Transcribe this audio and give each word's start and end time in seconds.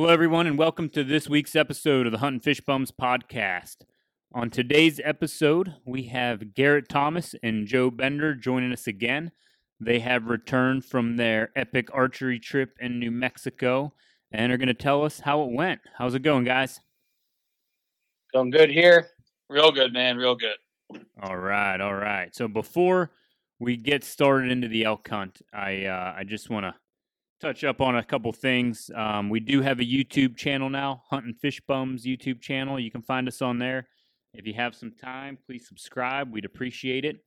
Hello, 0.00 0.10
everyone, 0.10 0.46
and 0.46 0.56
welcome 0.56 0.88
to 0.88 1.04
this 1.04 1.28
week's 1.28 1.54
episode 1.54 2.06
of 2.06 2.12
the 2.12 2.20
Hunting 2.20 2.40
Fish 2.40 2.62
Bums 2.62 2.90
podcast. 2.90 3.82
On 4.32 4.48
today's 4.48 4.98
episode, 5.04 5.74
we 5.84 6.04
have 6.04 6.54
Garrett 6.54 6.88
Thomas 6.88 7.34
and 7.42 7.66
Joe 7.66 7.90
Bender 7.90 8.34
joining 8.34 8.72
us 8.72 8.86
again. 8.86 9.30
They 9.78 9.98
have 9.98 10.24
returned 10.24 10.86
from 10.86 11.18
their 11.18 11.50
epic 11.54 11.90
archery 11.92 12.38
trip 12.38 12.78
in 12.80 12.98
New 12.98 13.10
Mexico 13.10 13.92
and 14.32 14.50
are 14.50 14.56
going 14.56 14.68
to 14.68 14.74
tell 14.74 15.04
us 15.04 15.20
how 15.20 15.42
it 15.42 15.52
went. 15.52 15.82
How's 15.98 16.14
it 16.14 16.22
going, 16.22 16.44
guys? 16.44 16.80
Going 18.32 18.48
good 18.48 18.70
here. 18.70 19.08
Real 19.50 19.70
good, 19.70 19.92
man. 19.92 20.16
Real 20.16 20.34
good. 20.34 21.02
All 21.22 21.36
right, 21.36 21.78
all 21.78 21.94
right. 21.94 22.34
So 22.34 22.48
before 22.48 23.10
we 23.58 23.76
get 23.76 24.02
started 24.02 24.50
into 24.50 24.66
the 24.66 24.84
elk 24.84 25.06
hunt, 25.06 25.42
I 25.52 25.84
uh, 25.84 26.14
I 26.16 26.24
just 26.24 26.48
want 26.48 26.64
to 26.64 26.74
touch 27.40 27.64
up 27.64 27.80
on 27.80 27.96
a 27.96 28.04
couple 28.04 28.32
things. 28.32 28.90
Um, 28.94 29.30
we 29.30 29.40
do 29.40 29.62
have 29.62 29.80
a 29.80 29.84
YouTube 29.84 30.36
channel 30.36 30.68
now, 30.68 31.02
Hunting 31.10 31.34
Fish 31.34 31.60
Bums 31.66 32.04
YouTube 32.04 32.40
channel. 32.40 32.78
You 32.78 32.90
can 32.90 33.02
find 33.02 33.26
us 33.26 33.40
on 33.40 33.58
there. 33.58 33.88
If 34.34 34.46
you 34.46 34.54
have 34.54 34.74
some 34.74 34.92
time, 34.92 35.38
please 35.46 35.66
subscribe. 35.66 36.30
We'd 36.30 36.44
appreciate 36.44 37.04
it. 37.04 37.24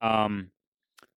Um, 0.00 0.50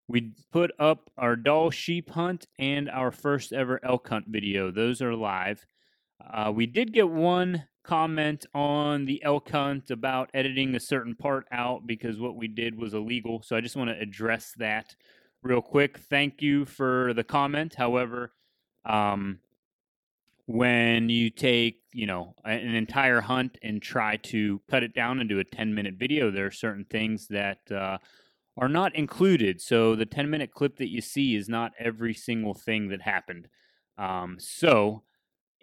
we 0.07 0.33
put 0.51 0.71
up 0.77 1.09
our 1.17 1.35
Dall 1.35 1.71
sheep 1.71 2.11
hunt 2.11 2.45
and 2.59 2.89
our 2.89 3.11
first 3.11 3.53
ever 3.53 3.79
elk 3.83 4.07
hunt 4.09 4.25
video. 4.27 4.69
Those 4.69 5.01
are 5.01 5.15
live. 5.15 5.65
Uh, 6.23 6.51
we 6.53 6.67
did 6.67 6.93
get 6.93 7.09
one 7.09 7.63
comment 7.83 8.45
on 8.53 9.05
the 9.05 9.23
elk 9.23 9.49
hunt 9.49 9.89
about 9.91 10.29
editing 10.33 10.75
a 10.75 10.79
certain 10.79 11.15
part 11.15 11.45
out 11.51 11.87
because 11.87 12.19
what 12.19 12.35
we 12.35 12.47
did 12.47 12.77
was 12.77 12.93
illegal. 12.93 13.41
So 13.43 13.55
I 13.55 13.61
just 13.61 13.75
want 13.75 13.89
to 13.89 13.99
address 13.99 14.53
that 14.57 14.95
real 15.45 15.61
quick. 15.61 15.99
Thank 15.99 16.41
you 16.41 16.65
for 16.65 17.13
the 17.13 17.23
comment. 17.23 17.75
However, 17.75 18.33
um, 18.83 19.39
when 20.47 21.09
you 21.09 21.29
take 21.29 21.81
you 21.91 22.05
know 22.05 22.35
an 22.43 22.75
entire 22.75 23.21
hunt 23.21 23.57
and 23.63 23.81
try 23.81 24.15
to 24.17 24.61
cut 24.69 24.83
it 24.83 24.93
down 24.93 25.19
into 25.19 25.39
a 25.39 25.43
10 25.43 25.73
minute 25.73 25.95
video 25.95 26.29
there 26.29 26.45
are 26.45 26.51
certain 26.51 26.85
things 26.85 27.27
that 27.29 27.59
uh, 27.71 27.97
are 28.55 28.69
not 28.69 28.95
included 28.95 29.59
so 29.59 29.95
the 29.95 30.05
10 30.05 30.29
minute 30.29 30.51
clip 30.51 30.77
that 30.77 30.91
you 30.91 31.01
see 31.01 31.35
is 31.35 31.49
not 31.49 31.71
every 31.79 32.13
single 32.13 32.53
thing 32.53 32.89
that 32.89 33.01
happened 33.01 33.47
um, 33.97 34.37
so 34.39 35.01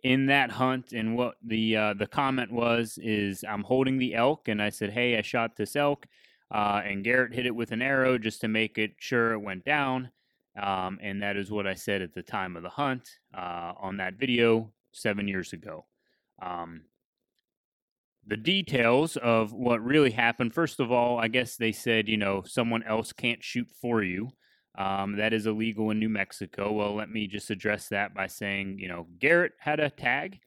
in 0.03 0.27
that 0.27 0.50
hunt 0.50 0.92
and 0.92 1.16
what 1.16 1.36
the 1.44 1.77
uh, 1.77 1.94
the 1.94 2.08
comment 2.08 2.50
was 2.50 2.98
is 3.00 3.44
i'm 3.48 3.62
holding 3.62 3.98
the 3.98 4.16
elk 4.16 4.48
and 4.48 4.60
i 4.60 4.69
said 4.69 4.91
hey 4.91 5.16
i 5.16 5.22
shot 5.22 5.56
this 5.56 5.77
elk 5.77 6.06
uh, 6.53 6.83
and 6.84 7.05
Garrett 7.05 7.34
hit 7.34 7.47
it 7.47 7.55
with 7.55 7.72
an 7.72 7.83
arrow 7.83 8.19
just 8.19 8.41
to 8.42 8.48
make 8.48 8.78
it 8.78 8.92
sure 8.98 9.33
it 9.33 9.39
went 9.39 9.64
down. 9.64 10.11
Um, 10.61 10.98
and 11.03 11.22
that 11.22 11.36
is 11.36 11.50
what 11.50 11.67
I 11.67 11.75
said 11.75 12.03
at 12.03 12.12
the 12.12 12.22
time 12.22 12.56
of 12.56 12.62
the 12.62 12.69
hunt 12.69 13.09
uh, 13.34 13.72
on 13.81 13.97
that 13.97 14.14
video 14.14 14.70
seven 14.92 15.27
years 15.27 15.55
ago. 15.55 15.86
Um, 16.42 16.83
the 18.27 18.36
details 18.36 19.17
of 19.17 19.53
what 19.53 19.83
really 19.83 20.11
happened, 20.11 20.53
first 20.53 20.78
of 20.78 20.92
all, 20.92 21.19
I 21.19 21.28
guess 21.28 21.56
they 21.56 21.72
said, 21.72 22.06
you 22.06 22.19
know, 22.19 22.42
someone 22.47 22.83
else 22.83 23.12
can't 23.12 23.42
shoot 23.42 23.69
for 23.81 24.03
you. 24.03 24.31
Um, 24.78 25.16
that 25.16 25.33
is 25.33 25.47
illegal 25.47 25.91
in 25.91 25.98
New 25.98 26.09
Mexico. 26.09 26.70
Well, 26.72 26.94
let 26.94 27.11
me 27.11 27.27
just 27.27 27.50
address 27.50 27.89
that 27.89 28.14
by 28.14 28.27
saying, 28.27 28.78
you 28.78 28.89
know, 28.89 29.06
Garrett 29.19 29.53
had 29.59 29.81
a 29.81 29.91
tag 29.91 30.41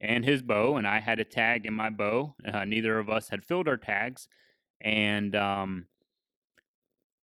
and 0.00 0.24
his 0.24 0.42
bow, 0.42 0.76
and 0.76 0.86
I 0.86 1.00
had 1.00 1.20
a 1.20 1.24
tag 1.24 1.66
in 1.66 1.74
my 1.74 1.90
bow. 1.90 2.34
Uh, 2.44 2.64
neither 2.64 2.98
of 2.98 3.08
us 3.08 3.28
had 3.28 3.44
filled 3.44 3.68
our 3.68 3.76
tags. 3.76 4.28
And 4.80 5.34
um, 5.34 5.86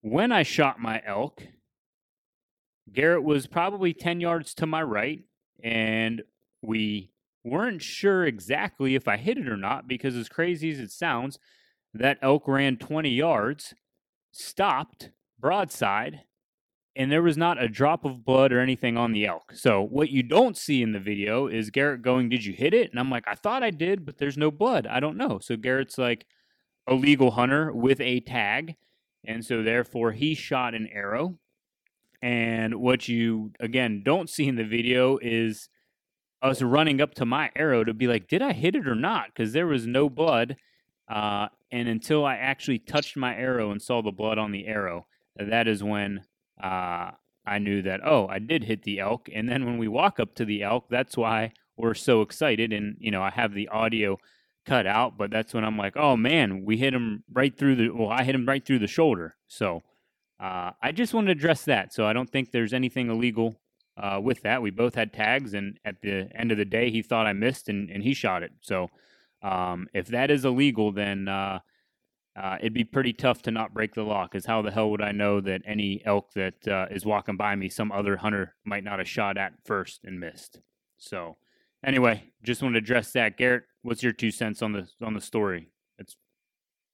when 0.02 0.32
I 0.32 0.44
shot 0.44 0.80
my 0.80 1.02
elk, 1.06 1.44
Garrett 2.92 3.24
was 3.24 3.48
probably 3.48 3.94
10 3.94 4.20
yards 4.20 4.54
to 4.56 4.66
my 4.66 4.84
right, 4.84 5.22
and 5.64 6.24
we 6.62 7.12
weren't 7.44 7.82
sure 7.82 8.26
exactly 8.26 8.96
if 8.96 9.08
I 9.08 9.18
hit 9.18 9.38
it 9.38 9.48
or 9.48 9.58
not 9.58 9.88
because, 9.88 10.16
as 10.16 10.30
crazy 10.30 10.72
as 10.72 10.80
it 10.80 10.92
sounds, 10.92 11.40
that 11.94 12.18
elk 12.22 12.48
ran 12.48 12.78
20 12.78 13.10
yards, 13.10 13.74
stopped 14.32 15.12
broadside, 15.40 16.22
and 16.96 17.12
there 17.12 17.22
was 17.22 17.38
not 17.38 17.62
a 17.62 17.68
drop 17.68 18.06
of 18.06 18.24
blood 18.24 18.52
or 18.52 18.60
anything 18.60 18.98
on 18.98 19.14
the 19.14 19.26
elk. 19.26 19.54
So, 19.54 19.82
what 19.82 20.10
you 20.10 20.22
don't 20.24 20.58
see 20.58 20.82
in 20.82 20.92
the 20.92 21.00
video 21.00 21.48
is 21.48 21.70
Garrett 21.70 22.02
going, 22.02 22.30
Did 22.30 22.46
you 22.46 22.54
hit 22.54 22.74
it? 22.74 22.92
And 22.92 23.00
I'm 23.00 23.10
like, 23.10 23.28
I 23.28 23.36
thought 23.36 23.64
I 23.64 23.72
did, 23.72 24.06
but 24.06 24.18
there's 24.18 24.38
no 24.38 24.52
blood. 24.52 24.86
I 24.88 25.00
don't 25.00 25.18
know. 25.18 25.40
So, 25.40 25.56
Garrett's 25.56 25.98
like, 25.98 26.26
a 26.88 26.94
legal 26.94 27.32
hunter 27.32 27.72
with 27.72 28.00
a 28.02 28.20
tag. 28.20 28.76
And 29.26 29.46
so, 29.46 29.64
therefore, 29.64 30.12
he 30.12 30.36
shot 30.36 30.74
an 30.74 30.88
arrow. 30.92 31.38
And 32.22 32.76
what 32.76 33.08
you, 33.08 33.52
again, 33.60 34.02
don't 34.04 34.30
see 34.30 34.48
in 34.48 34.56
the 34.56 34.64
video 34.64 35.18
is 35.22 35.70
us 36.42 36.62
running 36.62 37.02
up 37.02 37.14
to 37.16 37.26
my 37.26 37.50
arrow 37.56 37.84
to 37.84 37.94
be 37.94 38.08
like, 38.08 38.28
did 38.28 38.42
I 38.42 38.54
hit 38.54 38.76
it 38.76 38.88
or 38.88 38.96
not? 38.96 39.28
Because 39.28 39.54
there 39.54 39.68
was 39.68 39.88
no 39.88 40.10
blood. 40.10 40.58
Uh, 41.10 41.48
and 41.72 41.88
until 41.88 42.26
I 42.26 42.36
actually 42.36 42.80
touched 42.80 43.18
my 43.18 43.36
arrow 43.36 43.72
and 43.72 43.82
saw 43.82 44.02
the 44.02 44.12
blood 44.12 44.38
on 44.38 44.52
the 44.52 44.68
arrow, 44.68 45.08
that 45.38 45.68
is 45.68 45.84
when 45.84 46.26
uh, 46.62 47.12
I 47.46 47.60
knew 47.60 47.82
that, 47.82 48.02
oh, 48.06 48.28
I 48.28 48.40
did 48.40 48.66
hit 48.66 48.84
the 48.84 49.00
elk. 49.00 49.30
And 49.34 49.50
then 49.50 49.66
when 49.66 49.78
we 49.78 49.88
walk 49.88 50.20
up 50.20 50.36
to 50.36 50.46
the 50.46 50.64
elk, 50.64 50.86
that's 50.90 51.18
why 51.18 51.54
we're 51.78 51.94
so 51.94 52.22
excited. 52.22 52.72
And, 52.72 52.96
you 53.00 53.12
know, 53.12 53.22
I 53.22 53.32
have 53.32 53.54
the 53.54 53.70
audio 53.70 54.18
cut 54.66 54.88
out, 54.88 55.18
but 55.18 55.32
that's 55.32 55.54
when 55.54 55.64
I'm 55.64 55.78
like, 55.78 55.96
oh 55.98 56.16
man, 56.16 56.64
we 56.66 56.78
hit 56.78 56.94
him 56.94 57.24
right 57.32 57.56
through 57.58 57.76
the. 57.76 57.90
Well, 57.90 58.10
I 58.10 58.24
hit 58.24 58.36
him 58.36 58.46
right 58.46 58.66
through 58.66 58.80
the 58.80 58.88
shoulder. 58.88 59.36
So 59.48 59.82
uh, 60.40 60.72
I 60.82 60.92
just 60.92 61.14
wanted 61.14 61.28
to 61.28 61.40
address 61.40 61.66
that. 61.66 61.94
So 61.94 62.06
I 62.06 62.14
don't 62.14 62.30
think 62.30 62.52
there's 62.52 62.74
anything 62.74 63.10
illegal 63.10 63.56
uh, 63.98 64.20
with 64.22 64.42
that. 64.42 64.62
We 64.62 64.72
both 64.72 64.96
had 64.96 65.14
tags, 65.14 65.54
and 65.54 65.80
at 65.86 66.02
the 66.02 66.30
end 66.36 66.52
of 66.52 66.58
the 66.58 66.66
day, 66.66 66.92
he 66.92 67.02
thought 67.02 67.28
I 67.28 67.34
missed, 67.34 67.70
and, 67.70 67.90
and 67.90 68.04
he 68.04 68.14
shot 68.14 68.44
it. 68.44 68.52
So 68.62 68.90
um, 69.42 69.88
if 69.94 70.08
that 70.08 70.32
is 70.32 70.46
illegal, 70.46 70.92
then 70.92 71.28
uh, 71.28 71.60
uh 72.36 72.58
it'd 72.60 72.74
be 72.74 72.84
pretty 72.84 73.14
tough 73.14 73.42
to 73.44 73.52
not 73.52 73.74
break 73.74 73.94
the 73.94 74.04
law. 74.04 74.26
Because 74.26 74.46
how 74.46 74.62
the 74.62 74.72
hell 74.72 74.90
would 74.92 75.02
I 75.02 75.12
know 75.12 75.42
that 75.42 75.62
any 75.66 76.02
elk 76.06 76.34
that 76.36 76.68
uh, 76.68 76.88
is 76.90 77.06
walking 77.06 77.38
by 77.38 77.56
me, 77.56 77.70
some 77.70 77.92
other 77.92 78.18
hunter 78.18 78.56
might 78.66 78.84
not 78.84 79.00
have 79.00 79.10
shot 79.10 79.38
at 79.38 79.54
first 79.66 80.02
and 80.04 80.20
missed? 80.20 80.60
So 80.98 81.38
anyway, 81.84 82.24
just 82.44 82.62
want 82.62 82.76
to 82.76 82.80
address 82.80 83.12
that. 83.12 83.38
Garrett, 83.38 83.64
what's 83.82 84.04
your 84.04 84.14
two 84.14 84.32
cents 84.32 84.62
on 84.62 84.72
the 84.72 84.88
on 85.02 85.14
the 85.14 85.22
story? 85.22 85.70
It's 85.98 86.16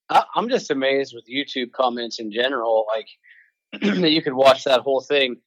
I'm 0.10 0.50
just 0.50 0.72
amazed 0.72 1.14
with 1.14 1.26
YouTube 1.28 1.72
comments 1.72 2.20
in 2.20 2.32
general, 2.32 2.86
like 2.96 3.82
that 4.02 4.12
you 4.12 4.22
could 4.22 4.34
watch 4.34 4.64
that 4.64 4.82
whole 4.82 5.02
thing, 5.02 5.38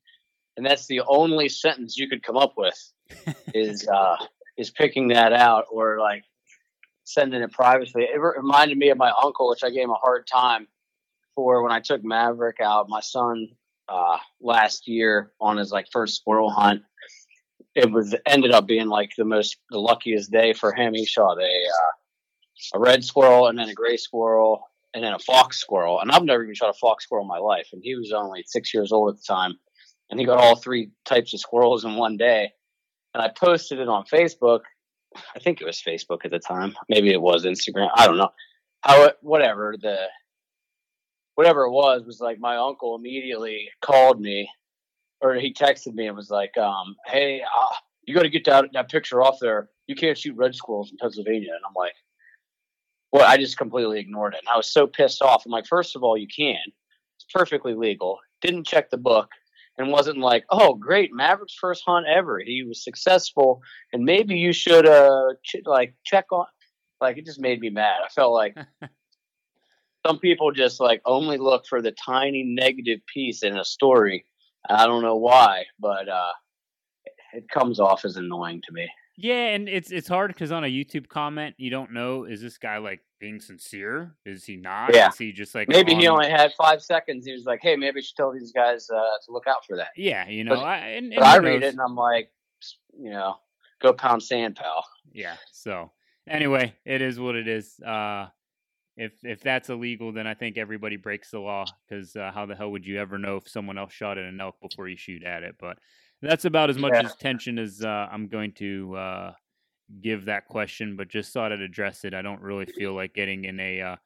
and 0.56 0.64
that's 0.64 0.86
the 0.86 1.00
only 1.06 1.48
sentence 1.48 1.96
you 1.96 2.08
could 2.08 2.22
come 2.22 2.36
up 2.36 2.54
with 2.56 2.92
is 3.54 3.86
uh, 3.88 4.16
is 4.56 4.70
picking 4.70 5.08
that 5.08 5.32
out 5.32 5.66
or 5.70 5.98
like 5.98 6.24
sending 7.04 7.42
it 7.42 7.52
privately. 7.52 8.04
It 8.04 8.20
reminded 8.20 8.78
me 8.78 8.90
of 8.90 8.98
my 8.98 9.12
uncle, 9.22 9.48
which 9.48 9.64
I 9.64 9.70
gave 9.70 9.84
him 9.84 9.90
a 9.90 9.94
hard 9.94 10.26
time 10.26 10.68
for 11.34 11.62
when 11.62 11.72
I 11.72 11.80
took 11.80 12.04
Maverick 12.04 12.60
out, 12.60 12.88
my 12.88 13.00
son, 13.00 13.48
uh, 13.88 14.18
last 14.40 14.86
year 14.86 15.32
on 15.40 15.56
his 15.56 15.72
like 15.72 15.86
first 15.90 16.16
squirrel 16.16 16.50
hunt 16.50 16.82
it 17.74 17.90
was 17.90 18.14
ended 18.26 18.52
up 18.52 18.66
being 18.66 18.88
like 18.88 19.12
the 19.16 19.24
most 19.24 19.56
the 19.70 19.78
luckiest 19.78 20.30
day 20.30 20.52
for 20.52 20.72
him. 20.72 20.94
He 20.94 21.06
shot 21.06 21.38
a 21.38 21.44
uh, 21.44 21.92
a 22.74 22.78
red 22.78 23.04
squirrel 23.04 23.48
and 23.48 23.58
then 23.58 23.68
a 23.68 23.74
gray 23.74 23.96
squirrel 23.96 24.70
and 24.94 25.02
then 25.02 25.14
a 25.14 25.18
fox 25.18 25.58
squirrel. 25.58 26.00
And 26.00 26.10
I've 26.10 26.24
never 26.24 26.42
even 26.42 26.54
shot 26.54 26.70
a 26.70 26.78
fox 26.78 27.04
squirrel 27.04 27.24
in 27.24 27.28
my 27.28 27.38
life. 27.38 27.68
And 27.72 27.82
he 27.82 27.94
was 27.94 28.12
only 28.12 28.44
six 28.46 28.74
years 28.74 28.92
old 28.92 29.10
at 29.10 29.16
the 29.16 29.24
time, 29.26 29.54
and 30.10 30.20
he 30.20 30.26
got 30.26 30.38
all 30.38 30.56
three 30.56 30.90
types 31.04 31.32
of 31.34 31.40
squirrels 31.40 31.84
in 31.84 31.96
one 31.96 32.16
day. 32.16 32.52
And 33.14 33.22
I 33.22 33.28
posted 33.28 33.78
it 33.78 33.88
on 33.88 34.04
Facebook. 34.04 34.60
I 35.34 35.38
think 35.38 35.60
it 35.60 35.66
was 35.66 35.82
Facebook 35.86 36.24
at 36.24 36.30
the 36.30 36.38
time. 36.38 36.74
Maybe 36.88 37.10
it 37.10 37.20
was 37.20 37.44
Instagram. 37.44 37.90
I 37.94 38.06
don't 38.06 38.16
know. 38.16 38.30
How 38.80 39.04
it, 39.04 39.16
whatever 39.20 39.76
the 39.80 40.06
whatever 41.34 41.64
it 41.64 41.70
was 41.70 42.02
was 42.04 42.20
like 42.20 42.38
my 42.38 42.56
uncle 42.56 42.94
immediately 42.94 43.68
called 43.80 44.20
me 44.20 44.48
or 45.22 45.34
he 45.34 45.52
texted 45.52 45.94
me 45.94 46.08
and 46.08 46.16
was 46.16 46.30
like, 46.30 46.56
um, 46.58 46.96
"Hey, 47.06 47.42
uh, 47.42 47.74
you 48.04 48.14
got 48.14 48.22
to 48.22 48.28
get 48.28 48.44
that 48.46 48.66
that 48.72 48.90
picture 48.90 49.22
off 49.22 49.38
there. 49.40 49.70
You 49.86 49.94
can't 49.94 50.18
shoot 50.18 50.36
red 50.36 50.54
squirrels 50.54 50.90
in 50.90 50.98
Pennsylvania." 50.98 51.52
And 51.54 51.64
I'm 51.66 51.74
like, 51.74 51.94
"Well, 53.12 53.24
I 53.24 53.36
just 53.36 53.56
completely 53.56 54.00
ignored 54.00 54.34
it." 54.34 54.40
And 54.40 54.48
I 54.48 54.56
was 54.56 54.66
so 54.66 54.86
pissed 54.86 55.22
off. 55.22 55.46
I'm 55.46 55.52
like, 55.52 55.66
first 55.66 55.96
of 55.96 56.02
all, 56.02 56.16
you 56.16 56.26
can. 56.26 56.60
It's 57.16 57.26
perfectly 57.32 57.74
legal. 57.74 58.18
Didn't 58.40 58.66
check 58.66 58.90
the 58.90 58.98
book." 58.98 59.30
And 59.78 59.90
wasn't 59.90 60.18
like, 60.18 60.44
oh, 60.50 60.74
great, 60.74 61.14
Maverick's 61.14 61.54
first 61.54 61.82
hunt 61.86 62.06
ever. 62.06 62.38
He 62.38 62.62
was 62.62 62.84
successful, 62.84 63.62
and 63.90 64.04
maybe 64.04 64.36
you 64.36 64.52
should, 64.52 64.86
uh, 64.86 65.32
ch- 65.42 65.64
like, 65.64 65.94
check 66.04 66.26
on. 66.30 66.44
Like, 67.00 67.16
it 67.16 67.24
just 67.24 67.40
made 67.40 67.58
me 67.58 67.70
mad. 67.70 68.00
I 68.04 68.08
felt 68.10 68.34
like 68.34 68.54
some 70.06 70.18
people 70.18 70.52
just 70.52 70.80
like 70.80 71.00
only 71.06 71.38
look 71.38 71.66
for 71.66 71.80
the 71.80 71.92
tiny 71.92 72.42
negative 72.42 73.00
piece 73.12 73.42
in 73.42 73.56
a 73.56 73.64
story 73.64 74.26
I 74.68 74.86
don't 74.86 75.02
know 75.02 75.16
why, 75.16 75.64
but 75.80 76.08
uh, 76.08 76.32
it 77.32 77.48
comes 77.48 77.80
off 77.80 78.04
as 78.04 78.16
annoying 78.16 78.62
to 78.66 78.72
me. 78.72 78.88
Yeah, 79.16 79.48
and 79.48 79.68
it's 79.68 79.92
it's 79.92 80.08
hard 80.08 80.32
because 80.32 80.52
on 80.52 80.64
a 80.64 80.68
YouTube 80.68 81.08
comment, 81.08 81.54
you 81.58 81.70
don't 81.70 81.92
know 81.92 82.24
is 82.24 82.40
this 82.40 82.56
guy 82.56 82.78
like 82.78 83.00
being 83.20 83.40
sincere? 83.40 84.16
Is 84.24 84.44
he 84.44 84.56
not? 84.56 84.94
Yeah. 84.94 85.08
Is 85.08 85.18
he 85.18 85.32
just 85.32 85.54
like 85.54 85.68
maybe 85.68 85.92
on... 85.94 86.00
he 86.00 86.08
only 86.08 86.30
had 86.30 86.52
five 86.54 86.82
seconds? 86.82 87.26
He 87.26 87.32
was 87.32 87.44
like, 87.44 87.60
"Hey, 87.62 87.76
maybe 87.76 88.00
I 88.00 88.02
should 88.02 88.16
tell 88.16 88.32
these 88.32 88.52
guys 88.52 88.88
uh, 88.90 88.96
to 89.26 89.32
look 89.32 89.46
out 89.46 89.66
for 89.66 89.76
that." 89.76 89.88
Yeah, 89.96 90.28
you 90.28 90.44
know, 90.44 90.56
but, 90.56 90.64
I, 90.64 90.78
and, 90.78 91.12
and 91.12 91.22
I 91.22 91.36
read 91.36 91.62
it 91.62 91.72
and 91.72 91.80
I'm 91.80 91.94
like, 91.94 92.30
you 92.98 93.10
know, 93.10 93.36
go 93.82 93.92
pound 93.92 94.22
sand, 94.22 94.56
pal. 94.56 94.84
Yeah. 95.12 95.36
So 95.52 95.90
anyway, 96.26 96.74
it 96.86 97.02
is 97.02 97.20
what 97.20 97.36
it 97.36 97.48
is. 97.48 97.78
Uh, 97.80 98.28
if 98.96 99.12
if 99.22 99.40
that's 99.40 99.70
illegal, 99.70 100.12
then 100.12 100.26
I 100.26 100.34
think 100.34 100.58
everybody 100.58 100.96
breaks 100.96 101.30
the 101.30 101.40
law 101.40 101.64
because 101.88 102.14
uh, 102.14 102.30
how 102.34 102.46
the 102.46 102.54
hell 102.54 102.70
would 102.70 102.86
you 102.86 102.98
ever 103.00 103.18
know 103.18 103.36
if 103.36 103.48
someone 103.48 103.78
else 103.78 103.92
shot 103.92 104.18
at 104.18 104.24
an 104.24 104.40
elk 104.40 104.56
before 104.60 104.88
you 104.88 104.96
shoot 104.96 105.22
at 105.22 105.42
it? 105.42 105.56
But 105.58 105.78
that's 106.20 106.44
about 106.44 106.70
as 106.70 106.78
much 106.78 106.92
yeah. 106.94 107.08
attention 107.08 107.58
as 107.58 107.82
uh, 107.82 108.08
I'm 108.10 108.28
going 108.28 108.52
to 108.52 108.94
uh, 108.96 109.32
give 110.02 110.26
that 110.26 110.46
question. 110.46 110.96
But 110.96 111.08
just 111.08 111.32
thought 111.32 111.52
I'd 111.52 111.60
address 111.60 112.04
it. 112.04 112.14
I 112.14 112.22
don't 112.22 112.42
really 112.42 112.66
feel 112.66 112.92
like 112.94 113.14
getting 113.14 113.44
in 113.44 113.58
a 113.60 113.80
uh, 113.80 113.96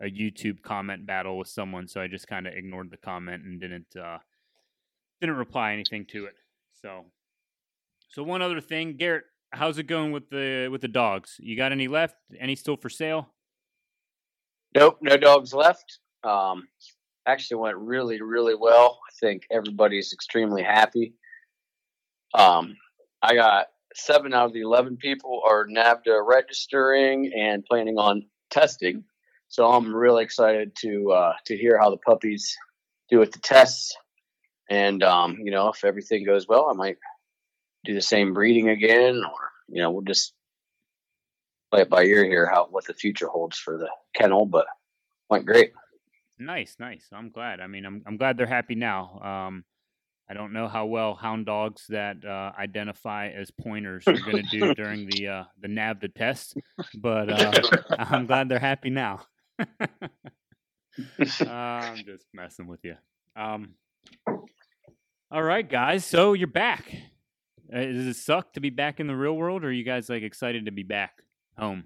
a 0.00 0.10
YouTube 0.10 0.62
comment 0.62 1.06
battle 1.06 1.36
with 1.36 1.48
someone, 1.48 1.86
so 1.86 2.00
I 2.00 2.06
just 2.06 2.26
kind 2.26 2.46
of 2.46 2.54
ignored 2.54 2.90
the 2.90 2.96
comment 2.96 3.44
and 3.44 3.60
didn't 3.60 3.94
uh, 3.96 4.18
didn't 5.20 5.36
reply 5.36 5.72
anything 5.72 6.06
to 6.06 6.24
it. 6.24 6.34
So, 6.80 7.04
so 8.08 8.22
one 8.22 8.40
other 8.40 8.62
thing, 8.62 8.96
Garrett, 8.96 9.24
how's 9.50 9.78
it 9.78 9.86
going 9.86 10.12
with 10.12 10.30
the 10.30 10.68
with 10.70 10.80
the 10.80 10.88
dogs? 10.88 11.36
You 11.38 11.56
got 11.56 11.72
any 11.72 11.88
left? 11.88 12.16
Any 12.38 12.56
still 12.56 12.78
for 12.78 12.88
sale? 12.88 13.28
Nope, 14.74 14.98
no 15.00 15.16
dogs 15.16 15.52
left. 15.52 15.98
Um, 16.22 16.68
actually 17.26 17.58
went 17.58 17.76
really, 17.76 18.20
really 18.22 18.54
well. 18.54 19.00
I 19.08 19.12
think 19.20 19.42
everybody's 19.50 20.12
extremely 20.12 20.62
happy. 20.62 21.14
Um, 22.34 22.76
I 23.22 23.34
got 23.34 23.66
seven 23.94 24.32
out 24.32 24.46
of 24.46 24.52
the 24.52 24.60
11 24.60 24.96
people 24.98 25.42
are 25.46 25.66
NAVHDA 25.66 26.24
registering 26.24 27.32
and 27.36 27.64
planning 27.64 27.98
on 27.98 28.26
testing. 28.50 29.04
So 29.48 29.66
I'm 29.66 29.94
really 29.94 30.22
excited 30.22 30.76
to 30.82 31.10
uh, 31.10 31.32
to 31.46 31.56
hear 31.56 31.76
how 31.78 31.90
the 31.90 31.96
puppies 31.96 32.56
do 33.10 33.20
at 33.22 33.32
the 33.32 33.40
tests. 33.40 33.96
And 34.70 35.02
um, 35.02 35.38
you 35.42 35.50
know, 35.50 35.70
if 35.70 35.84
everything 35.84 36.24
goes 36.24 36.46
well, 36.46 36.68
I 36.70 36.74
might 36.74 36.98
do 37.84 37.94
the 37.94 38.00
same 38.00 38.32
breeding 38.32 38.68
again, 38.68 39.16
or 39.16 39.50
you 39.68 39.82
know, 39.82 39.90
we'll 39.90 40.02
just 40.04 40.32
play 41.70 41.82
it 41.82 41.90
by 41.90 42.04
ear 42.04 42.24
here 42.24 42.46
how 42.46 42.66
what 42.70 42.86
the 42.86 42.94
future 42.94 43.28
holds 43.28 43.58
for 43.58 43.78
the 43.78 43.88
kennel. 44.14 44.46
But 44.46 44.66
went 45.28 45.46
great. 45.46 45.72
Nice, 46.38 46.76
nice. 46.78 47.06
I'm 47.12 47.30
glad. 47.30 47.60
I 47.60 47.66
mean, 47.66 47.84
I'm 47.84 48.02
I'm 48.06 48.16
glad 48.16 48.36
they're 48.36 48.46
happy 48.46 48.74
now. 48.74 49.20
Um, 49.22 49.64
I 50.28 50.34
don't 50.34 50.52
know 50.52 50.68
how 50.68 50.86
well 50.86 51.14
hound 51.14 51.46
dogs 51.46 51.84
that 51.88 52.24
uh, 52.24 52.52
identify 52.58 53.28
as 53.28 53.50
pointers 53.50 54.04
are 54.06 54.18
going 54.18 54.44
to 54.44 54.58
do 54.58 54.74
during 54.74 55.08
the 55.10 55.28
uh, 55.28 55.44
the 55.60 55.68
NAVHDA 55.68 56.14
test, 56.14 56.56
but 56.98 57.30
uh, 57.30 57.52
I'm 57.98 58.26
glad 58.26 58.48
they're 58.48 58.58
happy 58.58 58.90
now. 58.90 59.22
I'm 59.58 59.66
just 62.04 62.26
messing 62.32 62.68
with 62.68 62.80
you. 62.84 62.94
Um, 63.36 63.74
all 65.30 65.42
right, 65.42 65.68
guys. 65.68 66.04
So 66.04 66.32
you're 66.32 66.48
back. 66.48 66.92
Uh, 67.72 67.84
does 67.84 68.06
it 68.06 68.14
suck 68.14 68.54
to 68.54 68.60
be 68.60 68.70
back 68.70 68.98
in 68.98 69.06
the 69.06 69.16
real 69.16 69.36
world, 69.36 69.64
or 69.64 69.68
are 69.68 69.72
you 69.72 69.84
guys 69.84 70.08
like 70.08 70.22
excited 70.22 70.66
to 70.66 70.72
be 70.72 70.82
back 70.82 71.12
home? 71.60 71.84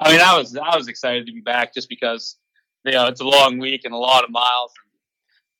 I 0.00 0.12
mean, 0.12 0.20
I 0.20 0.36
was 0.36 0.56
I 0.56 0.76
was 0.76 0.88
excited 0.88 1.26
to 1.26 1.32
be 1.32 1.40
back 1.40 1.72
just 1.72 1.88
because 1.88 2.36
you 2.84 2.92
know 2.92 3.06
it's 3.06 3.20
a 3.20 3.24
long 3.24 3.58
week 3.58 3.82
and 3.84 3.94
a 3.94 3.98
lot 3.98 4.24
of 4.24 4.30
miles. 4.30 4.72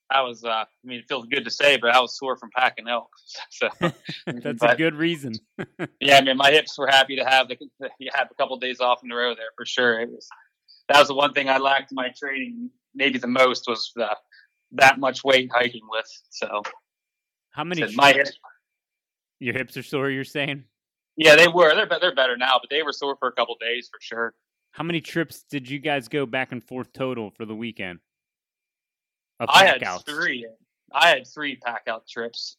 I 0.09 0.23
was, 0.23 0.45
uh, 0.45 0.49
I 0.49 0.67
mean, 0.85 1.01
it 1.01 1.07
feels 1.09 1.27
good 1.27 1.45
to 1.45 1.51
say, 1.51 1.79
but 1.79 1.91
I 1.91 1.99
was 1.99 2.17
sore 2.17 2.37
from 2.37 2.51
packing 2.57 2.89
elk. 2.89 3.09
So 3.51 3.69
that's 4.27 4.61
but, 4.61 4.75
a 4.75 4.77
good 4.77 4.95
reason. 4.95 5.35
yeah, 6.01 6.19
I 6.19 6.21
mean, 6.21 6.37
my 6.37 6.51
hips 6.51 6.79
were 6.79 6.87
happy 6.87 7.17
to 7.17 7.25
have 7.25 7.49
the 7.49 7.57
you 7.99 8.11
have 8.15 8.29
a 8.31 8.35
couple 8.35 8.55
of 8.55 8.61
days 8.61 8.81
off 8.81 9.03
in 9.03 9.09
the 9.09 9.17
row 9.17 9.35
there 9.35 9.47
for 9.57 9.65
sure. 9.65 10.01
It 10.01 10.11
was 10.11 10.29
that 10.89 10.99
was 10.99 11.09
the 11.09 11.15
one 11.15 11.33
thing 11.33 11.49
I 11.49 11.59
lacked 11.59 11.93
in 11.93 11.97
my 11.97 12.11
training, 12.17 12.71
maybe 12.95 13.19
the 13.19 13.27
most 13.27 13.65
was 13.67 13.93
the, 13.97 14.09
that 14.73 15.01
much 15.01 15.25
weight 15.25 15.51
hiking 15.53 15.83
with. 15.89 16.07
So 16.31 16.63
how 17.51 17.65
many? 17.65 17.85
my 17.95 18.13
hips, 18.13 18.39
your 19.41 19.55
hips 19.55 19.77
are 19.77 19.83
sore. 19.83 20.11
You're 20.11 20.25
saying? 20.25 20.65
Yeah, 21.17 21.37
they 21.37 21.49
were. 21.49 21.75
They're 21.75 21.99
they're 21.99 22.15
better 22.15 22.37
now, 22.37 22.59
but 22.61 22.69
they 22.71 22.83
were 22.83 22.93
sore 22.93 23.17
for 23.17 23.29
a 23.29 23.33
couple 23.33 23.57
days 23.61 23.89
for 23.91 23.99
sure. 24.01 24.35
How 24.73 24.85
many 24.85 25.01
trips 25.01 25.45
did 25.51 25.69
you 25.69 25.79
guys 25.79 26.09
go 26.09 26.27
back 26.27 26.53
and 26.53 26.63
forth 26.63 26.93
total 26.93 27.31
for 27.31 27.47
the 27.47 27.55
weekend? 27.55 28.01
I 29.41 29.65
had 29.65 29.83
outs. 29.83 30.05
three. 30.05 30.47
I 30.93 31.09
had 31.09 31.27
three 31.27 31.57
pack 31.57 31.83
out 31.89 32.07
trips, 32.07 32.57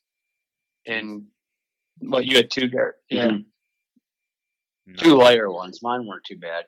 and 0.86 1.24
well, 2.02 2.22
you 2.22 2.38
had 2.38 2.50
two, 2.50 2.68
Garrett. 2.68 2.96
Yeah, 3.10 3.28
mm-hmm. 3.28 4.96
two 4.96 5.16
lighter 5.16 5.52
ones. 5.52 5.82
Mine 5.82 6.06
weren't 6.06 6.24
too 6.24 6.38
bad. 6.38 6.66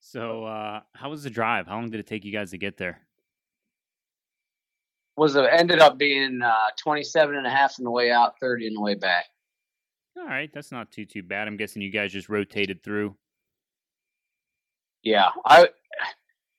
So, 0.00 0.44
uh, 0.44 0.80
how 0.94 1.10
was 1.10 1.22
the 1.22 1.30
drive? 1.30 1.66
How 1.66 1.76
long 1.76 1.90
did 1.90 2.00
it 2.00 2.06
take 2.06 2.24
you 2.24 2.32
guys 2.32 2.50
to 2.50 2.58
get 2.58 2.76
there? 2.76 3.00
Was 5.16 5.36
it 5.36 5.44
ended 5.50 5.78
up 5.78 5.98
being 5.98 6.40
uh, 6.42 6.68
27 6.78 7.36
and 7.36 7.46
a 7.46 7.50
half 7.50 7.76
on 7.78 7.84
the 7.84 7.90
way 7.90 8.10
out, 8.10 8.40
30 8.40 8.68
on 8.68 8.74
the 8.74 8.80
way 8.80 8.94
back. 8.94 9.26
All 10.16 10.26
right, 10.26 10.50
that's 10.52 10.70
not 10.70 10.90
too 10.90 11.06
too 11.06 11.22
bad. 11.22 11.48
I'm 11.48 11.56
guessing 11.56 11.82
you 11.82 11.90
guys 11.90 12.12
just 12.12 12.28
rotated 12.28 12.82
through. 12.82 13.16
Yeah, 15.02 15.30
I 15.44 15.68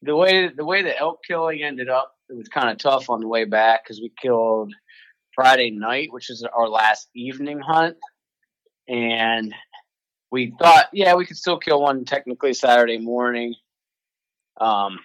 the 0.01 0.15
way 0.15 0.49
the 0.49 0.65
way 0.65 0.81
the 0.81 0.97
elk 0.97 1.19
killing 1.25 1.63
ended 1.63 1.87
up, 1.87 2.13
it 2.29 2.35
was 2.35 2.47
kind 2.47 2.69
of 2.69 2.77
tough 2.77 3.09
on 3.09 3.21
the 3.21 3.27
way 3.27 3.45
back 3.45 3.83
because 3.83 4.01
we 4.01 4.11
killed 4.21 4.73
Friday 5.35 5.69
night, 5.71 6.11
which 6.11 6.29
is 6.29 6.43
our 6.43 6.67
last 6.67 7.09
evening 7.15 7.59
hunt, 7.59 7.95
and 8.87 9.53
we 10.31 10.53
thought, 10.59 10.87
yeah, 10.91 11.13
we 11.13 11.25
could 11.25 11.37
still 11.37 11.59
kill 11.59 11.81
one 11.81 12.05
technically 12.05 12.53
Saturday 12.53 12.97
morning. 12.97 13.53
Um, 14.59 14.99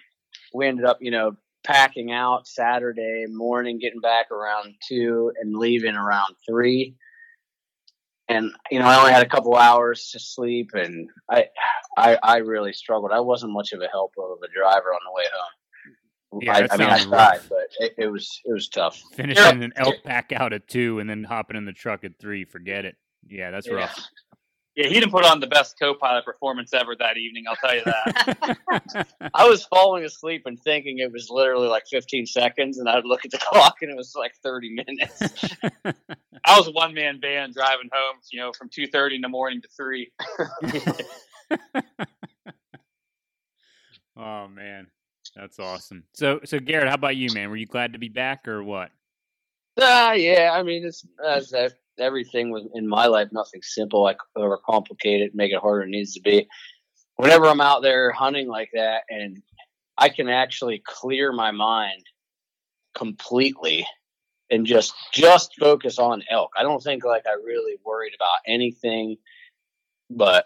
we 0.53 0.67
ended 0.67 0.85
up, 0.85 0.97
you 1.01 1.11
know, 1.11 1.37
packing 1.63 2.11
out 2.11 2.47
Saturday 2.47 3.25
morning, 3.29 3.77
getting 3.77 4.01
back 4.01 4.31
around 4.31 4.73
two, 4.87 5.31
and 5.39 5.55
leaving 5.55 5.95
around 5.95 6.35
three 6.47 6.95
and 8.29 8.51
you 8.71 8.79
know 8.79 8.85
I 8.85 8.99
only 8.99 9.11
had 9.11 9.23
a 9.23 9.29
couple 9.29 9.55
hours 9.55 10.09
to 10.11 10.19
sleep, 10.19 10.71
and 10.73 11.09
I, 11.29 11.45
I, 11.97 12.17
I 12.21 12.37
really 12.37 12.71
struggled. 12.71 13.11
I 13.11 13.19
wasn't 13.19 13.51
much 13.51 13.73
of 13.73 13.81
a 13.81 13.87
help 13.87 14.13
of 14.17 14.37
a 14.43 14.47
driver 14.47 14.93
on 14.93 14.99
the 15.05 15.11
way 15.11 15.23
home. 15.33 16.41
Yeah, 16.41 16.53
I, 16.53 16.67
I 16.71 16.77
mean, 16.77 16.89
I 16.89 17.03
tried, 17.03 17.39
but 17.49 17.67
it, 17.79 17.95
it, 17.97 18.07
was 18.07 18.39
it 18.45 18.53
was 18.53 18.69
tough. 18.69 19.01
Finishing 19.13 19.63
an 19.63 19.73
elk 19.75 19.95
pack 20.03 20.31
out 20.31 20.53
at 20.53 20.67
two, 20.67 20.99
and 20.99 21.09
then 21.09 21.23
hopping 21.23 21.57
in 21.57 21.65
the 21.65 21.73
truck 21.73 22.03
at 22.03 22.19
three. 22.19 22.45
Forget 22.45 22.85
it. 22.85 22.97
Yeah, 23.27 23.49
that's 23.49 23.67
yeah. 23.67 23.73
rough. 23.73 23.99
Yeah, 24.79 24.87
he 24.87 24.93
didn't 24.93 25.11
put 25.11 25.25
on 25.25 25.41
the 25.41 25.47
best 25.47 25.77
co-pilot 25.77 26.23
performance 26.23 26.73
ever 26.73 26.95
that 26.99 27.17
evening. 27.17 27.43
I'll 27.49 27.57
tell 27.57 27.75
you 27.75 27.81
that. 27.83 29.07
I 29.33 29.45
was 29.45 29.65
falling 29.65 30.05
asleep 30.05 30.43
and 30.45 30.57
thinking 30.57 30.99
it 30.99 31.11
was 31.11 31.29
literally 31.29 31.67
like 31.67 31.85
15 31.85 32.25
seconds, 32.25 32.77
and 32.77 32.87
I'd 32.87 33.03
look 33.03 33.25
at 33.25 33.31
the 33.31 33.39
clock 33.41 33.75
and 33.81 33.91
it 33.91 33.97
was 33.97 34.15
like 34.15 34.35
30 34.41 34.75
minutes. 34.75 35.21
I 36.45 36.57
was 36.57 36.69
a 36.69 36.71
one-man 36.71 37.19
band 37.19 37.55
driving 37.55 37.89
home, 37.91 38.21
you 38.31 38.39
know, 38.39 38.53
from 38.57 38.69
2:30 38.69 39.15
in 39.15 39.21
the 39.21 39.27
morning 39.27 39.61
to 39.61 39.67
three. 39.67 40.13
oh 44.15 44.47
man, 44.47 44.87
that's 45.35 45.59
awesome. 45.59 46.05
So, 46.13 46.39
so 46.45 46.57
Garrett, 46.57 46.87
how 46.87 46.95
about 46.95 47.17
you, 47.17 47.33
man? 47.33 47.49
Were 47.49 47.57
you 47.57 47.67
glad 47.67 47.91
to 47.91 47.99
be 47.99 48.07
back 48.07 48.47
or 48.47 48.63
what? 48.63 48.91
Uh, 49.75 50.13
yeah, 50.15 50.51
I 50.53 50.63
mean, 50.63 50.85
it's 50.85 51.05
as 51.27 51.53
everything 51.99 52.51
was 52.51 52.67
in 52.73 52.87
my 52.87 53.07
life, 53.07 53.29
nothing 53.31 53.61
simple. 53.61 54.05
I 54.05 54.15
overcomplicate 54.37 55.21
it, 55.21 55.35
make 55.35 55.51
it 55.51 55.59
harder 55.59 55.81
than 55.81 55.93
it 55.93 55.97
needs 55.97 56.13
to 56.13 56.21
be. 56.21 56.47
Whenever 57.15 57.45
I'm 57.45 57.61
out 57.61 57.81
there 57.81 58.11
hunting 58.11 58.47
like 58.47 58.69
that, 58.73 59.01
and 59.09 59.41
I 59.97 60.09
can 60.09 60.29
actually 60.29 60.81
clear 60.85 61.33
my 61.33 61.51
mind 61.51 62.03
completely 62.95 63.85
and 64.49 64.65
just 64.65 64.93
just 65.11 65.51
focus 65.59 65.99
on 65.99 66.23
elk. 66.29 66.51
I 66.57 66.63
don't 66.63 66.81
think 66.81 67.03
like 67.05 67.25
I 67.27 67.33
really 67.33 67.77
worried 67.85 68.13
about 68.15 68.39
anything, 68.47 69.17
but 70.09 70.45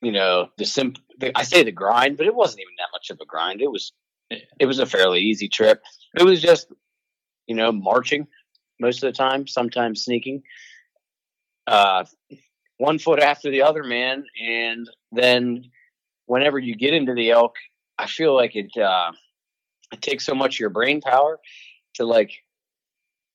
you 0.00 0.12
know 0.12 0.48
the 0.58 0.64
simp. 0.64 0.98
I 1.34 1.42
say 1.44 1.62
the 1.62 1.72
grind, 1.72 2.16
but 2.16 2.26
it 2.26 2.34
wasn't 2.34 2.60
even 2.60 2.74
that 2.78 2.92
much 2.92 3.10
of 3.10 3.18
a 3.20 3.26
grind. 3.26 3.60
It 3.60 3.70
was 3.70 3.92
it 4.58 4.66
was 4.66 4.78
a 4.78 4.86
fairly 4.86 5.20
easy 5.20 5.48
trip. 5.48 5.82
It 6.18 6.24
was 6.24 6.40
just 6.40 6.68
you 7.46 7.56
know 7.56 7.72
marching 7.72 8.26
most 8.80 9.02
of 9.02 9.12
the 9.12 9.16
time, 9.16 9.46
sometimes 9.46 10.04
sneaking. 10.04 10.42
Uh, 11.66 12.04
one 12.78 12.98
foot 12.98 13.20
after 13.20 13.50
the 13.50 13.62
other, 13.62 13.84
man. 13.84 14.24
And 14.42 14.88
then 15.12 15.70
whenever 16.26 16.58
you 16.58 16.74
get 16.74 16.94
into 16.94 17.14
the 17.14 17.30
elk, 17.30 17.54
I 17.98 18.06
feel 18.06 18.34
like 18.34 18.56
it 18.56 18.76
uh, 18.76 19.12
it 19.92 20.02
takes 20.02 20.26
so 20.26 20.34
much 20.34 20.56
of 20.56 20.60
your 20.60 20.70
brain 20.70 21.00
power 21.00 21.38
to 21.94 22.04
like 22.04 22.32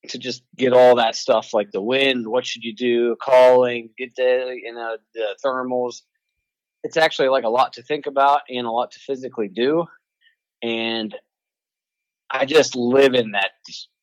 to 0.07 0.17
just 0.17 0.43
get 0.55 0.73
all 0.73 0.95
that 0.95 1.15
stuff 1.15 1.53
like 1.53 1.71
the 1.71 1.81
wind, 1.81 2.27
what 2.27 2.45
should 2.45 2.63
you 2.63 2.73
do, 2.73 3.15
calling, 3.21 3.89
get 3.97 4.15
the 4.15 4.59
you 4.61 4.73
know 4.73 4.97
the 5.13 5.35
thermals. 5.43 6.01
It's 6.83 6.97
actually 6.97 7.29
like 7.29 7.43
a 7.43 7.49
lot 7.49 7.73
to 7.73 7.83
think 7.83 8.05
about 8.05 8.41
and 8.49 8.65
a 8.65 8.71
lot 8.71 8.91
to 8.91 8.99
physically 8.99 9.49
do, 9.49 9.85
and 10.61 11.15
I 12.29 12.45
just 12.45 12.75
live 12.75 13.13
in 13.13 13.31
that 13.31 13.51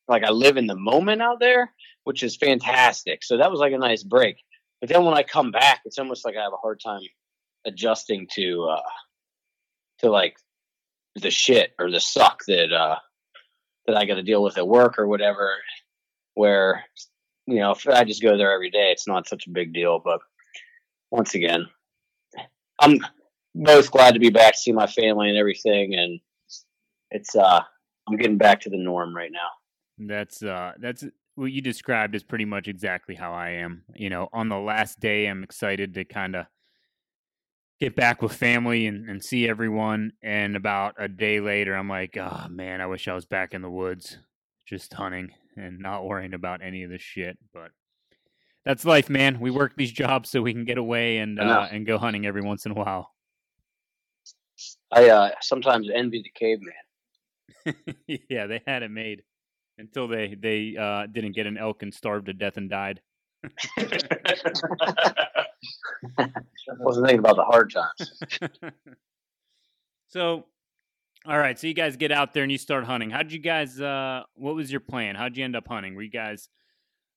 like 0.08 0.24
I 0.24 0.30
live 0.30 0.56
in 0.56 0.66
the 0.66 0.76
moment 0.76 1.22
out 1.22 1.40
there, 1.40 1.72
which 2.04 2.22
is 2.22 2.36
fantastic. 2.36 3.24
So 3.24 3.38
that 3.38 3.50
was 3.50 3.60
like 3.60 3.72
a 3.72 3.78
nice 3.78 4.02
break. 4.02 4.36
But 4.80 4.90
then 4.90 5.04
when 5.04 5.14
I 5.14 5.22
come 5.22 5.50
back, 5.50 5.80
it's 5.84 5.98
almost 5.98 6.24
like 6.24 6.36
I 6.36 6.42
have 6.42 6.52
a 6.52 6.58
hard 6.58 6.80
time 6.84 7.00
adjusting 7.66 8.28
to 8.32 8.68
uh 8.70 8.88
to 10.00 10.10
like 10.10 10.36
the 11.16 11.30
shit 11.30 11.72
or 11.78 11.90
the 11.90 12.00
suck 12.00 12.44
that 12.46 12.72
uh 12.72 12.96
that 13.86 13.96
I 13.96 14.04
got 14.04 14.16
to 14.16 14.22
deal 14.22 14.42
with 14.42 14.58
at 14.58 14.68
work 14.68 14.98
or 14.98 15.06
whatever. 15.06 15.56
where 16.34 16.84
you 17.46 17.56
know 17.60 17.72
if 17.72 17.88
I 17.88 18.04
just 18.04 18.22
go 18.22 18.36
there 18.36 18.52
every 18.52 18.70
day, 18.70 18.90
it's 18.92 19.08
not 19.08 19.28
such 19.28 19.46
a 19.46 19.50
big 19.50 19.72
deal. 19.72 20.00
But 20.04 20.20
once 21.10 21.34
again, 21.34 21.66
I'm 22.80 22.98
both 23.54 23.90
glad 23.90 24.14
to 24.14 24.20
be 24.20 24.30
back 24.30 24.52
to 24.54 24.58
see 24.58 24.72
my 24.72 24.86
family 24.86 25.28
and 25.28 25.38
everything, 25.38 25.94
and 25.94 26.20
it's 27.10 27.34
uh 27.34 27.62
I'm 28.08 28.16
getting 28.16 28.38
back 28.38 28.60
to 28.62 28.70
the 28.70 28.76
norm 28.78 29.16
right 29.16 29.32
now. 29.32 29.48
That's 29.98 30.42
uh 30.42 30.72
that's 30.78 31.04
what 31.34 31.52
you 31.52 31.60
described 31.60 32.14
is 32.14 32.22
pretty 32.22 32.44
much 32.44 32.68
exactly 32.68 33.14
how 33.14 33.32
I 33.32 33.50
am. 33.50 33.84
You 33.94 34.10
know, 34.10 34.28
on 34.32 34.48
the 34.48 34.58
last 34.58 35.00
day 35.00 35.26
I'm 35.26 35.42
excited 35.42 35.94
to 35.94 36.04
kind 36.04 36.36
of 36.36 36.46
get 37.78 37.94
back 37.94 38.22
with 38.22 38.32
family 38.32 38.86
and, 38.86 39.08
and 39.08 39.22
see 39.22 39.46
everyone 39.48 40.12
and 40.22 40.56
about 40.56 40.94
a 40.98 41.08
day 41.08 41.40
later 41.40 41.74
I'm 41.74 41.88
like, 41.88 42.16
oh 42.16 42.46
man, 42.48 42.80
I 42.80 42.86
wish 42.86 43.06
I 43.06 43.14
was 43.14 43.26
back 43.26 43.54
in 43.54 43.62
the 43.62 43.70
woods 43.70 44.18
just 44.66 44.92
hunting 44.94 45.30
and 45.56 45.78
not 45.78 46.04
worrying 46.04 46.34
about 46.34 46.62
any 46.62 46.82
of 46.82 46.90
this 46.90 47.02
shit. 47.02 47.38
But 47.52 47.70
that's 48.64 48.84
life, 48.84 49.08
man. 49.08 49.40
We 49.40 49.50
work 49.50 49.74
these 49.76 49.92
jobs 49.92 50.30
so 50.30 50.42
we 50.42 50.52
can 50.52 50.64
get 50.64 50.78
away 50.78 51.18
and 51.18 51.38
uh, 51.38 51.68
and 51.70 51.86
go 51.86 51.98
hunting 51.98 52.26
every 52.26 52.42
once 52.42 52.66
in 52.66 52.72
a 52.72 52.74
while. 52.74 53.12
I 54.90 55.08
uh, 55.08 55.30
sometimes 55.40 55.88
envy 55.94 56.22
the 56.22 56.30
caveman. 56.30 56.72
yeah, 58.28 58.46
they 58.46 58.62
had 58.66 58.82
it 58.82 58.90
made 58.90 59.22
until 59.78 60.08
they 60.08 60.34
they 60.38 60.76
uh, 60.78 61.06
didn't 61.06 61.32
get 61.32 61.46
an 61.46 61.56
elk 61.58 61.82
and 61.82 61.92
starved 61.92 62.26
to 62.26 62.32
death 62.32 62.56
and 62.56 62.70
died. 62.70 63.00
Wasn't 66.78 67.06
thinking 67.06 67.20
about 67.20 67.36
the 67.36 67.44
hard 67.44 67.72
times. 67.72 68.20
so, 70.08 70.44
all 71.26 71.38
right. 71.38 71.58
So 71.58 71.66
you 71.66 71.74
guys 71.74 71.96
get 71.96 72.12
out 72.12 72.32
there 72.34 72.42
and 72.42 72.52
you 72.52 72.58
start 72.58 72.84
hunting. 72.84 73.10
How'd 73.10 73.32
you 73.32 73.38
guys? 73.38 73.80
Uh, 73.80 74.22
what 74.34 74.54
was 74.54 74.70
your 74.70 74.80
plan? 74.80 75.14
How'd 75.14 75.36
you 75.36 75.44
end 75.44 75.56
up 75.56 75.68
hunting? 75.68 75.94
Were 75.94 76.02
you 76.02 76.10
guys 76.10 76.48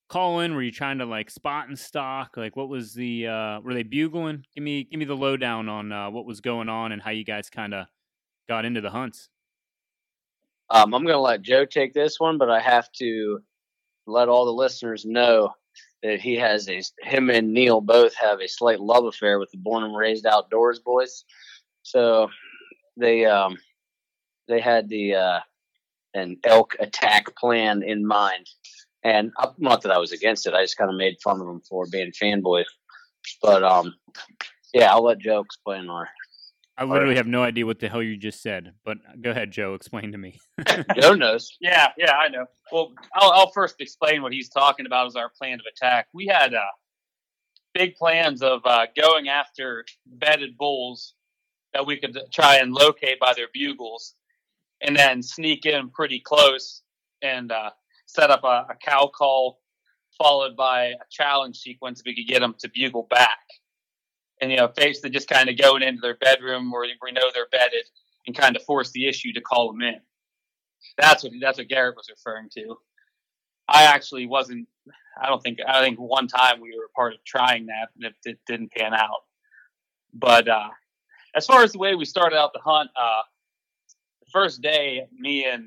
calling? 0.09 0.53
Were 0.53 0.61
you 0.61 0.71
trying 0.71 0.99
to 0.99 1.05
like 1.05 1.29
spot 1.29 1.67
and 1.67 1.77
stock? 1.77 2.37
Like, 2.37 2.55
what 2.55 2.69
was 2.69 2.93
the? 2.93 3.27
Uh, 3.27 3.59
were 3.61 3.73
they 3.73 3.83
bugling? 3.83 4.43
Give 4.53 4.63
me 4.63 4.83
give 4.83 4.99
me 4.99 5.05
the 5.05 5.15
lowdown 5.15 5.69
on 5.69 5.91
uh, 5.91 6.09
what 6.09 6.25
was 6.25 6.41
going 6.41 6.69
on 6.69 6.91
and 6.91 7.01
how 7.01 7.11
you 7.11 7.23
guys 7.23 7.49
kind 7.49 7.73
of 7.73 7.87
got 8.47 8.65
into 8.65 8.81
the 8.81 8.91
hunts. 8.91 9.29
Um, 10.71 10.93
I'm 10.93 11.03
going 11.03 11.15
to 11.15 11.19
let 11.19 11.41
Joe 11.41 11.65
take 11.65 11.93
this 11.93 12.19
one, 12.19 12.38
but 12.38 12.49
I 12.49 12.59
have 12.59 12.91
to 12.93 13.39
let 14.05 14.29
all 14.29 14.45
the 14.45 14.51
listeners 14.51 15.05
know 15.05 15.53
that 16.03 16.19
he 16.19 16.35
has 16.35 16.69
a 16.69 16.81
him 17.01 17.29
and 17.29 17.53
Neil 17.53 17.81
both 17.81 18.15
have 18.15 18.39
a 18.39 18.47
slight 18.47 18.79
love 18.79 19.05
affair 19.05 19.39
with 19.39 19.51
the 19.51 19.57
Born 19.57 19.83
and 19.83 19.95
Raised 19.95 20.25
Outdoors 20.25 20.79
boys. 20.79 21.25
So 21.83 22.29
they 22.97 23.25
um, 23.25 23.57
they 24.47 24.59
had 24.59 24.89
the 24.89 25.15
uh, 25.15 25.39
an 26.13 26.38
elk 26.43 26.75
attack 26.79 27.35
plan 27.35 27.83
in 27.83 28.05
mind, 28.05 28.47
and 29.03 29.31
not 29.57 29.81
that 29.81 29.91
I 29.91 29.97
was 29.97 30.11
against 30.11 30.47
it. 30.47 30.53
I 30.53 30.63
just 30.63 30.77
kind 30.77 30.89
of 30.89 30.97
made 30.97 31.17
fun 31.23 31.41
of 31.41 31.47
them 31.47 31.61
for 31.67 31.85
being 31.91 32.11
fanboys. 32.11 32.65
But 33.41 33.63
um, 33.63 33.95
yeah, 34.73 34.91
I'll 34.91 35.03
let 35.03 35.19
Joe 35.19 35.41
explain 35.41 35.89
our 35.89 36.07
I 36.79 36.86
literally 36.86 37.17
have 37.17 37.27
no 37.27 37.43
idea 37.43 37.65
what 37.65 37.79
the 37.79 37.89
hell 37.89 38.01
you 38.01 38.15
just 38.15 38.41
said, 38.41 38.71
but 38.86 39.00
go 39.21 39.31
ahead, 39.31 39.51
Joe. 39.51 39.74
Explain 39.74 40.13
to 40.13 40.17
me. 40.17 40.39
Joe 40.95 41.13
knows. 41.13 41.57
Yeah, 41.59 41.89
yeah, 41.98 42.13
I 42.13 42.29
know. 42.29 42.45
Well, 42.71 42.93
I'll, 43.15 43.31
I'll, 43.31 43.51
first 43.51 43.75
explain 43.81 44.21
what 44.21 44.31
he's 44.31 44.48
talking 44.48 44.86
about 44.86 45.05
as 45.07 45.17
our 45.17 45.29
plan 45.38 45.59
of 45.59 45.65
attack. 45.69 46.07
We 46.13 46.25
had 46.27 46.53
uh, 46.53 46.62
big 47.74 47.95
plans 47.95 48.41
of 48.41 48.62
uh, 48.63 48.86
going 48.95 49.27
after 49.27 49.83
bedded 50.05 50.57
bulls 50.57 51.15
that 51.74 51.86
we 51.86 51.98
could 51.98 52.17
try 52.31 52.59
and 52.59 52.71
locate 52.71 53.19
by 53.19 53.33
their 53.33 53.50
bugles, 53.53 54.15
and 54.79 54.95
then 54.95 55.21
sneak 55.21 55.65
in 55.65 55.89
pretty 55.89 56.21
close 56.21 56.81
and 57.21 57.51
uh, 57.51 57.71
set 58.05 58.31
up 58.31 58.45
a, 58.45 58.67
a 58.69 58.75
cow 58.81 59.12
call 59.13 59.59
followed 60.17 60.55
by 60.55 60.86
a 60.86 60.95
challenge 61.12 61.57
sequence 61.57 62.00
if 62.00 62.05
we 62.05 62.15
could 62.15 62.31
get 62.31 62.39
them 62.39 62.55
to 62.59 62.69
bugle 62.74 63.07
back 63.09 63.39
and 64.41 64.51
you 64.51 64.58
know, 64.58 64.67
basically 64.67 65.10
just 65.10 65.29
kind 65.29 65.50
of 65.50 65.58
going 65.58 65.84
into 65.84 66.01
their 66.01 66.15
bedroom 66.15 66.72
where 66.72 66.86
we 67.03 67.12
know 67.12 67.29
they're 67.34 67.48
bedded 67.51 67.86
and 68.27 68.38
kind 68.38 68.55
of 68.55 68.63
force 68.63 68.91
the 68.91 69.08
issue 69.08 69.34
to 69.34 69.41
call 69.41 69.72
them 69.72 69.81
in. 69.81 70.00
That's 70.98 71.24
what 71.24 71.34
that's 71.41 71.58
what 71.58 71.67
Garrett 71.67 71.96
was 71.96 72.10
referring 72.10 72.50
to. 72.55 72.77
I 73.67 73.84
actually 73.84 74.25
wasn't. 74.25 74.67
I 75.22 75.27
don't 75.27 75.41
think. 75.41 75.60
I 75.67 75.81
think 75.81 76.00
one 76.00 76.27
time 76.27 76.62
we 76.62 76.75
were 76.77 76.86
a 76.86 76.96
part 76.96 77.13
of 77.13 77.24
trying 77.25 77.67
that, 77.67 77.89
and 77.96 78.05
it, 78.05 78.15
it 78.25 78.39
didn't 78.48 78.72
pan 78.72 78.93
out. 78.93 79.24
But 80.13 80.48
uh, 80.48 80.69
as 81.36 81.46
far 81.46 81.63
as 81.63 81.74
the 81.74 81.79
way 81.79 81.96
we 81.96 82.05
started 82.05 82.38
out 82.38 82.53
the 82.53 82.60
hunt, 82.60 82.89
uh, 83.00 83.22
the 84.22 84.31
first 84.31 84.62
day, 84.62 85.05
me 85.17 85.46
and 85.46 85.65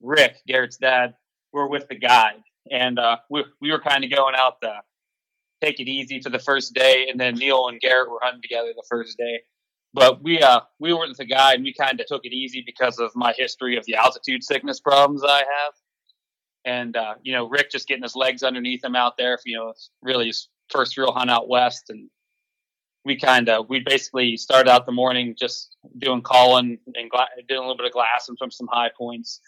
Rick, 0.00 0.36
Garrett's 0.46 0.76
dad, 0.76 1.14
were 1.52 1.68
with 1.68 1.88
the 1.88 1.96
guide, 1.96 2.42
and 2.70 2.98
uh, 2.98 3.18
we 3.28 3.44
we 3.60 3.72
were 3.72 3.80
kind 3.80 4.04
of 4.04 4.10
going 4.10 4.34
out 4.36 4.60
the 4.60 4.74
take 5.62 5.80
it 5.80 5.88
easy 5.88 6.20
for 6.20 6.30
the 6.30 6.38
first 6.38 6.74
day, 6.74 7.08
and 7.10 7.18
then 7.18 7.34
Neil 7.34 7.68
and 7.68 7.80
Garrett 7.80 8.10
were 8.10 8.20
hunting 8.22 8.42
together 8.42 8.72
the 8.74 8.84
first 8.88 9.16
day. 9.16 9.40
But 9.94 10.22
we 10.22 10.40
uh 10.40 10.60
we 10.78 10.92
weren't 10.92 11.16
the 11.16 11.24
guy, 11.24 11.54
and 11.54 11.64
we 11.64 11.72
kind 11.72 12.00
of 12.00 12.06
took 12.06 12.24
it 12.24 12.32
easy 12.32 12.62
because 12.64 12.98
of 12.98 13.12
my 13.14 13.32
history 13.36 13.76
of 13.76 13.84
the 13.86 13.94
altitude 13.94 14.44
sickness 14.44 14.80
problems 14.80 15.22
I 15.24 15.38
have, 15.38 15.74
and 16.64 16.96
uh, 16.96 17.14
you 17.22 17.32
know 17.32 17.48
Rick 17.48 17.70
just 17.70 17.88
getting 17.88 18.02
his 18.02 18.16
legs 18.16 18.42
underneath 18.42 18.84
him 18.84 18.96
out 18.96 19.16
there, 19.16 19.38
you 19.46 19.56
know, 19.56 19.70
it's 19.70 19.90
really 20.02 20.26
his 20.26 20.48
first 20.70 20.96
real 20.98 21.12
hunt 21.12 21.30
out 21.30 21.48
west, 21.48 21.84
and 21.88 22.10
we 23.06 23.16
kind 23.16 23.48
of 23.48 23.68
we 23.70 23.80
basically 23.80 24.36
started 24.36 24.68
out 24.70 24.84
the 24.84 24.92
morning 24.92 25.34
just 25.38 25.76
doing 25.98 26.20
calling 26.20 26.76
and 26.94 27.10
gla- 27.10 27.28
doing 27.48 27.60
a 27.60 27.62
little 27.62 27.76
bit 27.76 27.86
of 27.86 27.92
glassing 27.92 28.36
from 28.36 28.50
some 28.50 28.68
high 28.70 28.90
points 28.98 29.40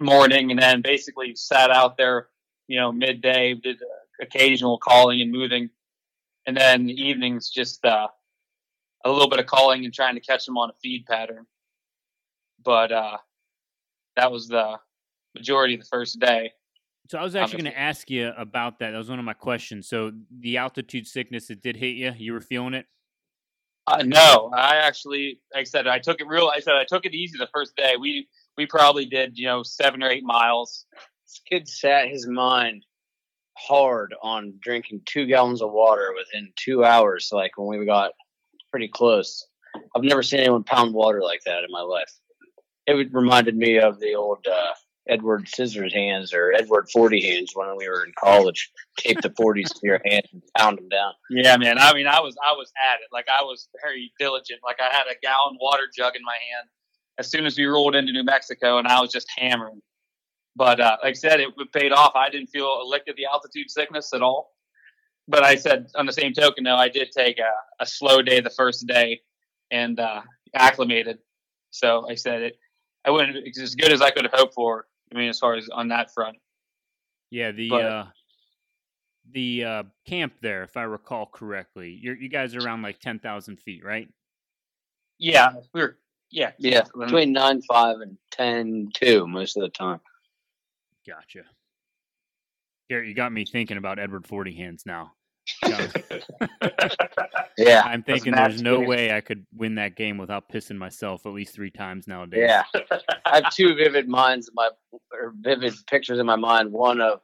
morning, 0.00 0.50
and 0.50 0.60
then 0.60 0.82
basically 0.82 1.34
sat 1.34 1.70
out 1.70 1.96
there, 1.96 2.28
you 2.68 2.78
know, 2.78 2.92
midday 2.92 3.54
did 3.54 3.78
occasional 4.20 4.78
calling 4.78 5.20
and 5.20 5.30
moving, 5.30 5.70
and 6.46 6.56
then 6.56 6.88
evenings 6.88 7.50
just 7.50 7.84
uh, 7.84 8.08
a 9.04 9.10
little 9.10 9.28
bit 9.28 9.38
of 9.38 9.46
calling 9.46 9.84
and 9.84 9.92
trying 9.92 10.14
to 10.14 10.20
catch 10.20 10.46
them 10.46 10.58
on 10.58 10.70
a 10.70 10.74
feed 10.82 11.06
pattern. 11.06 11.46
But 12.62 12.92
uh, 12.92 13.18
that 14.16 14.32
was 14.32 14.48
the 14.48 14.78
majority 15.34 15.74
of 15.74 15.80
the 15.80 15.86
first 15.86 16.18
day. 16.18 16.52
So 17.08 17.18
I 17.18 17.22
was 17.22 17.36
actually 17.36 17.62
going 17.62 17.72
to 17.72 17.78
ask 17.78 18.10
you 18.10 18.32
about 18.36 18.80
that. 18.80 18.90
That 18.90 18.98
was 18.98 19.08
one 19.08 19.20
of 19.20 19.24
my 19.24 19.32
questions. 19.32 19.88
So 19.88 20.10
the 20.40 20.56
altitude 20.56 21.06
sickness, 21.06 21.50
it 21.50 21.62
did 21.62 21.76
hit 21.76 21.94
you. 21.94 22.12
You 22.16 22.32
were 22.32 22.40
feeling 22.40 22.74
it. 22.74 22.86
Uh, 23.86 24.02
no, 24.04 24.50
I 24.52 24.76
actually, 24.76 25.40
like 25.54 25.60
I 25.60 25.64
said, 25.64 25.86
I 25.86 26.00
took 26.00 26.20
it 26.20 26.26
real. 26.26 26.50
I 26.52 26.58
said 26.58 26.74
I 26.74 26.84
took 26.84 27.06
it 27.06 27.14
easy 27.14 27.38
the 27.38 27.48
first 27.54 27.76
day. 27.76 27.94
We 28.00 28.28
we 28.56 28.66
probably 28.66 29.06
did, 29.06 29.38
you 29.38 29.46
know, 29.46 29.62
seven 29.62 30.02
or 30.02 30.10
eight 30.10 30.24
miles. 30.24 30.86
This 31.24 31.40
kid 31.48 31.68
sat 31.68 32.08
his 32.08 32.26
mind 32.26 32.84
hard 33.56 34.14
on 34.22 34.54
drinking 34.60 35.02
two 35.06 35.26
gallons 35.26 35.62
of 35.62 35.72
water 35.72 36.14
within 36.16 36.52
two 36.56 36.84
hours. 36.84 37.30
Like 37.32 37.52
when 37.56 37.78
we 37.78 37.86
got 37.86 38.12
pretty 38.70 38.88
close, 38.88 39.46
I've 39.94 40.02
never 40.02 40.22
seen 40.22 40.40
anyone 40.40 40.64
pound 40.64 40.94
water 40.94 41.22
like 41.22 41.40
that 41.44 41.64
in 41.64 41.70
my 41.70 41.80
life. 41.80 42.12
It 42.86 43.12
reminded 43.12 43.56
me 43.56 43.78
of 43.78 43.98
the 43.98 44.14
old 44.14 44.46
uh, 44.46 44.74
Edward 45.08 45.48
Scissors 45.48 45.92
hands 45.92 46.32
or 46.32 46.52
Edward 46.52 46.88
Forty 46.92 47.20
hands 47.20 47.52
when 47.54 47.74
we 47.76 47.88
were 47.88 48.04
in 48.04 48.12
college. 48.18 48.70
Tape 48.98 49.20
the 49.20 49.32
forties 49.36 49.70
to 49.70 49.80
your 49.82 50.00
hand 50.04 50.22
and 50.32 50.42
pound 50.56 50.78
them 50.78 50.88
down. 50.88 51.12
Yeah, 51.30 51.56
man. 51.56 51.78
I 51.78 51.92
mean, 51.94 52.06
I 52.06 52.20
was 52.20 52.36
I 52.44 52.52
was 52.52 52.72
at 52.90 52.96
it. 52.96 53.08
Like 53.12 53.26
I 53.28 53.42
was 53.42 53.68
very 53.82 54.12
diligent. 54.18 54.60
Like 54.64 54.78
I 54.80 54.94
had 54.94 55.06
a 55.06 55.18
gallon 55.22 55.58
water 55.60 55.84
jug 55.96 56.14
in 56.16 56.22
my 56.24 56.36
hand 56.52 56.68
as 57.18 57.30
soon 57.30 57.46
as 57.46 57.56
we 57.56 57.64
rolled 57.64 57.94
into 57.94 58.12
New 58.12 58.24
Mexico, 58.24 58.78
and 58.78 58.86
I 58.86 59.00
was 59.00 59.10
just 59.10 59.26
hammering. 59.36 59.80
But 60.56 60.80
uh, 60.80 60.96
like 61.02 61.10
I 61.10 61.12
said, 61.12 61.40
it 61.40 61.50
paid 61.72 61.92
off. 61.92 62.12
I 62.16 62.30
didn't 62.30 62.48
feel 62.48 62.66
a 62.66 62.84
lick 62.84 63.04
of 63.08 63.16
the 63.16 63.26
altitude 63.26 63.70
sickness 63.70 64.12
at 64.14 64.22
all. 64.22 64.54
But 65.28 65.42
I 65.42 65.56
said, 65.56 65.88
on 65.96 66.06
the 66.06 66.12
same 66.12 66.32
token, 66.32 66.64
though, 66.64 66.76
I 66.76 66.88
did 66.88 67.12
take 67.12 67.38
a, 67.38 67.50
a 67.82 67.86
slow 67.86 68.22
day 68.22 68.40
the 68.40 68.50
first 68.50 68.86
day 68.86 69.20
and 69.70 70.00
uh, 70.00 70.22
acclimated. 70.54 71.18
So 71.70 72.08
I 72.08 72.14
said 72.14 72.42
it. 72.42 72.58
I 73.04 73.10
went 73.10 73.36
as 73.36 73.74
good 73.74 73.92
as 73.92 74.00
I 74.00 74.10
could 74.10 74.24
have 74.24 74.32
hoped 74.32 74.54
for. 74.54 74.86
I 75.12 75.18
mean, 75.18 75.28
as 75.28 75.38
far 75.38 75.54
as 75.54 75.68
on 75.68 75.88
that 75.88 76.12
front. 76.12 76.36
Yeah, 77.30 77.52
the 77.52 77.68
but, 77.68 77.84
uh, 77.84 78.04
the 79.32 79.64
uh, 79.64 79.82
camp 80.06 80.34
there, 80.40 80.62
if 80.62 80.76
I 80.76 80.82
recall 80.82 81.26
correctly, 81.26 81.98
you 82.00 82.12
you 82.12 82.28
guys 82.28 82.54
are 82.54 82.60
around 82.60 82.82
like 82.82 83.00
ten 83.00 83.18
thousand 83.18 83.60
feet, 83.60 83.84
right? 83.84 84.08
Yeah, 85.18 85.54
we 85.72 85.82
are 85.82 85.98
Yeah, 86.30 86.52
yeah, 86.58 86.82
between 86.98 87.32
nine 87.32 87.62
five 87.62 88.00
and 88.00 88.16
ten 88.30 88.90
two 88.94 89.26
most 89.26 89.56
of 89.56 89.62
the 89.62 89.68
time. 89.68 90.00
Gotcha. 91.06 91.42
Garrett, 92.88 93.08
you 93.08 93.14
got 93.14 93.32
me 93.32 93.44
thinking 93.44 93.76
about 93.76 93.98
Edward 93.98 94.26
Forty 94.26 94.54
Hands 94.54 94.80
now. 94.86 95.12
yeah, 97.56 97.82
I'm 97.84 98.02
thinking 98.02 98.34
there's 98.34 98.62
no 98.62 98.78
game. 98.78 98.88
way 98.88 99.12
I 99.12 99.20
could 99.20 99.46
win 99.54 99.76
that 99.76 99.94
game 99.96 100.18
without 100.18 100.48
pissing 100.48 100.76
myself 100.76 101.24
at 101.24 101.32
least 101.32 101.54
three 101.54 101.70
times 101.70 102.08
nowadays. 102.08 102.48
Yeah, 102.48 102.64
I 103.24 103.42
have 103.42 103.54
two 103.54 103.74
vivid 103.74 104.08
minds, 104.08 104.50
my 104.54 104.70
or 105.12 105.34
vivid 105.40 105.74
pictures 105.88 106.18
in 106.18 106.26
my 106.26 106.36
mind. 106.36 106.72
One 106.72 107.00
of 107.00 107.20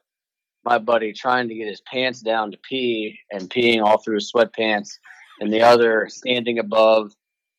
my 0.65 0.79
buddy 0.79 1.13
trying 1.13 1.49
to 1.49 1.55
get 1.55 1.67
his 1.67 1.81
pants 1.81 2.21
down 2.21 2.53
to 2.53 2.59
pee 2.59 3.19
and 3.33 3.51
peeing 3.51 3.83
all 3.83 3.99
through 3.99 4.15
his 4.17 4.31
sweatpants, 4.33 4.91
and 5.41 5.53
the 5.53 5.63
other 5.63 6.09
standing 6.09 6.61
above 6.61 7.13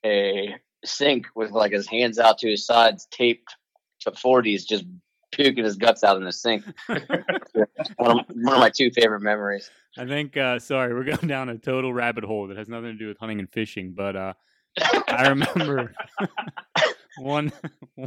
a 0.06 0.56
sink 0.86 1.28
with 1.36 1.52
like 1.52 1.74
his 1.74 1.88
hands 1.88 2.20
out 2.20 2.38
to 2.40 2.50
his 2.50 2.66
sides, 2.66 3.08
taped 3.12 3.56
to 4.02 4.12
40s, 4.12 4.66
just 4.66 4.86
puking 5.34 5.64
his 5.64 5.76
guts 5.76 6.04
out 6.04 6.18
in 6.18 6.24
the 6.24 6.32
sink. 6.32 6.64
one, 6.88 7.02
of, 8.00 8.26
one 8.30 8.54
of 8.54 8.60
my 8.60 8.70
two 8.70 8.92
favorite 8.92 9.22
memories. 9.22 9.70
I 9.98 10.06
think. 10.06 10.38
Uh, 10.38 10.60
sorry, 10.60 10.94
we're 10.94 11.04
going 11.04 11.28
down 11.28 11.50
a 11.50 11.58
total 11.58 11.94
rabbit 11.94 12.24
hole 12.24 12.48
that 12.48 12.58
has 12.58 12.70
nothing 12.70 12.92
to 12.92 12.98
do 12.98 13.08
with 13.08 13.18
hunting 13.18 13.40
and 13.40 13.52
fishing. 13.52 13.94
But 13.96 14.16
uh, 14.16 14.34
I 15.08 15.30
remember 15.30 15.94
one 17.20 17.52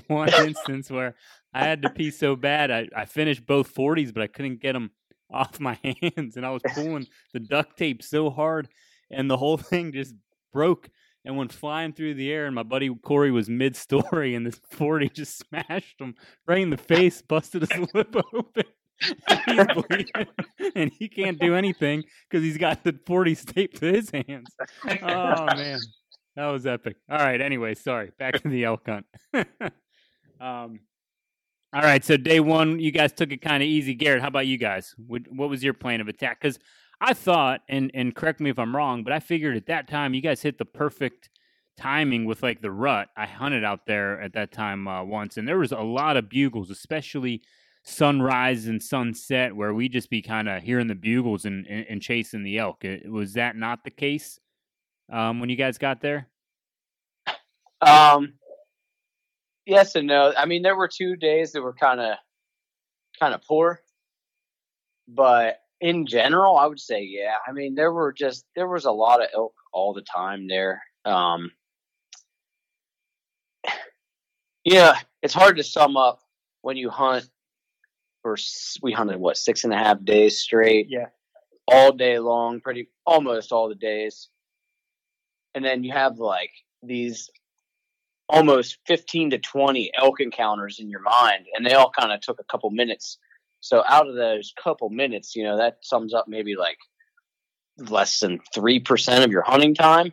one 0.09 0.33
instance 0.35 0.91
where 0.91 1.15
I 1.53 1.61
had 1.61 1.83
to 1.83 1.91
pee 1.91 2.11
so 2.11 2.37
bad. 2.37 2.71
I, 2.71 2.89
I 2.97 3.05
finished 3.05 3.47
both 3.47 3.69
forties, 3.69 4.13
but 4.13 4.23
I 4.23 4.27
couldn't 4.27 4.61
get 4.61 4.73
them 4.73 4.91
off 5.31 5.61
my 5.61 5.79
hands, 6.03 6.37
and 6.37 6.47
I 6.47 6.51
was 6.51 6.63
pulling 6.75 7.07
the 7.33 7.41
duct 7.41 7.77
tape 7.77 8.03
so 8.03 8.31
hard, 8.31 8.69
and 9.11 9.31
the 9.31 9.37
whole 9.37 9.57
thing 9.57 9.93
just 9.93 10.15
broke 10.53 10.91
and 11.27 11.37
went 11.37 11.53
flying 11.53 11.93
through 11.93 12.15
the 12.15 12.33
air. 12.33 12.47
And 12.47 12.55
my 12.55 12.63
buddy 12.63 12.89
Corey 12.95 13.33
was 13.33 13.51
mid 13.51 13.77
story, 13.77 14.35
and 14.35 14.47
this 14.47 14.61
40 14.71 15.11
just 15.11 15.37
smashed 15.39 16.01
him 16.01 16.15
right 16.47 16.63
in 16.63 16.71
the 16.71 16.79
face, 16.79 17.21
busted 17.21 17.63
his 17.63 17.89
lip 17.95 18.15
open. 18.33 18.65
he's 18.99 19.65
bleeding, 19.75 20.27
and 20.75 20.91
he 20.91 21.09
can't 21.09 21.39
do 21.39 21.55
anything 21.55 22.05
because 22.31 22.43
he's 22.43 22.57
got 22.57 22.83
the 22.83 22.99
40 23.05 23.35
taped 23.35 23.77
to 23.79 23.93
his 23.93 24.09
hands. 24.11 24.49
Oh, 25.03 25.45
man. 25.55 25.81
That 26.37 26.47
was 26.47 26.67
epic. 26.67 26.97
All 27.11 27.19
right. 27.19 27.41
Anyway, 27.41 27.75
sorry. 27.75 28.13
Back 28.19 28.41
to 28.43 28.49
the 28.49 28.65
elk 28.65 28.87
hunt. 28.87 29.07
um, 30.41 30.81
all 31.73 31.83
right. 31.83 32.05
So 32.05 32.17
day 32.17 32.41
one, 32.41 32.79
you 32.79 32.91
guys 32.91 33.13
took 33.13 33.33
it 33.33 33.43
kind 33.43 33.63
of 33.63 33.69
easy. 33.69 33.95
Garrett, 33.95 34.23
how 34.23 34.29
about 34.29 34.47
you 34.47 34.59
guys? 34.59 34.95
What 35.07 35.49
was 35.49 35.65
your 35.65 35.75
plan 35.75 36.01
of 36.01 36.09
attack? 36.09 36.41
Because 36.41 36.59
I 37.01 37.13
thought, 37.13 37.61
and 37.69 37.91
and 37.95 38.15
correct 38.15 38.41
me 38.41 38.51
if 38.51 38.59
I'm 38.59 38.75
wrong, 38.75 39.05
but 39.05 39.13
I 39.13 39.21
figured 39.21 39.57
at 39.57 39.67
that 39.67 39.89
time 39.89 40.15
you 40.15 40.23
guys 40.23 40.43
hit 40.43 40.59
the 40.59 40.65
perfect 40.65 41.29
timing 41.77 42.25
with 42.25 42.43
like 42.43 42.63
the 42.63 42.71
rut. 42.71 43.09
I 43.17 43.27
hunted 43.27 43.65
out 43.65 43.87
there 43.87 44.21
at 44.21 44.33
that 44.33 44.53
time 44.53 44.89
uh, 44.89 45.05
once, 45.05 45.37
and 45.37 45.47
there 45.47 45.59
was 45.59 45.73
a 45.73 45.81
lot 45.81 46.17
of 46.17 46.29
bugles, 46.29 46.71
especially 46.71 47.43
sunrise 47.83 48.67
and 48.67 48.83
sunset, 48.83 49.55
where 49.55 49.75
we 49.75 49.89
just 49.89 50.11
be 50.11 50.23
kind 50.23 50.49
of 50.49 50.63
hearing 50.63 50.87
the 50.87 50.95
bugles 50.95 51.45
and, 51.45 51.67
and, 51.67 51.87
and, 51.89 52.03
chasing 52.03 52.43
the 52.43 52.59
elk. 52.59 52.85
Was 53.07 53.35
that 53.35 53.55
not 53.57 53.85
the 53.85 53.91
case 53.91 54.41
um, 55.13 55.39
when 55.39 55.51
you 55.51 55.57
guys 55.57 55.79
got 55.79 56.01
there? 56.01 56.29
Um, 57.81 58.35
yes 59.67 59.95
and 59.95 60.07
no. 60.07 60.33
I 60.37 60.47
mean, 60.47 60.63
there 60.63 60.77
were 60.77 60.89
two 60.89 61.15
days 61.15 61.53
that 61.53 61.63
were 61.63 61.75
kind 61.75 62.01
of 62.01 62.17
kind 63.21 63.35
of 63.35 63.43
poor, 63.43 63.83
but 65.07 65.61
in 65.81 66.07
general, 66.07 66.57
I 66.57 66.67
would 66.67 66.81
say, 66.81 67.03
yeah. 67.03 67.35
I 67.47 67.53
mean, 67.53 67.75
there 67.75 67.93
were 67.93 68.13
just 68.13 68.45
there 68.55 68.69
was 68.69 68.85
a 68.85 68.91
lot 68.91 69.23
of 69.23 69.29
elk 69.35 69.55
all 69.73 69.93
the 69.93 70.03
time 70.03 70.49
there. 70.49 70.83
Um, 71.05 71.51
yeah, 74.65 74.99
it's 75.23 75.35
hard 75.35 75.57
to 75.59 75.65
sum 75.65 75.97
up 75.97 76.21
when 76.63 76.77
you 76.77 76.91
hunt 76.91 77.29
for 78.23 78.37
we 78.83 78.93
hunted 78.93 79.19
what 79.19 79.37
six 79.37 79.65
and 79.65 79.73
a 79.73 79.77
half 79.77 80.03
days 80.05 80.39
straight. 80.39 80.87
Yeah, 80.89 81.07
all 81.69 81.93
day 81.93 82.19
long, 82.19 82.61
pretty 82.61 82.89
almost 83.05 83.53
all 83.53 83.69
the 83.69 83.75
days, 83.75 84.29
and 85.55 85.65
then 85.65 85.85
you 85.85 85.93
have 85.93 86.19
like 86.19 86.51
these 86.83 87.31
almost 88.29 88.79
15 88.87 89.31
to 89.31 89.39
20 89.39 89.93
elk 89.97 90.21
encounters 90.21 90.81
in 90.81 90.91
your 90.91 91.01
mind 91.01 91.47
and 91.55 91.65
they 91.65 91.75
all 91.75 91.93
kind 91.97 92.13
of 92.13 92.21
took 92.21 92.41
a 92.41 92.45
couple 92.45 92.69
minutes 92.71 93.19
so 93.67 93.83
out 93.89 94.09
of 94.09 94.15
those 94.15 94.53
couple 94.63 94.89
minutes, 94.91 95.35
you 95.35 95.43
know, 95.43 95.57
that 95.57 95.79
sums 95.83 96.15
up 96.15 96.27
maybe 96.29 96.55
like 96.55 96.79
less 97.79 98.21
than 98.21 98.39
3% 98.55 99.25
of 99.25 99.33
your 99.33 99.43
hunting 99.43 99.75
time. 99.75 100.13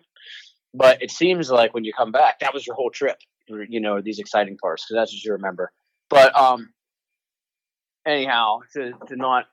But 0.74 1.04
it 1.04 1.12
seems 1.12 1.52
like 1.52 1.74
when 1.74 1.84
you 1.84 1.94
come 1.94 2.12
back, 2.12 2.39
that 2.39 2.54
was 2.54 2.66
your 2.66 2.76
whole 2.76 2.89
trip, 2.89 3.18
you 3.48 3.80
know, 3.80 4.02
these 4.02 4.18
exciting 4.18 4.58
parts, 4.58 4.86
because 4.86 5.00
that's 5.00 5.13
what 5.13 5.24
you 5.24 5.34
remember. 5.34 5.72
But 6.10 6.36
um, 6.36 6.74
anyhow, 8.08 8.62
to, 8.74 8.94
to 9.08 9.16
not 9.16 9.46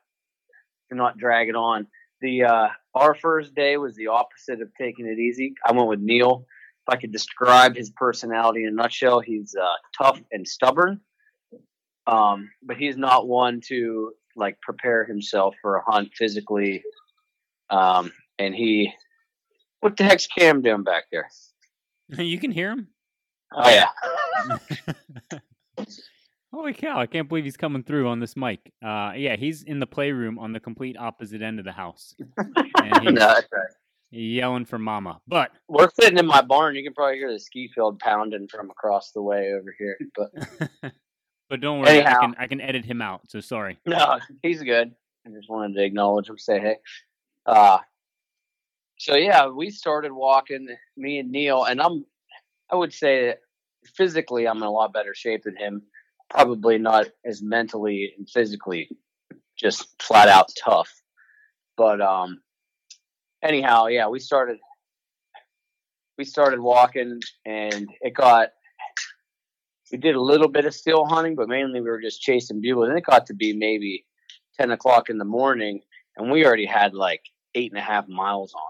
to 0.89 0.95
not 0.95 1.19
drag 1.19 1.49
it 1.49 1.55
on, 1.55 1.85
the 2.21 2.45
uh, 2.45 2.67
our 2.95 3.13
first 3.13 3.53
day 3.53 3.77
was 3.77 3.95
the 3.95 4.07
opposite 4.07 4.61
of 4.61 4.69
taking 4.79 5.05
it 5.05 5.19
easy. 5.19 5.53
I 5.63 5.73
went 5.73 5.89
with 5.89 5.99
Neil. 5.99 6.47
If 6.87 6.95
I 6.95 6.99
could 6.99 7.11
describe 7.11 7.75
his 7.75 7.91
personality 7.91 8.63
in 8.63 8.69
a 8.69 8.71
nutshell, 8.71 9.19
he's 9.19 9.55
uh, 9.55 9.67
tough 9.95 10.19
and 10.31 10.47
stubborn. 10.47 11.01
Um, 12.07 12.51
but 12.63 12.77
he's 12.77 12.97
not 12.97 13.27
one 13.27 13.61
to 13.67 14.13
like 14.35 14.59
prepare 14.61 15.05
himself 15.05 15.55
for 15.61 15.77
a 15.77 15.83
hunt 15.91 16.09
physically. 16.15 16.83
Um, 17.69 18.11
and 18.39 18.55
he, 18.55 18.93
what 19.79 19.97
the 19.97 20.03
heck's 20.03 20.27
Cam 20.27 20.61
doing 20.61 20.83
back 20.83 21.05
there? 21.11 21.29
You 22.17 22.39
can 22.39 22.51
hear 22.51 22.71
him. 22.71 22.89
Oh 23.53 23.69
yeah. 23.69 23.87
Holy 26.53 26.73
cow! 26.73 26.99
I 26.99 27.05
can't 27.05 27.29
believe 27.29 27.45
he's 27.45 27.55
coming 27.55 27.83
through 27.83 28.09
on 28.09 28.19
this 28.19 28.35
mic. 28.35 28.73
Uh, 28.83 29.13
yeah, 29.15 29.37
he's 29.37 29.63
in 29.63 29.79
the 29.79 29.87
playroom 29.87 30.37
on 30.37 30.51
the 30.51 30.59
complete 30.59 30.97
opposite 30.97 31.41
end 31.41 31.59
of 31.59 31.65
the 31.65 31.71
house, 31.71 32.13
and 32.37 32.99
he's 33.01 33.13
no, 33.13 33.27
right. 33.27 33.45
yelling 34.09 34.65
for 34.65 34.77
mama. 34.77 35.21
But 35.25 35.51
we're 35.69 35.89
sitting 35.97 36.17
in 36.17 36.25
my 36.25 36.41
barn. 36.41 36.75
You 36.75 36.83
can 36.83 36.93
probably 36.93 37.15
hear 37.15 37.31
the 37.31 37.39
ski 37.39 37.69
field 37.73 37.99
pounding 37.99 38.49
from 38.49 38.69
across 38.69 39.11
the 39.11 39.21
way 39.21 39.53
over 39.53 39.73
here. 39.77 39.97
But 40.13 40.91
But 41.51 41.59
don't 41.59 41.81
worry, 41.81 41.99
Anyhow. 41.99 42.17
I 42.17 42.21
can 42.21 42.35
I 42.39 42.47
can 42.47 42.61
edit 42.61 42.85
him 42.85 43.01
out. 43.01 43.29
So 43.29 43.41
sorry. 43.41 43.77
No, 43.85 44.19
he's 44.41 44.63
good. 44.63 44.95
I 45.27 45.29
just 45.31 45.49
wanted 45.49 45.75
to 45.75 45.83
acknowledge 45.83 46.29
him, 46.29 46.37
say 46.37 46.61
hey. 46.61 46.77
Uh, 47.45 47.79
so 48.97 49.15
yeah, 49.15 49.47
we 49.47 49.69
started 49.69 50.13
walking, 50.13 50.69
me 50.95 51.19
and 51.19 51.29
Neil, 51.29 51.65
and 51.65 51.81
I'm, 51.81 52.05
I 52.71 52.75
would 52.75 52.93
say, 52.93 53.35
physically, 53.95 54.47
I'm 54.47 54.57
in 54.57 54.63
a 54.63 54.71
lot 54.71 54.93
better 54.93 55.13
shape 55.13 55.43
than 55.43 55.57
him. 55.57 55.81
Probably 56.29 56.77
not 56.77 57.07
as 57.25 57.41
mentally 57.41 58.13
and 58.17 58.29
physically, 58.29 58.89
just 59.57 59.89
flat 60.01 60.29
out 60.29 60.49
tough. 60.57 60.89
But 61.75 61.99
um, 61.99 62.41
anyhow, 63.43 63.87
yeah, 63.87 64.07
we 64.07 64.19
started, 64.19 64.57
we 66.17 66.23
started 66.23 66.61
walking, 66.61 67.19
and 67.45 67.89
it 67.99 68.13
got 68.13 68.51
we 69.91 69.97
did 69.97 70.15
a 70.15 70.21
little 70.21 70.47
bit 70.47 70.65
of 70.65 70.73
still 70.73 71.05
hunting, 71.05 71.35
but 71.35 71.49
mainly 71.49 71.81
we 71.81 71.89
were 71.89 72.01
just 72.01 72.21
chasing 72.21 72.61
bugles. 72.61 72.89
And 72.89 72.97
it 72.97 73.05
got 73.05 73.27
to 73.27 73.33
be 73.33 73.53
maybe 73.53 74.05
10 74.59 74.71
o'clock 74.71 75.09
in 75.09 75.17
the 75.17 75.25
morning, 75.25 75.81
and 76.17 76.31
we 76.31 76.45
already 76.45 76.65
had 76.65 76.93
like 76.93 77.21
eight 77.55 77.71
and 77.71 77.79
a 77.79 77.83
half 77.83 78.07
miles 78.07 78.53
on. 78.53 78.61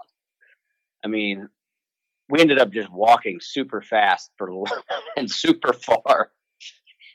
I 1.04 1.08
mean, 1.08 1.48
we 2.28 2.40
ended 2.40 2.58
up 2.58 2.72
just 2.72 2.90
walking 2.90 3.38
super 3.40 3.82
fast 3.82 4.30
for 4.38 4.64
and 5.16 5.30
super 5.30 5.72
far. 5.72 6.30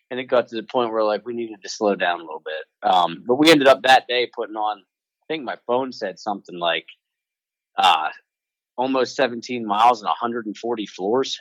And 0.10 0.20
it 0.20 0.26
got 0.26 0.48
to 0.50 0.56
the 0.56 0.64
point 0.64 0.92
where 0.92 1.04
like 1.04 1.26
we 1.26 1.34
needed 1.34 1.62
to 1.64 1.70
slow 1.70 1.96
down 1.96 2.20
a 2.20 2.24
little 2.24 2.44
bit. 2.46 2.90
Um, 2.90 3.24
but 3.26 3.36
we 3.36 3.52
ended 3.52 3.68
up 3.68 3.82
that 3.84 4.08
day 4.08 4.30
putting 4.34 4.56
on, 4.56 4.80
I 4.80 5.26
think 5.28 5.44
my 5.44 5.58
phone 5.68 5.92
said 5.92 6.18
something 6.20 6.58
like 6.58 6.86
uh, 7.78 8.10
almost 8.78 9.16
17 9.16 9.66
miles 9.66 10.02
and 10.02 10.08
140 10.08 10.86
floors 10.86 11.40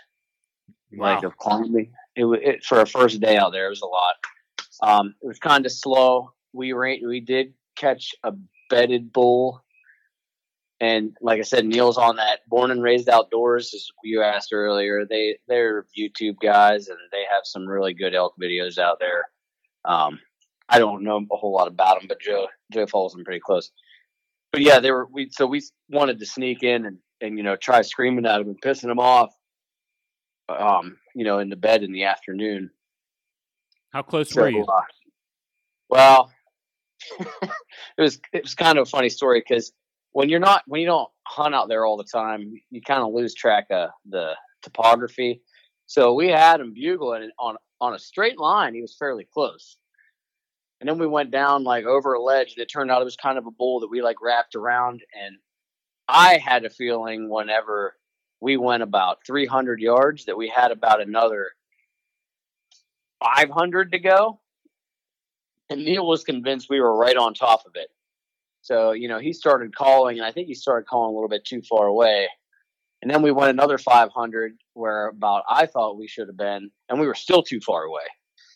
wow. 0.92 1.14
like 1.14 1.24
of 1.24 1.36
climbing 1.36 1.92
it, 2.16 2.24
it 2.24 2.64
for 2.64 2.80
a 2.80 2.86
first 2.86 3.20
day 3.20 3.36
out 3.36 3.52
there. 3.52 3.66
It 3.66 3.70
was 3.70 3.82
a 3.82 3.86
lot. 3.86 4.14
Um, 4.82 5.14
it 5.22 5.26
was 5.26 5.38
kind 5.38 5.64
of 5.64 5.72
slow. 5.72 6.32
We 6.52 6.72
ran, 6.72 7.00
we 7.06 7.20
did 7.20 7.52
catch 7.76 8.14
a 8.22 8.32
bedded 8.70 9.12
bull, 9.12 9.62
and 10.80 11.16
like 11.20 11.38
I 11.38 11.42
said, 11.42 11.66
Neil's 11.66 11.98
on 11.98 12.16
that 12.16 12.40
born 12.48 12.70
and 12.70 12.82
raised 12.82 13.08
outdoors, 13.08 13.72
as 13.74 13.86
you 14.04 14.22
asked 14.22 14.52
earlier. 14.52 15.06
They 15.08 15.38
they're 15.48 15.86
YouTube 15.98 16.36
guys, 16.42 16.88
and 16.88 16.98
they 17.12 17.24
have 17.30 17.42
some 17.44 17.66
really 17.66 17.94
good 17.94 18.14
elk 18.14 18.34
videos 18.40 18.78
out 18.78 18.98
there. 18.98 19.24
Um, 19.84 20.18
I 20.68 20.78
don't 20.78 21.04
know 21.04 21.24
a 21.30 21.36
whole 21.36 21.52
lot 21.52 21.68
about 21.68 21.98
them, 21.98 22.08
but 22.08 22.20
Joe 22.20 22.48
Joe 22.72 22.86
follows 22.86 23.12
them 23.12 23.24
pretty 23.24 23.40
close. 23.40 23.70
But 24.52 24.62
yeah, 24.62 24.80
they 24.80 24.90
were 24.90 25.06
we 25.12 25.30
so 25.30 25.46
we 25.46 25.62
wanted 25.90 26.18
to 26.18 26.26
sneak 26.26 26.62
in 26.62 26.86
and 26.86 26.98
and 27.20 27.36
you 27.36 27.44
know 27.44 27.56
try 27.56 27.82
screaming 27.82 28.26
at 28.26 28.38
them 28.38 28.48
and 28.48 28.60
pissing 28.60 28.88
them 28.88 28.98
off 28.98 29.35
um, 30.48 30.98
you 31.14 31.24
know, 31.24 31.38
in 31.38 31.48
the 31.48 31.56
bed 31.56 31.82
in 31.82 31.92
the 31.92 32.04
afternoon. 32.04 32.70
How 33.90 34.02
close 34.02 34.30
so, 34.30 34.42
were 34.42 34.48
you? 34.48 34.64
Uh, 34.64 34.82
well, 35.88 36.32
it 37.20 37.28
was 37.98 38.20
it 38.32 38.42
was 38.42 38.54
kind 38.54 38.78
of 38.78 38.86
a 38.86 38.90
funny 38.90 39.08
story 39.08 39.42
because 39.46 39.72
when 40.12 40.28
you're 40.28 40.40
not 40.40 40.62
when 40.66 40.80
you 40.80 40.86
don't 40.86 41.08
hunt 41.26 41.54
out 41.54 41.68
there 41.68 41.84
all 41.84 41.96
the 41.96 42.04
time, 42.04 42.54
you 42.70 42.80
kind 42.80 43.02
of 43.02 43.12
lose 43.12 43.34
track 43.34 43.66
of 43.70 43.90
the 44.08 44.34
topography. 44.62 45.42
So 45.86 46.14
we 46.14 46.28
had 46.28 46.60
him 46.60 46.72
bugling 46.74 47.30
on 47.38 47.56
on 47.80 47.94
a 47.94 47.98
straight 47.98 48.38
line. 48.38 48.74
He 48.74 48.82
was 48.82 48.96
fairly 48.98 49.26
close, 49.32 49.76
and 50.80 50.88
then 50.88 50.98
we 50.98 51.06
went 51.06 51.30
down 51.30 51.64
like 51.64 51.84
over 51.84 52.14
a 52.14 52.22
ledge, 52.22 52.54
and 52.56 52.62
it 52.62 52.66
turned 52.66 52.90
out 52.90 53.02
it 53.02 53.04
was 53.04 53.16
kind 53.16 53.38
of 53.38 53.46
a 53.46 53.50
bull 53.50 53.80
that 53.80 53.90
we 53.90 54.02
like 54.02 54.20
wrapped 54.20 54.54
around. 54.54 55.02
And 55.14 55.36
I 56.08 56.38
had 56.38 56.64
a 56.64 56.70
feeling 56.70 57.28
whenever 57.28 57.94
we 58.40 58.56
went 58.56 58.82
about 58.82 59.18
300 59.26 59.80
yards, 59.80 60.26
that 60.26 60.36
we 60.36 60.48
had 60.48 60.70
about 60.70 61.00
another 61.00 61.50
500 63.20 63.92
to 63.92 63.98
go. 63.98 64.40
And 65.70 65.84
Neil 65.84 66.06
was 66.06 66.22
convinced 66.22 66.68
we 66.70 66.80
were 66.80 66.96
right 66.96 67.16
on 67.16 67.34
top 67.34 67.66
of 67.66 67.72
it. 67.74 67.88
So, 68.60 68.92
you 68.92 69.08
know, 69.08 69.18
he 69.18 69.32
started 69.32 69.74
calling, 69.74 70.18
and 70.18 70.26
I 70.26 70.32
think 70.32 70.48
he 70.48 70.54
started 70.54 70.86
calling 70.86 71.12
a 71.12 71.14
little 71.14 71.28
bit 71.28 71.44
too 71.44 71.62
far 71.62 71.86
away. 71.86 72.28
And 73.02 73.10
then 73.10 73.22
we 73.22 73.30
went 73.30 73.50
another 73.50 73.78
500 73.78 74.52
where 74.74 75.08
about 75.08 75.44
I 75.48 75.66
thought 75.66 75.98
we 75.98 76.08
should 76.08 76.28
have 76.28 76.36
been, 76.36 76.70
and 76.88 76.98
we 76.98 77.06
were 77.06 77.14
still 77.14 77.42
too 77.42 77.60
far 77.60 77.84
away. 77.84 78.02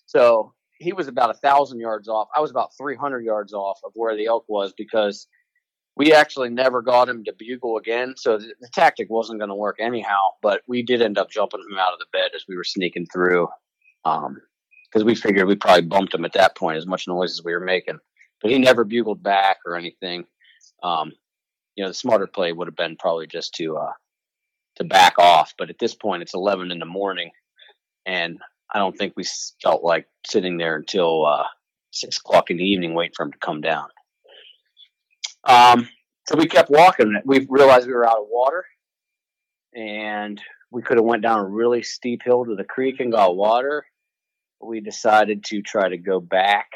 So 0.07 0.53
he 0.79 0.93
was 0.93 1.09
about 1.09 1.31
a 1.31 1.35
thousand 1.35 1.79
yards 1.79 2.09
off. 2.09 2.29
I 2.35 2.41
was 2.41 2.51
about 2.51 2.71
300 2.77 3.25
yards 3.25 3.53
off 3.53 3.79
of 3.85 3.93
where 3.95 4.17
the 4.17 4.27
elk 4.27 4.45
was 4.49 4.73
because 4.77 5.29
we 5.97 6.13
actually 6.13 6.51
never 6.51 6.83
got 6.83 7.09
him 7.09 7.25
to 7.25 7.33
bugle 7.37 7.77
again. 7.77 8.15
So 8.17 8.39
the, 8.39 8.55
the 8.61 8.69
tactic 8.73 9.11
wasn't 9.11 9.41
going 9.41 9.49
to 9.49 9.55
work 9.55 9.77
anyhow, 9.81 10.21
but 10.43 10.63
we 10.67 10.83
did 10.83 11.03
end 11.03 11.19
up 11.19 11.31
jumping 11.31 11.61
him 11.61 11.79
out 11.79 11.93
of 11.93 11.99
the 11.99 12.07
bed 12.13 12.31
as 12.35 12.45
we 12.49 12.57
were 12.57 12.65
sneaking 12.65 13.07
through. 13.13 13.49
Um, 14.05 14.41
cause 14.93 15.05
we 15.05 15.15
figured 15.15 15.47
we 15.47 15.57
probably 15.57 15.87
bumped 15.87 16.15
him 16.15 16.25
at 16.25 16.33
that 16.33 16.57
point 16.57 16.79
as 16.79 16.87
much 16.87 17.07
noise 17.07 17.33
as 17.33 17.45
we 17.45 17.53
were 17.53 17.61
making, 17.61 17.99
but 18.41 18.51
he 18.51 18.59
never 18.59 18.85
bugled 18.85 19.23
back 19.23 19.59
or 19.67 19.77
anything. 19.77 20.25
Um, 20.83 21.13
you 21.77 21.85
know, 21.85 21.91
the 21.91 21.95
smarter 21.95 22.27
play 22.27 22.53
would 22.53 22.69
have 22.69 22.77
been 22.77 22.97
probably 22.97 23.27
just 23.27 23.55
to, 23.55 23.77
uh, 23.77 23.93
to 24.77 24.85
back 24.85 25.19
off. 25.19 25.55
But 25.59 25.71
at 25.71 25.79
this 25.79 25.95
point, 25.95 26.23
it's 26.23 26.35
11 26.35 26.71
in 26.71 26.79
the 26.79 26.87
morning, 26.87 27.31
and 28.07 28.39
I 28.73 28.79
don't 28.79 28.97
think 28.97 29.15
we 29.17 29.25
felt 29.63 29.83
like 29.83 30.07
sitting 30.27 30.57
there 30.57 30.77
until 30.77 31.27
uh, 31.27 31.45
six 31.91 32.19
o'clock 32.19 32.51
in 32.51 32.57
the 32.57 32.65
evening 32.65 32.95
waiting 32.95 33.15
for 33.17 33.25
him 33.25 33.33
to 33.33 33.39
come 33.39 33.61
down. 33.61 33.89
Um, 35.45 35.89
so 36.29 36.37
we 36.37 36.47
kept 36.47 36.71
walking. 36.71 37.21
We 37.25 37.47
realized 37.49 37.87
we 37.87 37.95
were 37.95 38.07
out 38.09 38.19
of 38.19 38.27
water, 38.29 38.65
and 39.75 40.41
we 40.71 40.83
could 40.83 40.97
have 40.99 41.05
went 41.05 41.23
down 41.23 41.41
a 41.41 41.49
really 41.49 41.83
steep 41.83 42.23
hill 42.23 42.45
to 42.45 42.55
the 42.55 42.65
creek 42.65 43.01
and 43.01 43.13
got 43.13 43.37
water. 43.37 43.85
We 44.61 44.81
decided 44.81 45.45
to 45.47 45.63
try 45.63 45.89
to 45.89 45.97
go 45.97 46.21
back. 46.21 46.69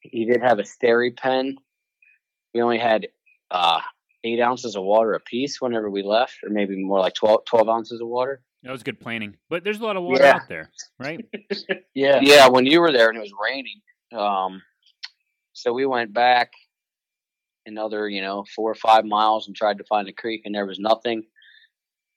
He 0.00 0.24
did 0.24 0.42
have 0.42 0.58
a 0.58 0.62
SteriPEN. 0.64 1.54
We 2.52 2.60
only 2.60 2.78
had 2.78 3.06
uh, 3.50 3.80
eight 4.24 4.40
ounces 4.40 4.76
of 4.76 4.82
water 4.82 5.12
a 5.14 5.20
piece 5.20 5.60
whenever 5.60 5.88
we 5.88 6.02
left, 6.02 6.38
or 6.42 6.50
maybe 6.50 6.76
more 6.76 6.98
like 7.00 7.14
12, 7.14 7.44
12 7.46 7.68
ounces 7.68 8.00
of 8.00 8.08
water. 8.08 8.42
That 8.64 8.72
was 8.72 8.82
good 8.82 8.98
planning. 9.00 9.36
But 9.48 9.62
there's 9.64 9.80
a 9.80 9.84
lot 9.84 9.96
of 9.96 10.02
water 10.02 10.24
Yeah. 10.24 10.34
out 10.36 10.48
there, 10.48 10.70
right? 10.98 11.24
Yeah. 11.94 12.18
Yeah, 12.22 12.48
when 12.48 12.66
you 12.66 12.80
were 12.80 12.90
there 12.92 13.08
and 13.08 13.16
it 13.16 13.20
was 13.20 13.32
raining. 13.40 13.80
Um, 14.12 14.62
so 15.52 15.72
we 15.72 15.86
went 15.86 16.12
back 16.12 16.50
another, 17.66 18.08
you 18.08 18.20
know, 18.20 18.44
four 18.54 18.70
or 18.70 18.74
five 18.74 19.04
miles 19.04 19.46
and 19.46 19.56
tried 19.56 19.78
to 19.78 19.84
find 19.84 20.08
a 20.08 20.12
creek, 20.12 20.42
and 20.44 20.54
there 20.54 20.66
was 20.66 20.78
nothing. 20.78 21.24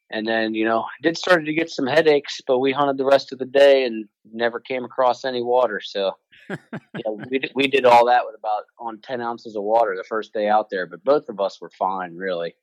And 0.10 0.26
then, 0.26 0.54
you 0.54 0.64
know, 0.64 0.82
I 0.82 1.02
did 1.02 1.18
started 1.18 1.46
to 1.46 1.54
get 1.54 1.70
some 1.70 1.86
headaches, 1.86 2.40
but 2.48 2.60
we 2.60 2.72
hunted 2.72 2.98
the 2.98 3.06
rest 3.06 3.34
of 3.34 3.40
the 3.40 3.46
day 3.46 3.84
and 3.84 4.06
never 4.32 4.60
came 4.60 4.86
across 4.86 5.26
any 5.26 5.42
water. 5.44 5.82
So, 5.84 6.14
yeah, 6.50 7.12
we 7.30 7.40
did, 7.40 7.52
we 7.56 7.68
did 7.68 7.86
all 7.86 8.06
that 8.06 8.26
with 8.26 8.36
about 8.38 8.64
on 8.80 9.00
ten 9.02 9.20
ounces 9.20 9.56
of 9.58 9.64
water 9.64 9.96
the 9.98 10.06
first 10.08 10.34
day 10.34 10.48
out 10.48 10.70
there. 10.70 10.86
But 10.86 11.04
both 11.04 11.28
of 11.28 11.42
us 11.42 11.60
were 11.60 11.72
fine, 11.78 12.16
really, 12.16 12.56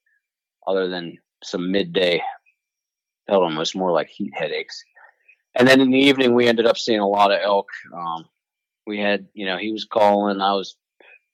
other 0.66 0.88
than 0.88 1.18
some 1.42 1.70
midday 1.70 2.23
felt 3.27 3.42
almost 3.42 3.77
more 3.77 3.92
like 3.92 4.09
heat 4.09 4.33
headaches. 4.35 4.83
And 5.55 5.68
then 5.68 5.81
in 5.81 5.90
the 5.90 5.99
evening, 5.99 6.35
we 6.35 6.49
ended 6.49 6.66
up 6.66 6.77
seeing 6.77 7.01
a 7.01 7.09
lot 7.09 7.33
of 7.33 7.40
elk. 7.42 7.68
Um, 7.94 8.25
we 8.87 8.99
had, 8.99 9.27
you 9.35 9.47
know, 9.47 9.57
he 9.57 9.73
was 9.73 9.85
calling, 9.85 10.40
I 10.40 10.55
was 10.55 10.77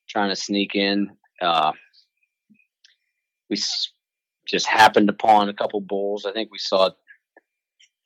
trying 0.08 0.30
to 0.30 0.36
sneak 0.36 0.74
in. 0.74 1.10
Uh, 1.40 1.72
we 3.48 3.56
s- 3.56 3.92
just 4.46 4.66
happened 4.66 5.08
upon 5.08 5.48
a 5.48 5.54
couple 5.54 5.80
bulls. 5.80 6.26
I 6.26 6.32
think 6.32 6.50
we 6.50 6.58
saw 6.58 6.90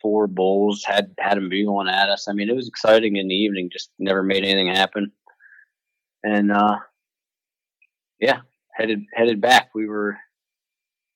four 0.00 0.26
bulls 0.26 0.84
had 0.84 1.14
had 1.18 1.36
them 1.36 1.48
bugling 1.48 1.88
at 1.88 2.10
us. 2.10 2.28
I 2.28 2.32
mean, 2.32 2.50
it 2.50 2.56
was 2.56 2.68
exciting 2.68 3.16
in 3.16 3.28
the 3.28 3.34
evening. 3.34 3.70
Just 3.72 3.90
never 3.98 4.22
made 4.22 4.44
anything 4.44 4.68
happen. 4.68 5.12
And 6.22 6.52
uh, 6.52 6.76
yeah, 8.20 8.40
headed 8.72 9.04
headed 9.14 9.40
back. 9.40 9.70
We 9.74 9.86
were 9.86 10.16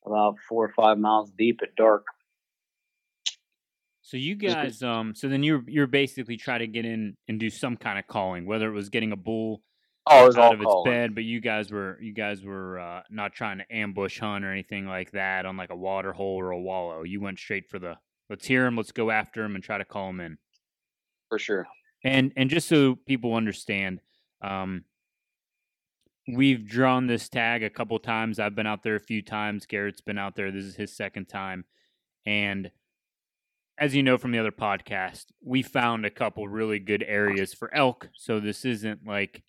about 0.06 0.36
four 0.48 0.64
or 0.64 0.72
five 0.74 0.98
miles 0.98 1.30
deep 1.36 1.60
at 1.62 1.74
dark. 1.76 2.04
So 4.00 4.16
you 4.16 4.36
guys, 4.36 4.82
um, 4.82 5.14
so 5.14 5.28
then 5.28 5.42
you're 5.42 5.62
you're 5.66 5.86
basically 5.86 6.38
trying 6.38 6.60
to 6.60 6.66
get 6.66 6.86
in 6.86 7.14
and 7.28 7.38
do 7.38 7.50
some 7.50 7.76
kind 7.76 7.98
of 7.98 8.06
calling, 8.06 8.46
whether 8.46 8.66
it 8.66 8.72
was 8.72 8.88
getting 8.88 9.12
a 9.12 9.16
bull 9.16 9.60
Oh, 10.10 10.24
it 10.24 10.26
was 10.26 10.36
out 10.36 10.54
of 10.54 10.60
its 10.60 10.66
calling. 10.66 10.92
bed, 10.92 11.14
but 11.14 11.24
you 11.24 11.40
guys 11.40 11.70
were 11.70 11.98
you 12.00 12.12
guys 12.12 12.42
were 12.44 12.78
uh, 12.78 13.02
not 13.10 13.32
trying 13.32 13.58
to 13.58 13.64
ambush 13.74 14.18
hunt 14.18 14.44
or 14.44 14.52
anything 14.52 14.86
like 14.86 15.10
that 15.12 15.46
on 15.46 15.56
like 15.56 15.70
a 15.70 15.76
water 15.76 16.12
hole 16.12 16.38
or 16.40 16.50
a 16.50 16.58
wallow. 16.60 17.02
You 17.02 17.20
went 17.20 17.38
straight 17.38 17.68
for 17.68 17.78
the 17.78 17.96
let's 18.30 18.46
hear 18.46 18.66
him, 18.66 18.76
let's 18.76 18.92
go 18.92 19.10
after 19.10 19.42
him, 19.44 19.54
and 19.54 19.64
try 19.64 19.78
to 19.78 19.84
call 19.84 20.10
him 20.10 20.20
in. 20.20 20.38
for 21.28 21.38
sure. 21.38 21.66
And 22.04 22.32
and 22.36 22.48
just 22.50 22.68
so 22.68 22.96
people 23.06 23.34
understand, 23.34 24.00
um, 24.42 24.84
we've 26.32 26.66
drawn 26.66 27.06
this 27.06 27.28
tag 27.28 27.62
a 27.62 27.70
couple 27.70 27.98
times. 27.98 28.38
I've 28.38 28.54
been 28.54 28.66
out 28.66 28.82
there 28.82 28.96
a 28.96 29.00
few 29.00 29.22
times. 29.22 29.66
Garrett's 29.66 30.00
been 30.00 30.18
out 30.18 30.36
there. 30.36 30.50
This 30.50 30.64
is 30.64 30.76
his 30.76 30.94
second 30.96 31.28
time, 31.28 31.64
and 32.26 32.70
as 33.78 33.94
you 33.94 34.02
know 34.02 34.18
from 34.18 34.32
the 34.32 34.38
other 34.38 34.50
podcast, 34.52 35.26
we 35.40 35.62
found 35.62 36.04
a 36.04 36.10
couple 36.10 36.48
really 36.48 36.80
good 36.80 37.04
areas 37.06 37.54
for 37.54 37.72
elk. 37.74 38.08
So 38.14 38.40
this 38.40 38.64
isn't 38.64 39.06
like 39.06 39.42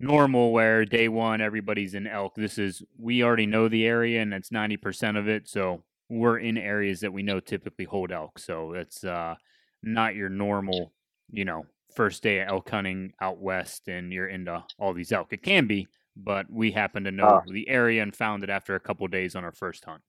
normal 0.00 0.52
where 0.52 0.84
day 0.84 1.08
one 1.08 1.40
everybody's 1.40 1.94
in 1.94 2.06
elk. 2.06 2.34
This 2.34 2.58
is 2.58 2.82
we 2.98 3.22
already 3.22 3.46
know 3.46 3.68
the 3.68 3.86
area 3.86 4.20
and 4.22 4.34
it's 4.34 4.52
ninety 4.52 4.76
percent 4.76 5.16
of 5.16 5.28
it. 5.28 5.48
So 5.48 5.82
we're 6.08 6.38
in 6.38 6.58
areas 6.58 7.00
that 7.00 7.12
we 7.12 7.22
know 7.22 7.40
typically 7.40 7.84
hold 7.86 8.12
elk. 8.12 8.38
So 8.38 8.72
it's 8.74 9.04
uh, 9.04 9.34
not 9.82 10.14
your 10.14 10.28
normal, 10.28 10.92
you 11.30 11.44
know, 11.44 11.64
first 11.94 12.22
day 12.22 12.40
of 12.40 12.48
elk 12.48 12.68
hunting 12.70 13.12
out 13.20 13.38
west 13.38 13.88
and 13.88 14.12
you're 14.12 14.28
into 14.28 14.62
all 14.78 14.92
these 14.92 15.12
elk. 15.12 15.32
It 15.32 15.42
can 15.42 15.66
be, 15.66 15.86
but 16.16 16.50
we 16.50 16.70
happen 16.70 17.04
to 17.04 17.10
know 17.10 17.42
Oh. 17.46 17.52
the 17.52 17.68
area 17.68 18.02
and 18.02 18.14
found 18.14 18.44
it 18.44 18.50
after 18.50 18.74
a 18.74 18.80
couple 18.80 19.06
days 19.08 19.34
on 19.34 19.44
our 19.44 19.52
first 19.52 19.84
hunt. 19.84 20.02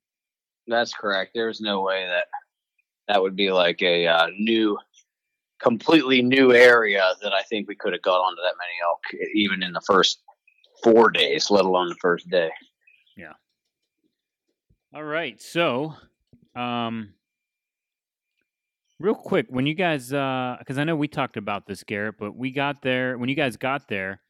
That's 0.67 0.93
correct. 0.93 1.32
There's 1.36 1.62
no 1.62 1.82
way 1.82 2.06
that 2.08 2.26
that 3.08 3.21
would 3.21 3.36
be 3.36 3.52
like 3.52 3.82
a 3.84 4.08
uh, 4.08 4.28
new, 4.38 4.78
completely 5.59 6.21
new 6.21 6.53
area 6.53 7.13
that 7.21 7.33
I 7.33 7.41
think 7.43 7.67
we 7.67 7.75
could 7.75 7.93
have 7.93 8.01
got 8.01 8.19
onto 8.19 8.41
that 8.41 8.55
many 8.57 8.73
elk, 8.83 9.29
even 9.33 9.63
in 9.63 9.71
the 9.71 9.81
first 9.81 10.21
four 10.83 11.09
days, 11.09 11.49
let 11.49 11.65
alone 11.65 11.89
the 11.89 11.95
first 11.95 12.29
day. 12.29 12.51
Yeah. 13.15 13.33
All 14.93 15.03
right. 15.03 15.41
So, 15.41 15.95
um, 16.55 17.13
real 18.99 19.15
quick, 19.15 19.47
when 19.49 19.65
you 19.65 19.73
guys, 19.73 20.09
because 20.09 20.77
I 20.77 20.83
know 20.83 20.95
we 20.95 21.07
talked 21.07 21.37
about 21.37 21.67
this, 21.67 21.83
Garrett, 21.83 22.15
but 22.19 22.35
we 22.35 22.51
got 22.51 22.81
there, 22.81 23.17
when 23.17 23.29
you 23.29 23.35
guys 23.35 23.57
got 23.57 23.87
there, 23.87 24.21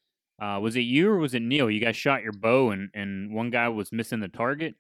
uh, 0.41 0.59
was 0.61 0.75
it 0.75 0.81
you 0.81 1.09
or 1.09 1.17
was 1.17 1.33
it 1.33 1.41
Neil? 1.41 1.69
You 1.69 1.79
guys 1.79 1.95
shot 1.95 2.21
your 2.21 2.33
bow 2.33 2.71
and, 2.71 2.89
and 2.93 3.33
one 3.33 3.49
guy 3.49 3.69
was 3.69 3.91
missing 3.91 4.19
the 4.19 4.27
target. 4.27 4.75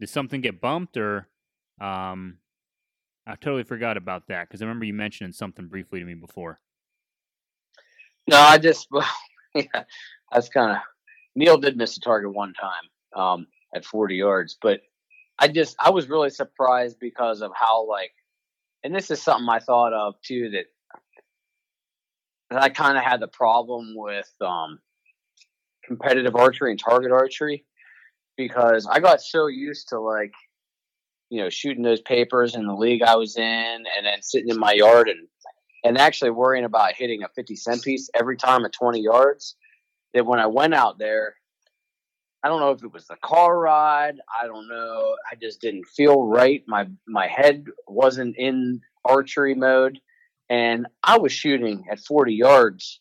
Did 0.00 0.08
something 0.08 0.40
get 0.40 0.60
bumped 0.60 0.96
or, 0.96 1.28
um, 1.80 2.38
I 3.26 3.36
totally 3.36 3.62
forgot 3.62 3.96
about 3.96 4.26
that 4.28 4.48
because 4.48 4.62
I 4.62 4.64
remember 4.64 4.84
you 4.84 4.94
mentioning 4.94 5.32
something 5.32 5.66
briefly 5.66 6.00
to 6.00 6.04
me 6.06 6.14
before. 6.14 6.58
No, 8.26 8.36
I 8.36 8.58
just, 8.58 8.88
yeah, 9.54 9.84
I 10.30 10.36
was 10.36 10.48
kind 10.48 10.72
of, 10.72 10.78
Neil 11.34 11.58
did 11.58 11.76
miss 11.76 11.96
a 11.96 12.00
target 12.00 12.34
one 12.34 12.52
time 12.54 13.20
um, 13.20 13.46
at 13.74 13.84
40 13.84 14.16
yards, 14.16 14.56
but 14.60 14.80
I 15.38 15.48
just, 15.48 15.76
I 15.80 15.90
was 15.90 16.08
really 16.08 16.30
surprised 16.30 16.98
because 17.00 17.42
of 17.42 17.52
how, 17.54 17.86
like, 17.88 18.12
and 18.84 18.94
this 18.94 19.10
is 19.10 19.22
something 19.22 19.48
I 19.48 19.60
thought 19.60 19.92
of 19.92 20.20
too 20.22 20.50
that, 20.50 20.64
that 22.50 22.62
I 22.62 22.68
kind 22.68 22.98
of 22.98 23.04
had 23.04 23.20
the 23.20 23.28
problem 23.28 23.94
with 23.96 24.30
um, 24.40 24.80
competitive 25.84 26.34
archery 26.34 26.72
and 26.72 26.80
target 26.80 27.12
archery 27.12 27.64
because 28.36 28.86
I 28.86 28.98
got 28.98 29.20
so 29.20 29.46
used 29.46 29.88
to, 29.90 30.00
like, 30.00 30.32
you 31.32 31.40
know, 31.40 31.48
shooting 31.48 31.82
those 31.82 32.02
papers 32.02 32.54
in 32.54 32.66
the 32.66 32.74
league 32.74 33.02
I 33.02 33.16
was 33.16 33.38
in 33.38 33.42
and 33.42 34.04
then 34.04 34.20
sitting 34.20 34.50
in 34.50 34.58
my 34.58 34.72
yard 34.72 35.08
and 35.08 35.26
and 35.82 35.96
actually 35.96 36.30
worrying 36.30 36.66
about 36.66 36.92
hitting 36.92 37.22
a 37.22 37.28
50 37.34 37.56
cent 37.56 37.82
piece 37.82 38.10
every 38.14 38.36
time 38.36 38.66
at 38.66 38.72
20 38.74 39.00
yards 39.00 39.56
that 40.12 40.26
when 40.26 40.38
I 40.38 40.46
went 40.46 40.74
out 40.74 40.98
there, 40.98 41.34
I 42.44 42.48
don't 42.48 42.60
know 42.60 42.70
if 42.72 42.84
it 42.84 42.92
was 42.92 43.06
the 43.06 43.16
car 43.16 43.58
ride. 43.58 44.16
I 44.40 44.46
don't 44.46 44.68
know. 44.68 45.16
I 45.30 45.34
just 45.34 45.62
didn't 45.62 45.86
feel 45.86 46.22
right. 46.22 46.62
My, 46.68 46.86
my 47.08 47.26
head 47.26 47.64
wasn't 47.88 48.36
in 48.36 48.82
archery 49.04 49.54
mode 49.54 49.98
and 50.50 50.86
I 51.02 51.16
was 51.16 51.32
shooting 51.32 51.86
at 51.90 51.98
40 51.98 52.34
yards, 52.34 53.00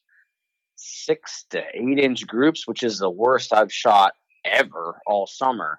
six 0.77 1.45
to 1.49 1.61
eight 1.73 1.99
inch 1.99 2.25
groups, 2.25 2.65
which 2.65 2.81
is 2.81 2.97
the 2.97 3.09
worst 3.09 3.53
I've 3.53 3.73
shot 3.73 4.13
ever 4.45 5.01
all 5.05 5.27
summer. 5.27 5.77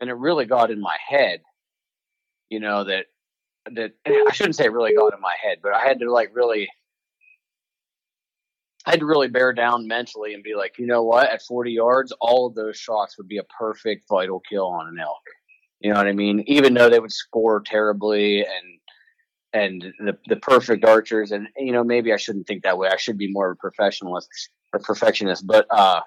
And 0.00 0.10
it 0.10 0.14
really 0.14 0.44
got 0.44 0.72
in 0.72 0.80
my 0.80 0.96
head, 1.08 1.40
you 2.54 2.60
know, 2.60 2.84
that 2.84 3.06
that 3.72 3.92
I 4.06 4.32
shouldn't 4.32 4.54
say 4.54 4.68
really 4.68 4.94
got 4.94 5.12
in 5.12 5.20
my 5.20 5.34
head, 5.42 5.58
but 5.60 5.74
I 5.74 5.80
had 5.80 5.98
to 5.98 6.10
like 6.10 6.30
really 6.32 6.68
I 8.86 8.90
had 8.92 9.00
to 9.00 9.06
really 9.06 9.28
bear 9.28 9.52
down 9.52 9.88
mentally 9.88 10.34
and 10.34 10.42
be 10.44 10.54
like, 10.54 10.78
you 10.78 10.86
know 10.86 11.02
what, 11.02 11.30
at 11.30 11.42
40 11.42 11.72
yards, 11.72 12.12
all 12.20 12.46
of 12.46 12.54
those 12.54 12.76
shots 12.76 13.18
would 13.18 13.26
be 13.26 13.38
a 13.38 13.44
perfect 13.58 14.04
vital 14.08 14.40
kill 14.48 14.66
on 14.66 14.88
an 14.88 14.98
elk. 15.00 15.22
You 15.80 15.90
know 15.90 15.98
what 15.98 16.06
I 16.06 16.12
mean? 16.12 16.44
Even 16.46 16.74
though 16.74 16.88
they 16.88 17.00
would 17.00 17.12
score 17.12 17.60
terribly 17.60 18.40
and 18.40 18.80
and 19.52 19.92
the 19.98 20.16
the 20.28 20.36
perfect 20.36 20.84
archers 20.84 21.30
and 21.32 21.48
you 21.56 21.72
know 21.72 21.84
maybe 21.84 22.12
I 22.12 22.16
shouldn't 22.16 22.46
think 22.46 22.62
that 22.62 22.78
way. 22.78 22.88
I 22.88 22.96
should 22.96 23.18
be 23.18 23.32
more 23.32 23.50
of 23.50 23.58
a 23.58 23.66
professionalist 23.66 24.26
or 24.72 24.78
perfectionist, 24.80 25.46
but 25.46 25.66
uh 25.70 26.00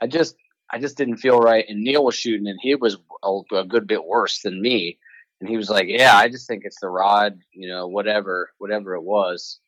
I 0.00 0.08
just 0.08 0.34
I 0.72 0.78
just 0.80 0.96
didn't 0.96 1.18
feel 1.18 1.38
right 1.38 1.64
and 1.68 1.84
Neil 1.84 2.04
was 2.04 2.16
shooting 2.16 2.48
and 2.48 2.58
he 2.60 2.74
was 2.74 2.96
a, 3.22 3.40
a 3.54 3.64
good 3.64 3.86
bit 3.86 4.04
worse 4.04 4.42
than 4.42 4.60
me 4.60 4.98
and 5.40 5.48
he 5.48 5.56
was 5.56 5.68
like, 5.70 5.86
"Yeah, 5.88 6.16
I 6.16 6.28
just 6.28 6.46
think 6.46 6.62
it's 6.64 6.80
the 6.80 6.88
rod, 6.88 7.38
you 7.52 7.68
know, 7.68 7.86
whatever, 7.88 8.50
whatever 8.58 8.94
it 8.94 9.02
was." 9.02 9.60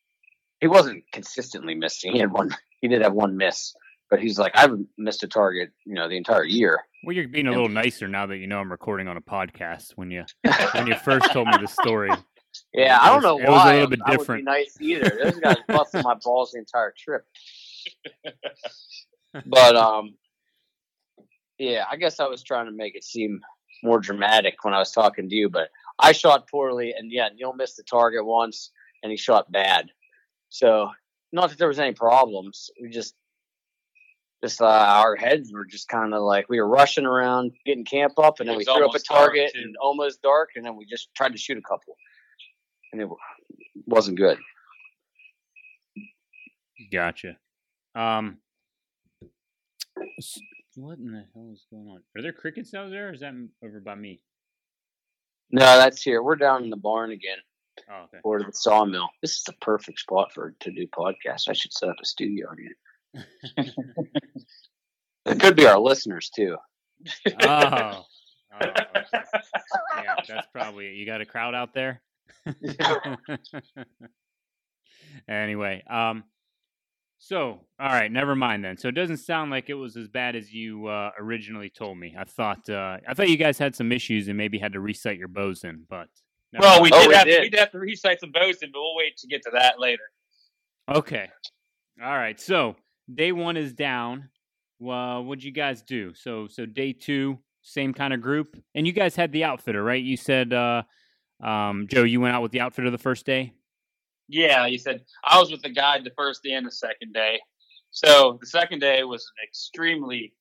he 0.61 0.67
wasn't 0.67 1.05
consistently 1.13 1.75
missing. 1.77 2.13
He 2.15 2.19
had 2.19 2.33
one. 2.33 2.51
He 2.81 2.89
did 2.89 3.03
have 3.03 3.13
one 3.13 3.37
miss, 3.37 3.75
but 4.11 4.19
he's 4.21 4.39
like, 4.41 4.53
I've 4.57 4.73
missed 4.97 5.23
a 5.23 5.29
target, 5.29 5.71
you 5.85 5.95
know, 5.95 6.09
the 6.09 6.17
entire 6.17 6.43
year. 6.45 6.81
Well, 7.05 7.15
you're 7.15 7.29
being 7.29 7.47
a 7.47 7.53
little 7.53 7.69
nicer 7.69 8.09
now 8.09 8.27
that 8.27 8.39
you 8.39 8.49
know 8.49 8.59
I'm 8.59 8.71
recording 8.73 9.07
on 9.07 9.17
a 9.17 9.21
podcast. 9.21 9.93
When 9.95 10.11
you 10.11 10.25
when 10.73 10.89
you 10.89 10.97
first 10.97 11.31
told 11.33 11.47
me 11.47 11.55
the 11.61 11.69
story, 11.83 12.11
Yeah, 12.75 12.99
I 13.01 13.09
don't 13.09 13.23
know 13.23 13.39
It 13.39 13.45
why. 13.49 13.51
was 13.53 13.65
a 13.67 13.73
little 13.75 13.89
bit 13.91 14.01
I 14.05 14.17
different. 14.17 14.45
nice 14.45 14.77
either. 14.81 15.17
Those 15.23 15.37
guys 15.41 15.57
busted 15.69 16.03
my 16.03 16.15
balls 16.25 16.51
the 16.51 16.59
entire 16.59 16.93
trip. 16.99 17.25
But 19.47 19.77
um, 19.77 20.15
yeah, 21.59 21.85
I 21.89 21.97
guess 21.97 22.19
I 22.19 22.27
was 22.27 22.43
trying 22.43 22.67
to 22.67 22.73
make 22.73 22.97
it 22.97 23.05
seem 23.05 23.41
more 23.83 24.01
dramatic 24.01 24.65
when 24.65 24.75
I 24.75 24.79
was 24.79 24.93
talking 24.93 25.29
to 25.29 25.35
you. 25.35 25.49
But 25.49 25.69
I 25.99 26.13
shot 26.13 26.49
poorly, 26.51 26.95
and 26.97 27.11
yeah, 27.11 27.29
Neil 27.35 27.53
missed 27.53 27.77
the 27.77 27.83
target 27.83 28.25
once, 28.25 28.71
and 29.03 29.11
he 29.11 29.17
shot 29.17 29.51
bad. 29.51 29.91
So 30.49 30.91
not 31.33 31.51
that 31.51 31.59
there 31.59 31.69
was 31.69 31.79
any 31.79 31.93
problems. 31.93 32.71
We 32.81 32.89
just 32.91 33.15
just 34.43 34.61
uh, 34.63 34.67
our 34.67 35.17
heads 35.17 35.53
were 35.53 35.65
just 35.65 35.89
kind 35.89 36.15
of 36.15 36.23
like 36.23 36.49
we 36.49 36.61
were 36.61 36.69
rushing 36.69 37.05
around 37.05 37.53
getting 37.67 37.85
camp 37.85 38.19
up, 38.19 38.41
and 38.41 38.49
then 38.49 38.57
we 38.57 38.65
threw 38.65 38.87
up 38.87 38.95
a 38.95 38.99
target 39.01 39.51
and 39.65 39.77
almost 39.83 40.23
dark, 40.23 40.51
and 40.57 40.65
then 40.65 40.77
we 40.77 40.87
just 40.87 41.09
tried 41.17 41.33
to 41.33 41.39
shoot 41.39 41.59
a 41.59 41.63
couple, 41.63 41.97
and 42.93 43.03
it 43.03 43.09
wasn't 43.87 44.17
good. 44.17 44.39
gotcha. 46.93 47.37
Um, 47.97 48.39
s- 50.19 50.39
what 50.79 50.99
in 50.99 51.13
the 51.13 51.25
hell 51.35 51.51
is 51.53 51.67
going 51.71 51.89
on? 51.89 52.03
Are 52.17 52.23
there 52.23 52.33
crickets 52.33 52.75
out 52.75 52.91
there? 52.91 53.09
Or 53.09 53.13
is 53.13 53.21
that 53.21 53.35
over 53.65 53.81
by 53.81 53.95
me? 53.95 54.23
No, 55.51 55.63
that's 55.63 56.03
here. 56.03 56.23
We're 56.23 56.37
down 56.37 56.65
in 56.65 56.71
the 56.71 56.77
barn 56.77 57.11
again, 57.11 57.39
Oh, 57.91 58.05
okay. 58.05 58.19
or 58.23 58.43
the 58.43 58.53
sawmill. 58.53 59.09
This 59.23 59.39
is 59.39 59.45
the 59.45 59.55
perfect 59.55 60.01
spot 60.01 60.33
for 60.33 60.55
to 60.61 60.71
do 60.71 60.87
podcasts. 60.87 61.49
I 61.49 61.55
should 61.55 61.73
set 61.73 61.89
up 61.89 61.97
a 62.01 62.05
studio 62.05 62.49
here. 62.57 63.25
it 65.27 65.41
could 65.41 65.57
be 65.57 65.67
our 65.67 65.79
listeners 65.79 66.31
too. 66.35 66.57
Oh, 67.43 67.47
oh 67.47 68.05
okay. 68.63 68.73
yeah, 70.03 70.15
that's 70.29 70.49
probably 70.53 70.89
it. 70.89 70.95
You 70.95 71.07
got 71.07 71.21
a 71.23 71.27
crowd 71.27 71.55
out 71.55 71.73
there. 71.73 72.03
anyway, 75.29 75.83
um, 75.89 76.25
so 77.19 77.61
all 77.81 77.89
right, 77.89 78.11
never 78.11 78.35
mind 78.35 78.65
then. 78.65 78.77
So 78.77 78.89
it 78.89 78.93
doesn't 78.95 79.19
sound 79.19 79.51
like 79.51 79.69
it 79.69 79.75
was 79.75 79.97
as 79.97 80.09
bad 80.09 80.37
as 80.37 80.53
you 80.53 80.87
uh, 80.87 81.11
originally 81.19 81.69
told 81.71 81.99
me. 81.99 82.15
I 82.19 82.25
thought 82.25 82.69
uh, 82.69 82.99
I 83.07 83.15
thought 83.15 83.29
you 83.29 83.37
guys 83.37 83.59
had 83.59 83.75
some 83.75 83.93
issues 83.93 84.29
and 84.29 84.37
maybe 84.37 84.59
had 84.59 84.73
to 84.73 84.81
recite 84.81 85.19
your 85.19 85.29
bows 85.29 85.65
in, 85.65 85.85
but 85.89 86.09
never 86.53 86.63
Well, 86.63 86.83
we 86.83 86.91
mind. 86.91 86.95
Oh, 86.95 87.03
did 87.03 87.09
we 87.09 87.15
have 87.17 87.27
did. 87.27 87.37
to 87.37 87.43
we'd 87.43 87.59
have 87.59 87.73
to 87.73 87.79
recite 87.79 88.21
some 88.21 88.33
bows 88.33 88.59
in, 88.63 88.71
but 88.73 88.81
we'll 88.81 88.97
wait 88.97 89.17
to 89.19 89.27
get 89.27 89.43
to 89.43 89.51
that 89.55 89.81
later. 89.81 90.05
Okay. 90.89 91.29
All 92.03 92.17
right. 92.17 92.41
So 92.41 92.77
day 93.13 93.33
one 93.33 93.57
is 93.57 93.73
down. 93.73 94.29
Well, 94.79 95.25
what'd 95.25 95.43
you 95.43 95.51
guys 95.51 95.83
do? 95.83 96.15
So 96.15 96.47
so 96.47 96.65
day 96.67 96.93
two, 96.93 97.39
same 97.63 97.93
kind 97.93 98.15
of 98.15 98.21
group, 98.21 98.57
and 98.75 98.87
you 98.87 98.93
guys 98.93 99.17
had 99.17 99.33
the 99.33 99.43
outfitter, 99.45 99.83
right? 99.83 100.03
You 100.03 100.17
said, 100.17 100.53
uh, 100.53 100.85
um, 101.43 101.89
Joe, 101.91 102.05
you 102.05 102.21
went 102.21 102.35
out 102.35 102.43
with 102.43 102.53
the 102.53 102.61
outfitter 102.61 102.91
the 102.91 102.99
first 102.99 103.27
day. 103.27 103.53
Yeah, 104.29 104.67
you 104.67 104.79
said 104.79 105.03
I 105.25 105.41
was 105.41 105.51
with 105.51 105.63
the 105.63 105.71
guide 105.71 106.05
the 106.05 106.13
first 106.17 106.43
day 106.43 106.53
and 106.53 106.67
the 106.67 106.71
second 106.71 107.15
day. 107.15 107.41
So 107.91 108.39
the 108.41 108.47
second 108.47 108.81
day 108.81 109.03
was 109.05 109.23
an 109.23 109.49
extremely, 109.49 110.35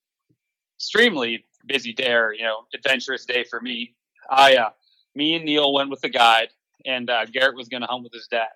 extremely 0.78 1.45
busy 1.65 1.93
day, 1.93 2.12
or 2.12 2.34
you 2.34 2.43
know, 2.43 2.65
adventurous 2.73 3.26
day 3.26 3.45
for 3.50 3.62
me. 3.62 3.95
I, 4.30 4.58
uh, 4.58 4.69
me 5.15 5.36
and 5.36 5.45
Neil 5.45 5.73
went 5.73 5.89
with 5.89 6.02
the 6.02 6.10
guide, 6.10 6.50
and 6.86 7.10
uh, 7.10 7.26
Garrett 7.26 7.56
was 7.56 7.69
going 7.69 7.82
to 7.82 7.88
hunt 7.88 8.04
with 8.04 8.13
his 8.13 8.28
dad. 8.28 8.50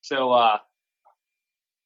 So 0.00 0.32
uh, 0.32 0.58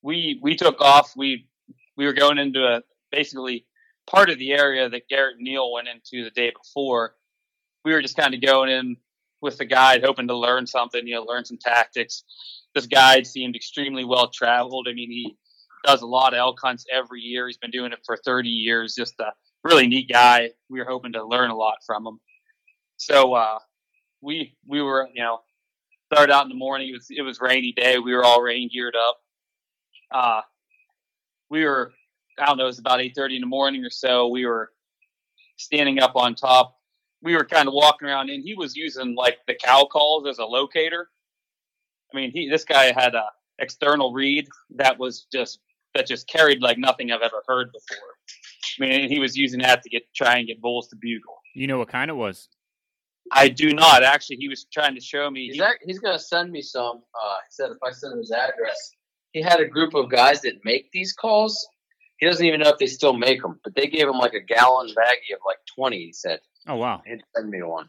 we 0.03 0.39
we 0.41 0.55
took 0.55 0.81
off. 0.81 1.15
We 1.17 1.49
we 1.97 2.07
were 2.07 2.13
going 2.13 2.39
into 2.39 2.65
a 2.65 2.83
basically 3.11 3.67
part 4.07 4.31
of 4.31 4.39
the 4.39 4.53
area 4.53 4.89
that 4.89 5.09
Garrett 5.09 5.37
and 5.37 5.45
Neil 5.45 5.73
went 5.73 5.89
into 5.89 6.23
the 6.25 6.31
day 6.31 6.53
before. 6.57 7.17
We 7.85 7.93
were 7.93 8.03
just 8.03 8.17
kind 8.17 8.35
of 8.35 8.41
going 8.41 8.71
in 8.71 8.97
with 9.41 9.59
the 9.59 9.65
guide, 9.65 10.03
hoping 10.05 10.29
to 10.29 10.37
learn 10.37 10.67
something, 10.67 11.07
you 11.07 11.15
know, 11.15 11.23
learn 11.23 11.45
some 11.45 11.59
tactics. 11.59 12.25
This 12.75 12.87
guide 12.87 13.27
seemed 13.27 13.57
extremely 13.57 14.05
well 14.05 14.29
traveled. 14.29 14.87
I 14.89 14.95
mean, 14.95 15.11
he 15.11 15.37
does 15.85 16.03
a 16.03 16.07
lot 16.07 16.35
of 16.35 16.39
elk 16.39 16.59
hunts 16.63 16.85
every 16.93 17.21
year. 17.21 17.47
He's 17.47 17.59
been 17.59 17.71
doing 17.71 17.93
it 17.93 18.01
for 18.05 18.17
30 18.17 18.49
years. 18.49 18.95
Just 18.95 19.15
a 19.21 19.33
really 19.65 19.87
neat 19.87 20.09
guy. 20.11 20.51
We 20.69 20.79
were 20.79 20.87
hoping 20.87 21.13
to 21.13 21.25
learn 21.25 21.51
a 21.51 21.57
lot 21.57 21.77
from 21.87 22.07
him. 22.07 22.21
So 22.97 23.35
uh, 23.35 23.59
we 24.21 24.57
we 24.67 24.83
were, 24.83 25.09
you 25.15 25.23
know, 25.23 25.41
started 26.13 26.33
out 26.33 26.45
in 26.45 26.49
the 26.49 26.55
morning. 26.55 26.89
It 26.89 26.95
was 26.95 27.07
it 27.11 27.23
was 27.23 27.41
rainy 27.41 27.73
day. 27.73 27.99
We 27.99 28.15
were 28.15 28.25
all 28.25 28.43
rain 28.43 28.71
geared 28.73 28.97
up. 28.97 29.19
Uh, 30.11 30.41
we 31.51 31.65
were, 31.65 31.93
I 32.39 32.47
don't 32.47 32.59
know, 32.59 32.65
it 32.65 32.69
was 32.69 32.79
about 32.79 33.01
8:30 33.01 33.37
in 33.37 33.41
the 33.43 33.47
morning 33.47 33.85
or 33.85 33.91
so. 33.91 34.29
We 34.29 34.47
were 34.47 34.73
standing 35.57 36.01
up 36.01 36.17
on 36.17 36.35
top 36.35 36.76
we 37.27 37.35
were 37.35 37.45
kind 37.45 37.67
of 37.69 37.75
walking 37.75 38.07
around 38.09 38.31
and 38.31 38.43
he 38.45 38.55
was 38.55 38.77
using 38.77 39.15
like 39.17 39.39
the 39.49 39.55
cow 39.55 39.85
calls 39.85 40.27
as 40.29 40.39
a 40.39 40.45
locator. 40.45 41.11
I 42.13 42.17
mean, 42.17 42.31
he 42.31 42.49
this 42.49 42.65
guy 42.65 42.93
had 42.93 43.15
a 43.17 43.25
external 43.59 44.13
reed 44.13 44.47
that 44.77 44.99
was 44.99 45.27
just 45.33 45.59
that 45.95 46.07
just 46.07 46.29
carried 46.29 46.63
like 46.63 46.79
nothing 46.79 47.11
I've 47.11 47.23
ever 47.23 47.43
heard 47.49 47.71
before. 47.73 48.09
I 48.79 48.87
mean, 48.99 49.09
he 49.11 49.19
was 49.19 49.37
using 49.37 49.61
that 49.61 49.83
to 49.83 49.89
get 49.91 50.03
try 50.15 50.39
and 50.39 50.47
get 50.47 50.61
bulls 50.61 50.87
to 50.89 50.97
bugle. 50.97 51.37
You 51.55 51.67
know 51.67 51.79
what 51.79 51.89
kind 51.89 52.11
it 52.11 52.15
was? 52.15 52.49
I 53.33 53.49
do 53.49 53.73
not 53.75 54.05
actually. 54.05 54.37
He 54.37 54.49
was 54.49 54.67
trying 54.73 54.95
to 54.95 55.01
show 55.01 55.29
me. 55.31 55.47
He's, 55.47 55.55
he- 55.57 55.63
act- 55.63 55.83
he's 55.85 55.99
gonna 55.99 56.19
send 56.19 56.53
me 56.53 56.63
some. 56.63 56.99
Uh, 57.15 57.37
he 57.49 57.51
said 57.51 57.71
if 57.73 57.79
I 57.83 57.91
send 57.91 58.13
him 58.13 58.19
his 58.21 58.31
address, 58.31 58.93
he 59.33 59.43
had 59.43 59.59
a 59.59 59.67
group 59.67 59.95
of 59.95 60.09
guys 60.11 60.43
that 60.43 60.55
make 60.65 60.91
these 60.93 61.13
calls. 61.13 61.67
He 62.19 62.27
doesn't 62.27 62.45
even 62.47 62.61
know 62.61 62.71
if 62.71 62.79
they 62.79 62.87
still 62.87 63.13
make 63.13 63.43
them, 63.43 63.61
but 63.63 63.75
they 63.75 63.87
gave 63.87 64.09
him 64.09 64.19
like 64.19 64.35
a 64.35 64.41
gallon 64.41 64.89
baggie 64.89 65.35
of 65.35 65.41
like 65.47 65.59
twenty. 65.75 65.99
He 66.07 66.13
said 66.13 66.41
Oh 66.67 66.77
wow. 66.77 67.03
he'd 67.07 67.23
send 67.35 67.51
me 67.51 67.63
one. 67.63 67.89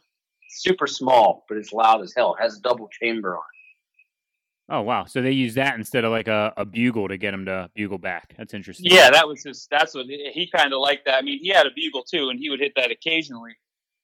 Super 0.50 0.88
small, 0.88 1.46
but 1.48 1.58
it's 1.58 1.72
loud 1.74 2.02
as 2.02 2.14
hell. 2.16 2.36
It 2.40 2.42
has 2.44 2.58
a 2.58 2.62
double 2.62 2.90
chamber 3.02 3.36
on. 3.36 3.42
it. 3.42 4.74
Oh 4.74 4.82
wow. 4.82 5.06
So 5.06 5.22
they 5.22 5.32
use 5.32 5.54
that 5.56 5.76
instead 5.76 6.04
of 6.04 6.12
like 6.12 6.28
a, 6.28 6.54
a 6.58 6.66
bugle 6.66 7.08
to 7.08 7.18
get 7.18 7.34
him 7.34 7.46
to 7.46 7.70
bugle 7.76 7.98
back. 7.98 8.34
That's 8.38 8.54
interesting. 8.54 8.92
yeah, 8.92 9.10
that 9.12 9.28
was 9.28 9.44
his. 9.44 9.68
That's 9.72 9.94
what 9.96 10.08
he 10.08 10.50
kind 10.54 10.74
of 10.74 10.80
liked. 10.80 11.06
That. 11.06 11.16
I 11.16 11.22
mean, 11.22 11.40
he 11.40 11.50
had 11.50 11.66
a 11.66 11.72
bugle 11.76 12.04
too, 12.04 12.30
and 12.30 12.40
he 12.40 12.50
would 12.50 12.60
hit 12.60 12.74
that 12.76 12.92
occasionally. 12.92 13.54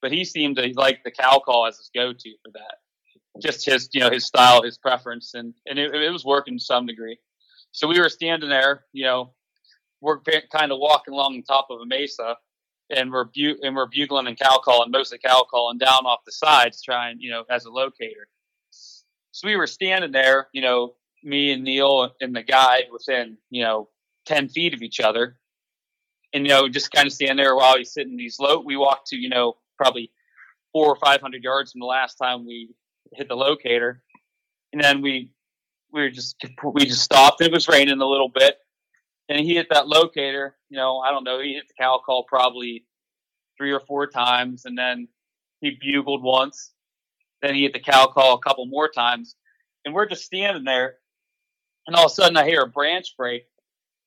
But 0.01 0.11
he 0.11 0.23
seemed 0.25 0.57
to 0.57 0.71
like 0.75 1.03
the 1.03 1.11
cow 1.11 1.39
call 1.39 1.65
as 1.65 1.77
his 1.77 1.89
go-to 1.93 2.31
for 2.43 2.51
that. 2.53 2.75
Just 3.41 3.65
his, 3.65 3.89
you 3.93 3.99
know, 4.01 4.09
his 4.11 4.25
style, 4.25 4.61
his 4.61 4.77
preference, 4.77 5.33
and 5.33 5.53
and 5.65 5.79
it, 5.79 5.93
it 5.93 6.09
was 6.11 6.23
working 6.25 6.57
to 6.57 6.63
some 6.63 6.85
degree. 6.85 7.17
So 7.71 7.87
we 7.87 7.99
were 7.99 8.09
standing 8.09 8.49
there, 8.49 8.85
you 8.93 9.05
know, 9.05 9.33
we're 10.03 10.19
kind 10.51 10.71
of 10.71 10.79
walking 10.79 11.13
along 11.13 11.37
the 11.37 11.43
top 11.43 11.67
of 11.69 11.79
a 11.79 11.85
mesa, 11.85 12.35
and 12.89 13.11
we're 13.11 13.23
bu- 13.23 13.57
and 13.61 13.75
we're 13.75 13.87
bugling 13.87 14.27
and 14.27 14.37
cow 14.37 14.59
calling, 14.63 14.91
mostly 14.91 15.17
cow 15.17 15.45
calling 15.49 15.77
down 15.77 16.05
off 16.05 16.19
the 16.25 16.31
sides, 16.31 16.81
trying, 16.81 17.17
you 17.19 17.31
know, 17.31 17.45
as 17.49 17.65
a 17.65 17.71
locator. 17.71 18.27
So 19.31 19.47
we 19.47 19.55
were 19.55 19.65
standing 19.65 20.11
there, 20.11 20.49
you 20.53 20.61
know, 20.61 20.95
me 21.23 21.51
and 21.53 21.63
Neil 21.63 22.11
and 22.19 22.35
the 22.35 22.43
guide 22.43 22.83
within, 22.91 23.37
you 23.49 23.63
know, 23.63 23.89
ten 24.25 24.49
feet 24.49 24.73
of 24.73 24.81
each 24.81 24.99
other, 24.99 25.37
and 26.33 26.45
you 26.45 26.49
know, 26.49 26.67
just 26.67 26.91
kind 26.91 27.07
of 27.07 27.13
standing 27.13 27.37
there 27.37 27.55
while 27.55 27.77
he's 27.77 27.93
sitting 27.93 28.17
these 28.17 28.39
low. 28.39 28.59
We 28.59 28.75
walked 28.75 29.07
to, 29.07 29.17
you 29.17 29.29
know, 29.29 29.55
probably 29.77 30.11
four 30.73 30.87
or 30.87 30.97
five 30.97 31.21
hundred 31.21 31.43
yards 31.43 31.71
from 31.71 31.79
the 31.79 31.87
last 31.87 32.15
time 32.15 32.45
we 32.45 32.75
hit 33.13 33.29
the 33.29 33.35
locator, 33.35 34.03
and 34.73 34.83
then 34.83 35.01
we 35.01 35.31
we 35.93 36.01
were 36.01 36.09
just 36.09 36.35
we 36.73 36.85
just 36.85 37.03
stopped. 37.03 37.41
It 37.41 37.53
was 37.53 37.69
raining 37.69 38.01
a 38.01 38.05
little 38.05 38.29
bit, 38.29 38.57
and 39.33 39.43
he 39.43 39.55
hit 39.55 39.67
that 39.71 39.87
locator. 39.87 40.55
You 40.69 40.77
know, 40.77 40.99
I 40.99 41.09
don't 41.09 41.23
know. 41.23 41.41
He 41.41 41.55
hit 41.55 41.67
the 41.67 41.73
cow 41.73 41.99
call 42.05 42.23
probably 42.23 42.85
three 43.57 43.71
or 43.71 43.79
four 43.79 44.05
times, 44.05 44.65
and 44.65 44.77
then 44.77 45.07
he 45.59 45.71
bugled 45.81 46.21
once. 46.21 46.71
Then 47.41 47.55
he 47.55 47.63
hit 47.63 47.73
the 47.73 47.79
cow 47.79 48.05
call 48.05 48.35
a 48.35 48.39
couple 48.39 48.67
more 48.67 48.89
times, 48.89 49.35
and 49.83 49.93
we're 49.93 50.07
just 50.07 50.23
standing 50.23 50.63
there, 50.63 50.97
and 51.87 51.95
all 51.95 52.05
of 52.05 52.11
a 52.11 52.13
sudden 52.13 52.37
I 52.37 52.45
hear 52.45 52.61
a 52.61 52.67
branch 52.67 53.15
break, 53.17 53.45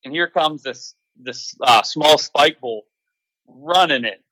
and 0.05 0.13
here 0.13 0.29
comes 0.29 0.63
this 0.63 0.95
this 1.21 1.53
uh, 1.61 1.83
small 1.83 2.17
spike 2.17 2.61
bull 2.61 2.83
running 3.47 4.05
it 4.05 4.23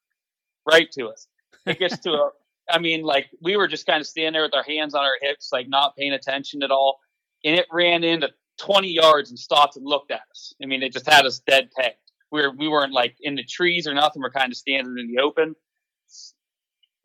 right 0.65 0.89
to 0.93 1.08
us. 1.08 1.27
It 1.65 1.77
gets 1.77 1.97
to 1.99 2.12
a, 2.12 2.29
I 2.69 2.79
mean, 2.79 3.03
like 3.03 3.27
we 3.41 3.58
were 3.58 3.67
just 3.67 3.86
kind 3.86 3.99
of 3.99 4.08
standing 4.08 4.34
there 4.34 4.43
with 4.43 4.55
our 4.55 4.63
hands 4.63 4.95
on 4.95 5.03
our 5.03 5.17
hips, 5.21 5.49
like 5.51 5.67
not 5.67 5.97
paying 5.97 6.13
attention 6.13 6.63
at 6.63 6.71
all, 6.71 6.99
and 7.43 7.60
it 7.60 7.65
ran 7.69 8.05
into 8.05 8.29
20 8.58 8.88
yards 8.89 9.30
and 9.30 9.39
stopped 9.39 9.76
and 9.76 9.86
looked 9.86 10.12
at 10.12 10.22
us. 10.32 10.54
I 10.62 10.65
mean, 10.65 10.84
it 10.84 10.94
just 10.94 11.10
had 11.10 11.26
us 11.26 11.39
dead 11.39 11.70
pegged. 11.78 11.98
We 12.32 12.41
were 12.41 12.52
we 12.52 12.68
weren't 12.68 12.94
like 12.94 13.15
in 13.22 13.36
the 13.36 13.44
trees 13.44 13.88
or 13.88 13.94
nothing. 13.94 14.22
We're 14.22 14.32
kind 14.32 14.52
of 14.52 14.58
standing 14.58 14.98
in 14.98 15.08
the 15.08 15.22
open. 15.22 15.56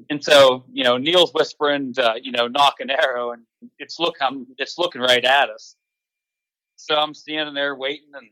And 0.08 0.22
so, 0.24 0.64
you 0.72 0.82
know, 0.82 0.96
Neil's 0.96 1.32
whispering, 1.32 1.92
to, 1.94 2.14
you 2.22 2.32
know, 2.32 2.48
nock 2.48 2.76
an 2.80 2.88
arrow, 2.88 3.32
and 3.32 3.42
it's 3.78 4.00
look, 4.00 4.16
I'm, 4.22 4.46
it's 4.56 4.78
looking 4.78 5.02
right 5.02 5.24
at 5.24 5.50
us. 5.50 5.76
So 6.76 6.96
I'm 6.96 7.12
standing 7.12 7.54
there 7.54 7.74
waiting, 7.74 8.08
and 8.14 8.28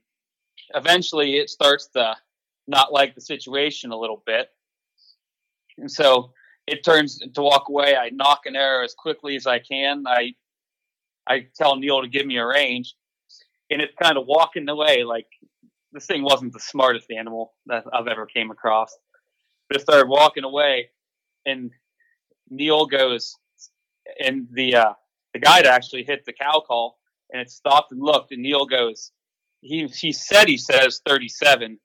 eventually 0.74 1.36
it 1.36 1.50
starts 1.50 1.88
to 1.88 2.16
not 2.66 2.92
like 2.92 3.14
the 3.14 3.20
situation 3.20 3.90
a 3.90 3.98
little 3.98 4.22
bit. 4.24 4.48
And 5.76 5.90
so 5.90 6.32
it 6.66 6.84
turns 6.84 7.18
to 7.18 7.42
walk 7.42 7.68
away. 7.68 7.96
I 7.96 8.10
nock 8.10 8.42
an 8.46 8.56
arrow 8.56 8.84
as 8.84 8.94
quickly 8.94 9.36
as 9.36 9.46
I 9.46 9.58
can. 9.58 10.04
I 10.06 10.34
I 11.26 11.46
tell 11.56 11.76
Neil 11.76 12.00
to 12.00 12.08
give 12.08 12.26
me 12.26 12.38
a 12.38 12.46
range, 12.46 12.94
and 13.70 13.80
it's 13.80 13.94
kind 14.00 14.16
of 14.16 14.26
walking 14.26 14.68
away. 14.68 15.04
Like 15.04 15.26
this 15.92 16.06
thing 16.06 16.22
wasn't 16.22 16.52
the 16.52 16.60
smartest 16.60 17.10
animal 17.10 17.54
that 17.66 17.84
I've 17.92 18.08
ever 18.08 18.26
came 18.26 18.50
across. 18.50 18.96
But 19.68 19.76
it 19.76 19.82
started 19.82 20.08
walking 20.08 20.44
away, 20.44 20.90
and 21.44 21.70
Neil 22.48 22.86
goes, 22.86 23.36
and 24.18 24.48
the 24.52 24.76
uh, 24.76 24.92
the 25.34 25.40
guide 25.40 25.66
actually 25.66 26.04
hit 26.04 26.24
the 26.24 26.32
cow 26.32 26.62
call, 26.66 26.98
and 27.32 27.40
it 27.42 27.50
stopped 27.50 27.92
and 27.92 28.00
looked, 28.00 28.32
and 28.32 28.42
Neil 28.42 28.64
goes, 28.64 29.12
he 29.60 29.86
he 29.86 30.12
said 30.12 30.48
he 30.48 30.56
says 30.56 31.00
37, 31.06 31.78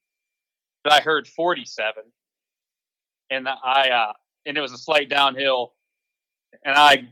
but 0.84 0.94
I 0.94 1.02
heard 1.02 1.28
47, 1.28 2.04
and 3.30 3.48
I 3.48 3.90
uh, 3.90 4.14
and 4.46 4.58
it 4.58 4.62
was 4.62 4.72
a 4.72 4.78
slight 4.78 5.10
downhill, 5.10 5.74
and 6.64 6.76
I 6.76 7.08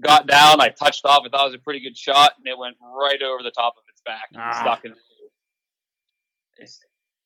got 0.00 0.26
down, 0.26 0.60
I 0.60 0.68
touched 0.68 1.04
off, 1.04 1.22
I 1.26 1.28
thought 1.28 1.46
it 1.46 1.50
was 1.52 1.54
a 1.54 1.58
pretty 1.58 1.80
good 1.80 1.96
shot, 1.96 2.32
and 2.38 2.46
it 2.46 2.56
went 2.56 2.76
right 2.82 3.20
over 3.22 3.42
the 3.42 3.50
top 3.50 3.74
of 3.76 3.84
its 4.00 4.06
back, 4.06 4.28
Ah. 4.36 4.60
stuck 4.62 4.84
in. 4.84 4.94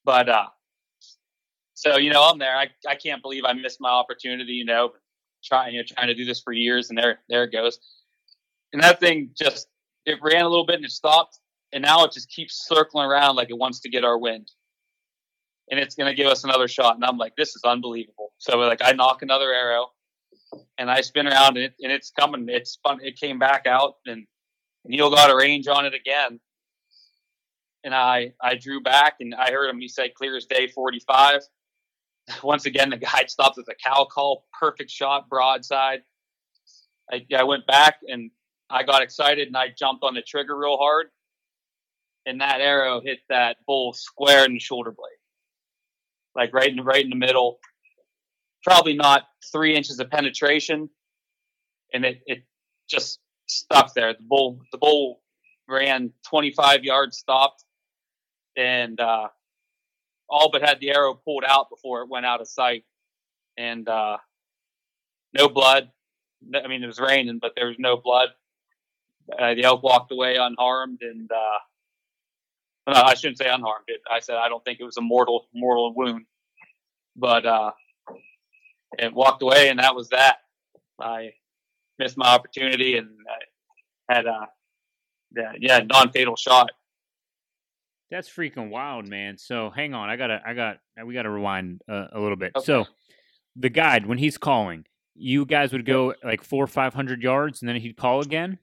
But 0.05 0.29
uh, 0.29 0.47
so 1.75 1.97
you 1.97 2.11
know, 2.11 2.23
I'm 2.23 2.39
there. 2.39 2.57
I 2.57 2.69
I 2.89 2.95
can't 2.95 3.23
believe 3.23 3.45
I 3.45 3.53
missed 3.53 3.81
my 3.81 3.91
opportunity. 3.91 4.53
You 4.53 4.65
know, 4.65 4.93
trying 5.45 5.75
you 5.75 5.81
know 5.81 5.85
trying 5.97 6.09
to 6.09 6.15
do 6.15 6.25
this 6.25 6.41
for 6.41 6.53
years, 6.53 6.91
and 6.91 6.99
there 6.99 7.21
there 7.29 7.45
it 7.45 7.53
goes. 7.53 7.79
And 8.73 8.83
that 8.83 9.01
thing 9.01 9.31
just 9.39 9.69
it 10.07 10.19
ran 10.23 10.45
a 10.45 10.49
little 10.49 10.67
bit 10.67 10.77
and 10.77 10.85
it 10.85 10.91
stopped, 10.91 11.39
and 11.73 11.83
now 11.83 12.05
it 12.05 12.13
just 12.13 12.29
keeps 12.31 12.67
circling 12.69 13.07
around 13.07 13.37
like 13.37 13.51
it 13.51 13.59
wants 13.59 13.81
to 13.81 13.89
get 13.89 14.05
our 14.05 14.19
wind. 14.19 14.51
And 15.71 15.81
it's 15.81 15.95
going 15.95 16.11
to 16.11 16.15
give 16.15 16.27
us 16.27 16.45
another 16.45 16.69
shot, 16.69 16.97
and 16.97 17.05
I'm 17.07 17.17
like, 17.17 17.37
this 17.37 17.57
is 17.57 17.63
unbelievable. 17.65 18.33
So 18.37 18.59
like, 18.59 18.83
I 18.85 18.93
nock 18.93 19.23
another 19.23 19.51
arrow, 19.51 19.87
and 20.77 20.91
I 20.91 21.01
spin 21.01 21.27
around, 21.27 21.57
and, 21.57 21.65
it, 21.65 21.75
and 21.81 21.91
it's 21.91 22.11
coming. 22.11 22.45
It's 22.51 22.79
fun. 22.83 22.99
It 23.03 23.19
came 23.19 23.39
back 23.39 23.67
out, 23.67 23.95
and 24.05 24.27
Neil 24.85 25.09
got 25.11 25.31
a 25.31 25.37
range 25.37 25.67
on 25.67 25.87
it 25.87 25.95
again. 25.95 26.39
And 27.85 27.95
I 27.95 28.33
I 28.43 28.57
drew 28.57 28.81
back, 28.81 29.17
and 29.21 29.35
I 29.35 29.51
heard 29.51 29.69
him. 29.69 29.81
He 29.81 29.89
said, 29.89 30.15
"Clear 30.15 30.37
as 30.37 30.47
day, 30.47 30.69
45." 30.69 31.41
Once 32.43 32.67
again, 32.67 32.91
the 32.91 32.97
guide 32.97 33.31
stopped 33.31 33.57
with 33.57 33.69
a 33.69 33.75
cow 33.75 34.05
call, 34.05 34.47
perfect 34.59 34.91
shot, 34.91 35.29
broadside. 35.29 36.01
I, 37.11 37.27
I 37.37 37.45
went 37.45 37.67
back 37.67 37.97
and 38.09 38.31
I 38.71 38.83
got 38.83 39.03
excited 39.03 39.47
and 39.47 39.57
I 39.57 39.69
jumped 39.77 40.03
on 40.05 40.15
the 40.15 40.23
trigger 40.23 40.57
real 40.57 40.79
hard, 40.79 41.09
and 42.27 42.41
that 42.41 42.61
arrow 42.61 43.01
hit 43.01 43.19
that 43.29 43.59
bull 43.67 43.93
square 43.93 44.45
in 44.45 44.55
the 44.55 44.59
shoulder 44.59 44.91
blade, 44.91 45.19
like 46.35 46.55
right 46.55 46.69
in 46.69 46.83
right 46.83 47.05
in 47.05 47.11
the 47.11 47.17
middle. 47.17 47.59
Probably 48.65 48.95
not 48.95 49.25
three 49.53 49.77
inches 49.77 50.01
of 50.01 50.11
penetration, 50.11 50.89
and 51.93 52.05
it, 52.07 52.23
it 52.27 52.45
just 52.89 53.21
stuck 53.47 53.93
there. 53.93 54.15
The 54.15 54.25
bull 54.27 54.61
the 54.73 54.79
bull 54.79 55.21
ran 55.69 56.13
25 56.29 56.85
yards, 56.85 57.19
stopped, 57.19 57.65
and 58.57 58.99
uh, 59.01 59.29
all 60.29 60.51
but 60.51 60.63
had 60.63 60.81
the 60.81 60.91
arrow 60.91 61.15
pulled 61.15 61.45
out 61.47 61.71
before 61.71 62.03
it 62.03 62.09
went 62.09 62.27
out 62.27 62.41
of 62.41 62.49
sight, 62.49 62.85
and 63.57 63.89
uh, 63.89 64.19
no 65.33 65.49
blood. 65.49 65.91
I 66.55 66.69
mean, 66.69 66.83
it 66.83 66.87
was 66.87 67.01
raining, 67.01 67.39
but 67.41 67.53
there 67.57 67.69
was 67.69 67.79
no 67.79 67.97
blood 67.97 68.29
uh, 69.39 69.55
the 69.55 69.65
elk 69.65 69.83
walked 69.83 70.13
away 70.13 70.37
unharmed, 70.37 71.01
and 71.03 71.31
uh, 71.31 71.59
no, 72.93 73.01
I 73.01 73.15
shouldn't 73.15 73.39
say 73.39 73.49
unharmed. 73.49 73.87
It, 73.89 74.01
I 74.11 74.21
said 74.21 74.37
I 74.37 74.49
don't 74.49 74.65
think 74.65 74.81
it 74.81 74.85
was 74.85 74.97
a 74.97 75.03
mortal 75.03 75.49
mortal 75.55 75.95
wound, 75.95 76.27
but 77.17 77.47
uh, 77.47 77.73
it 78.99 79.15
walked 79.15 79.43
away, 79.43 79.69
and 79.69 79.79
that 79.79 79.95
was 79.95 80.11
that. 80.11 80.39
I 81.01 81.33
missed 81.99 82.17
my 82.17 82.29
opportunity, 82.29 82.97
and 82.97 83.09
I 84.09 84.15
had 84.15 84.27
a 84.27 84.49
yeah 85.59 85.81
non 85.81 86.11
fatal 86.11 86.37
shot. 86.37 86.71
That's 88.11 88.29
freaking 88.29 88.71
wild, 88.71 89.09
man. 89.09 89.39
So 89.39 89.71
hang 89.71 89.95
on, 89.95 90.09
I 90.09 90.17
gotta, 90.17 90.41
I 90.47 90.55
got, 90.55 90.79
we 91.05 91.15
gotta 91.15 91.31
rewind 91.31 91.81
uh, 91.89 92.07
a 92.13 92.21
little 92.21 92.37
bit. 92.37 92.53
Okay. 92.57 92.65
So 92.65 92.87
the 93.57 93.69
guide, 93.71 94.07
when 94.07 94.19
he's 94.19 94.39
calling, 94.39 94.85
you 95.17 95.47
guys 95.47 95.73
would 95.73 95.85
go 95.87 96.15
like 96.23 96.43
four 96.43 96.65
or 96.65 96.69
five 96.69 96.93
hundred 96.95 97.23
yards, 97.23 97.63
and 97.63 97.69
then 97.69 97.77
he'd 97.77 97.97
call 97.97 98.21
again. 98.21 98.59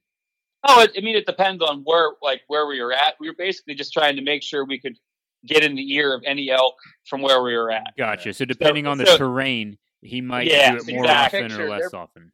Oh, 0.63 0.82
it, 0.82 0.91
I 0.97 1.01
mean, 1.01 1.15
it 1.15 1.25
depends 1.25 1.63
on 1.63 1.82
where 1.86 2.12
like 2.21 2.41
where 2.47 2.67
we 2.67 2.82
were 2.82 2.93
at. 2.93 3.15
We 3.19 3.30
were 3.30 3.36
basically 3.38 3.73
just 3.73 3.93
trying 3.93 4.15
to 4.17 4.21
make 4.21 4.43
sure 4.43 4.63
we 4.65 4.80
could 4.80 4.97
get 5.45 5.63
in 5.63 5.75
the 5.75 5.93
ear 5.93 6.13
of 6.13 6.21
any 6.25 6.51
elk 6.51 6.75
from 7.08 7.21
where 7.21 7.41
we 7.41 7.56
were 7.58 7.71
at. 7.71 7.93
Gotcha. 7.97 8.34
So 8.34 8.45
depending 8.45 8.86
on 8.86 8.97
the 8.97 9.06
so- 9.08 9.17
terrain, 9.17 9.77
he 10.01 10.21
might 10.21 10.47
Yeah, 10.47 10.71
do 10.73 10.77
it 10.77 10.93
more 10.93 11.04
exactly. 11.06 11.43
often 11.43 11.60
or 11.62 11.69
less 11.69 11.89
they're- 11.91 11.99
often. 11.99 12.32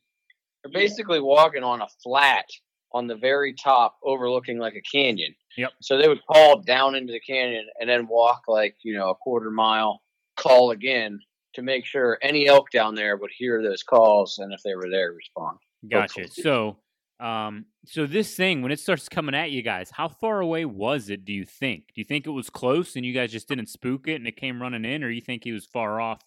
They're 0.64 0.74
basically 0.74 1.22
walking 1.22 1.64
on 1.64 1.82
a 1.82 1.88
flat 2.04 2.46
on 2.94 3.08
the 3.08 3.16
very 3.16 3.54
top, 3.54 3.98
overlooking 4.04 4.58
like 4.60 4.76
a 4.76 4.82
canyon. 4.82 5.36
Yep. 5.58 5.72
So 5.82 5.98
they 5.98 6.08
would 6.08 6.26
call 6.32 6.62
down 6.62 6.96
into 6.96 7.12
the 7.14 7.20
canyon 7.20 7.68
and 7.80 7.90
then 7.90 8.08
walk 8.08 8.44
like 8.48 8.76
you 8.84 8.94
know 8.94 9.10
a 9.10 9.16
quarter 9.16 9.52
mile, 9.52 10.02
call 10.36 10.72
again 10.72 11.20
to 11.54 11.62
make 11.64 11.86
sure 11.86 12.20
any 12.22 12.48
elk 12.48 12.70
down 12.72 12.94
there 12.94 13.18
would 13.18 13.32
hear 13.36 13.64
those 13.64 13.82
calls 13.82 14.38
and 14.38 14.54
if 14.54 14.62
they 14.64 14.76
were 14.76 14.90
there, 14.90 15.12
respond. 15.12 15.58
Gotcha. 15.90 16.22
Hopefully. 16.22 16.44
So, 16.44 16.78
um, 17.20 17.66
so 17.86 18.06
this 18.06 18.36
thing 18.36 18.62
when 18.62 18.72
it 18.72 18.80
starts 18.80 19.10
coming 19.10 19.34
at 19.34 19.50
you 19.50 19.64
guys, 19.64 19.90
how 19.90 20.08
far 20.08 20.40
away 20.40 20.66
was 20.66 21.10
it? 21.10 21.26
Do 21.26 21.34
you 21.34 21.46
think? 21.46 21.88
Do 21.88 22.02
you 22.02 22.06
think 22.06 22.28
it 22.28 22.32
was 22.32 22.50
close 22.52 22.96
and 22.96 23.04
you 23.04 23.14
guys 23.14 23.32
just 23.32 23.48
didn't 23.48 23.70
spook 23.70 24.08
it 24.08 24.16
and 24.16 24.28
it 24.28 24.38
came 24.38 24.62
running 24.62 24.86
in, 24.86 25.04
or 25.04 25.10
you 25.10 25.22
think 25.22 25.44
he 25.44 25.52
was 25.52 25.66
far 25.66 26.00
off 26.00 26.22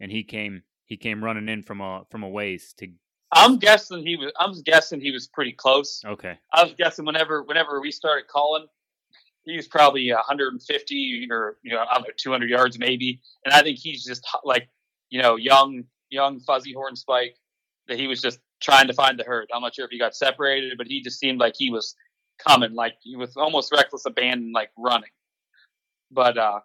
and 0.00 0.10
he 0.10 0.24
came 0.24 0.62
he 0.84 0.96
came 0.96 1.22
running 1.22 1.48
in 1.48 1.62
from 1.62 1.80
a 1.80 2.02
from 2.10 2.24
a 2.24 2.28
ways 2.28 2.74
to? 2.78 2.88
I'm 3.32 3.58
guessing 3.58 4.06
he 4.06 4.16
was. 4.16 4.32
I'm 4.38 4.52
guessing 4.62 5.00
he 5.00 5.10
was 5.10 5.26
pretty 5.26 5.52
close. 5.52 6.02
Okay. 6.04 6.38
I 6.52 6.62
was 6.64 6.74
guessing 6.76 7.04
whenever 7.04 7.42
whenever 7.42 7.80
we 7.80 7.90
started 7.90 8.28
calling, 8.28 8.66
he 9.44 9.56
was 9.56 9.66
probably 9.68 10.12
150 10.12 11.28
or 11.30 11.56
you 11.62 11.72
know 11.72 11.84
I 11.90 11.94
don't 11.94 12.02
know 12.02 12.14
200 12.16 12.50
yards 12.50 12.78
maybe, 12.78 13.20
and 13.44 13.54
I 13.54 13.62
think 13.62 13.78
he's 13.78 14.04
just 14.04 14.26
like 14.44 14.68
you 15.08 15.22
know 15.22 15.36
young 15.36 15.84
young 16.10 16.40
fuzzy 16.40 16.74
horn 16.74 16.94
spike 16.94 17.36
that 17.88 17.98
he 17.98 18.06
was 18.06 18.20
just 18.20 18.38
trying 18.60 18.86
to 18.86 18.92
find 18.92 19.18
the 19.18 19.24
herd. 19.24 19.48
I'm 19.52 19.62
not 19.62 19.74
sure 19.74 19.86
if 19.86 19.90
he 19.90 19.98
got 19.98 20.14
separated, 20.14 20.76
but 20.76 20.86
he 20.86 21.00
just 21.02 21.18
seemed 21.18 21.40
like 21.40 21.54
he 21.56 21.70
was 21.70 21.96
coming, 22.38 22.74
like 22.74 22.94
he 23.00 23.16
was 23.16 23.36
almost 23.36 23.72
reckless 23.72 24.04
abandon, 24.06 24.52
like 24.52 24.70
running. 24.76 25.10
But 26.10 26.36
uh, 26.36 26.60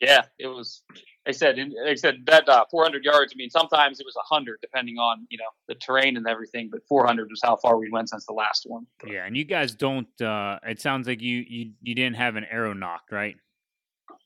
yeah, 0.00 0.22
it 0.38 0.46
was. 0.46 0.82
They 1.26 1.32
said, 1.32 1.58
they 1.84 1.96
said 1.96 2.22
that 2.26 2.48
uh, 2.48 2.64
400 2.70 3.04
yards. 3.04 3.32
I 3.34 3.36
mean, 3.36 3.50
sometimes 3.50 4.00
it 4.00 4.06
was 4.06 4.14
100, 4.16 4.58
depending 4.62 4.96
on 4.96 5.26
you 5.28 5.36
know 5.36 5.44
the 5.68 5.74
terrain 5.74 6.16
and 6.16 6.26
everything. 6.26 6.70
But 6.72 6.80
400 6.88 7.28
was 7.30 7.40
how 7.42 7.56
far 7.56 7.76
we 7.76 7.90
went 7.90 8.08
since 8.08 8.24
the 8.24 8.32
last 8.32 8.64
one. 8.66 8.86
Yeah, 9.06 9.26
and 9.26 9.36
you 9.36 9.44
guys 9.44 9.74
don't. 9.74 10.08
uh 10.20 10.58
It 10.66 10.80
sounds 10.80 11.06
like 11.06 11.20
you 11.20 11.44
you 11.46 11.72
you 11.82 11.94
didn't 11.94 12.16
have 12.16 12.36
an 12.36 12.44
arrow 12.50 12.72
nocked, 12.72 13.12
right? 13.12 13.36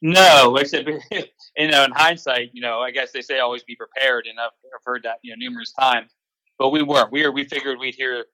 No, 0.02 0.50
like 0.54 0.66
I 0.66 0.68
said, 0.68 0.86
you 1.56 1.68
know, 1.68 1.84
in 1.84 1.90
hindsight, 1.92 2.50
you 2.52 2.60
know, 2.60 2.80
I 2.80 2.90
guess 2.90 3.10
they 3.10 3.22
say 3.22 3.38
always 3.38 3.62
be 3.64 3.74
prepared, 3.74 4.26
and 4.26 4.38
I've, 4.38 4.50
I've 4.66 4.84
heard 4.84 5.02
that 5.04 5.16
you 5.22 5.32
know 5.32 5.36
numerous 5.38 5.72
times. 5.72 6.12
But 6.58 6.70
we 6.70 6.82
weren't. 6.82 7.10
We 7.10 7.24
were. 7.24 7.32
We 7.32 7.44
figured 7.44 7.78
we'd 7.80 7.94
hear 7.94 8.26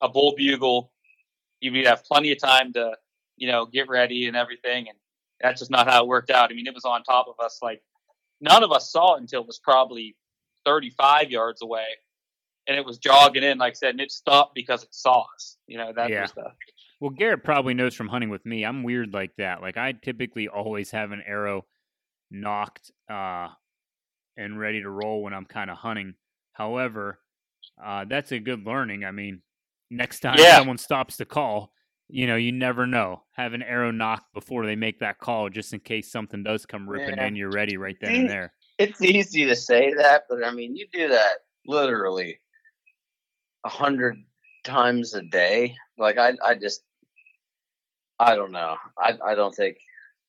a 0.00 0.08
bull 0.08 0.34
bugle. 0.36 0.92
You'd 1.60 1.86
have 1.86 2.04
plenty 2.04 2.30
of 2.30 2.38
time 2.38 2.72
to, 2.74 2.92
you 3.36 3.48
know, 3.48 3.66
get 3.66 3.88
ready 3.88 4.28
and 4.28 4.36
everything, 4.36 4.88
and 4.88 4.96
that's 5.40 5.60
just 5.60 5.70
not 5.70 5.88
how 5.88 6.04
it 6.04 6.08
worked 6.08 6.30
out. 6.30 6.52
I 6.52 6.54
mean, 6.54 6.66
it 6.66 6.74
was 6.74 6.84
on 6.84 7.02
top 7.02 7.26
of 7.26 7.44
us. 7.44 7.58
Like 7.62 7.82
none 8.40 8.62
of 8.62 8.72
us 8.72 8.90
saw 8.92 9.14
it 9.16 9.20
until 9.20 9.42
it 9.42 9.46
was 9.46 9.58
probably 9.58 10.16
35 10.64 11.30
yards 11.30 11.62
away, 11.62 11.86
and 12.66 12.76
it 12.76 12.84
was 12.84 12.98
jogging 12.98 13.42
in. 13.42 13.58
Like 13.58 13.72
I 13.72 13.74
said, 13.74 13.90
and 13.90 14.00
it 14.00 14.10
stopped 14.12 14.54
because 14.54 14.82
it 14.82 14.94
saw 14.94 15.24
us. 15.34 15.56
You 15.66 15.78
know, 15.78 15.92
that 15.92 16.10
Yeah. 16.10 16.22
was 16.22 16.32
the 16.32 16.52
Well, 17.00 17.10
Garrett 17.10 17.44
probably 17.44 17.74
knows 17.74 17.94
from 17.94 18.08
hunting 18.08 18.28
with 18.28 18.44
me. 18.44 18.64
I'm 18.64 18.82
weird 18.82 19.12
like 19.14 19.30
that. 19.38 19.62
Like 19.62 19.76
I 19.76 19.92
typically 19.92 20.48
always 20.48 20.90
have 20.90 21.12
an 21.12 21.22
arrow 21.26 21.64
nocked 22.30 22.90
uh, 23.08 23.48
and 24.36 24.58
ready 24.58 24.82
to 24.82 24.90
roll 24.90 25.22
when 25.22 25.32
I'm 25.32 25.44
kind 25.44 25.70
of 25.70 25.76
hunting. 25.78 26.14
However, 26.52 27.20
uh, 27.82 28.04
that's 28.04 28.32
a 28.32 28.38
good 28.40 28.66
learning. 28.66 29.04
I 29.04 29.12
mean, 29.12 29.42
next 29.90 30.20
time 30.20 30.38
Yeah. 30.38 30.56
someone 30.58 30.78
stops 30.78 31.16
to 31.18 31.24
call, 31.24 31.72
you 32.08 32.26
know, 32.26 32.36
you 32.36 32.52
never 32.52 32.86
know. 32.86 33.22
Have 33.32 33.52
an 33.52 33.62
arrow 33.62 33.90
nocked 33.90 34.32
before 34.34 34.64
they 34.66 34.76
make 34.76 34.98
that 35.00 35.18
call, 35.18 35.48
just 35.50 35.72
in 35.72 35.80
case 35.80 36.10
something 36.10 36.42
does 36.42 36.66
come 36.66 36.88
ripping 36.88 37.16
Yeah. 37.16 37.26
in. 37.26 37.36
You're 37.36 37.50
ready 37.50 37.76
right 37.76 37.96
then 38.00 38.14
and 38.14 38.30
there. 38.30 38.52
It's 38.78 39.02
easy 39.02 39.44
to 39.46 39.56
say 39.56 39.92
that, 39.94 40.24
but 40.28 40.44
I 40.44 40.50
mean, 40.52 40.76
you 40.76 40.86
do 40.92 41.08
that 41.08 41.38
literally 41.66 42.38
a 43.64 43.68
hundred 43.68 44.16
times 44.64 45.14
a 45.14 45.22
day. 45.22 45.74
Like 45.98 46.16
I, 46.18 46.34
I 46.44 46.54
just, 46.54 46.82
I 48.18 48.34
don't 48.34 48.52
know. 48.52 48.76
I, 48.98 49.18
I 49.24 49.34
don't 49.34 49.54
think 49.54 49.76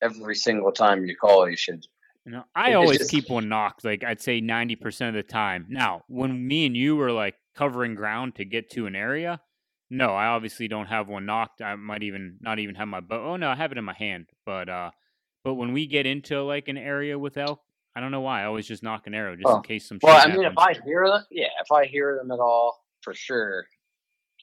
every 0.01 0.35
single 0.35 0.71
time 0.71 1.05
you 1.05 1.15
call, 1.15 1.49
you 1.49 1.55
should. 1.57 1.85
You 2.25 2.33
know, 2.33 2.43
I 2.55 2.73
always 2.73 2.99
just- 2.99 3.11
keep 3.11 3.29
one 3.29 3.49
nocked. 3.49 3.85
Like 3.85 4.03
I'd 4.03 4.21
say 4.21 4.41
ninety 4.41 4.75
percent 4.75 5.15
of 5.15 5.25
the 5.25 5.31
time. 5.31 5.65
Now, 5.69 6.03
when 6.07 6.45
me 6.47 6.65
and 6.65 6.75
you 6.75 6.95
were 6.95 7.11
like 7.11 7.35
covering 7.55 7.95
ground 7.95 8.35
to 8.35 8.45
get 8.45 8.69
to 8.71 8.85
an 8.87 8.95
area, 8.95 9.41
no, 9.89 10.09
I 10.15 10.27
obviously 10.27 10.67
don't 10.67 10.85
have 10.87 11.07
one 11.09 11.25
nocked. 11.25 11.61
I 11.61 11.75
might 11.75 12.03
even 12.03 12.37
not 12.41 12.59
even 12.59 12.75
have 12.75 12.87
my 12.87 12.99
bow. 12.99 13.31
Oh 13.33 13.35
no, 13.37 13.49
I 13.49 13.55
have 13.55 13.71
it 13.71 13.77
in 13.77 13.83
my 13.85 13.93
hand. 13.93 14.27
But 14.45 14.69
uh, 14.69 14.91
but 15.43 15.55
when 15.55 15.73
we 15.73 15.87
get 15.87 16.05
into 16.05 16.41
like 16.43 16.67
an 16.67 16.77
area 16.77 17.17
with 17.17 17.37
elk, 17.37 17.61
I 17.95 17.99
don't 18.01 18.11
know 18.11 18.21
why. 18.21 18.41
I 18.41 18.45
always 18.45 18.67
just 18.67 18.83
nock 18.83 19.07
an 19.07 19.13
arrow 19.13 19.35
just 19.35 19.47
Oh. 19.47 19.57
in 19.57 19.63
case 19.63 19.87
some. 19.87 19.99
Well, 20.01 20.19
shit 20.21 20.31
I 20.31 20.35
mean, 20.35 20.45
if. 20.45 20.53
I 20.57 20.73
hear 20.85 21.07
them, 21.07 21.23
yeah, 21.31 21.47
if 21.61 21.71
I 21.71 21.85
hear 21.85 22.17
them 22.17 22.31
at 22.31 22.39
all, 22.39 22.85
for 23.01 23.13
sure, 23.13 23.65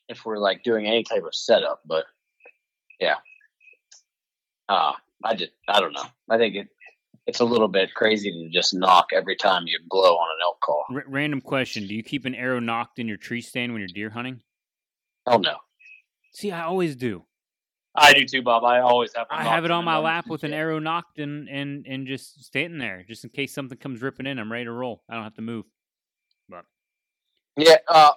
if 0.09 0.24
we're 0.24 0.38
like 0.38 0.62
doing 0.64 0.86
any 0.86 1.03
type 1.05 1.22
of 1.24 1.34
setup. 1.34 1.80
But 1.86 2.05
yeah, 3.01 3.16
uh, 4.68 4.92
I 5.24 5.34
just 5.34 5.53
I 5.68 5.80
don't 5.80 5.92
know. 5.92 6.05
I 6.28 6.38
think 6.38 6.57
it 6.57 6.68
it's 7.26 7.40
a 7.40 7.44
little 7.44 7.68
bit 7.68 7.92
crazy 7.94 8.30
to 8.30 8.49
just 8.51 8.72
nock 8.74 9.07
every 9.12 9.34
time 9.36 9.64
you 9.66 9.78
blow 9.88 10.14
on 10.16 10.28
an 10.36 10.38
elk 10.44 10.61
call. 10.61 10.84
R- 10.92 11.05
random 11.09 11.40
question: 11.40 11.86
Do 11.86 11.94
you 11.94 12.03
keep 12.03 12.24
an 12.24 12.34
arrow 12.34 12.61
nocked 12.61 12.99
in 12.99 13.07
your 13.09 13.16
tree 13.16 13.40
stand 13.40 13.72
when 13.72 13.80
you're 13.80 13.88
deer 13.88 14.11
hunting? 14.11 14.40
Hell 15.26 15.40
no. 15.40 15.56
See, 16.32 16.52
I 16.52 16.64
always 16.64 16.96
do. 16.96 17.24
I 17.94 18.12
do 18.12 18.26
too, 18.26 18.42
Bob. 18.42 18.62
I 18.64 18.80
always 18.80 19.14
have. 19.16 19.26
I 19.30 19.44
have 19.44 19.64
it 19.64 19.70
on 19.70 19.84
my 19.84 19.96
lap 19.96 20.26
with 20.28 20.44
an 20.44 20.52
arrow 20.52 20.78
nocked 20.78 21.18
and 21.18 21.48
and 21.48 21.86
and 21.88 22.06
just 22.06 22.44
standing 22.44 22.78
there, 22.78 23.04
just 23.08 23.24
in 23.24 23.30
case 23.30 23.54
something 23.54 23.78
comes 23.78 24.02
ripping 24.02 24.26
in. 24.26 24.38
I'm 24.38 24.52
ready 24.52 24.64
to 24.64 24.72
roll. 24.72 25.02
I 25.08 25.14
don't 25.14 25.24
have 25.24 25.34
to 25.36 25.42
move. 25.42 25.64
But 26.48 26.66
Yeah, 27.56 27.76
uh, 27.88 28.12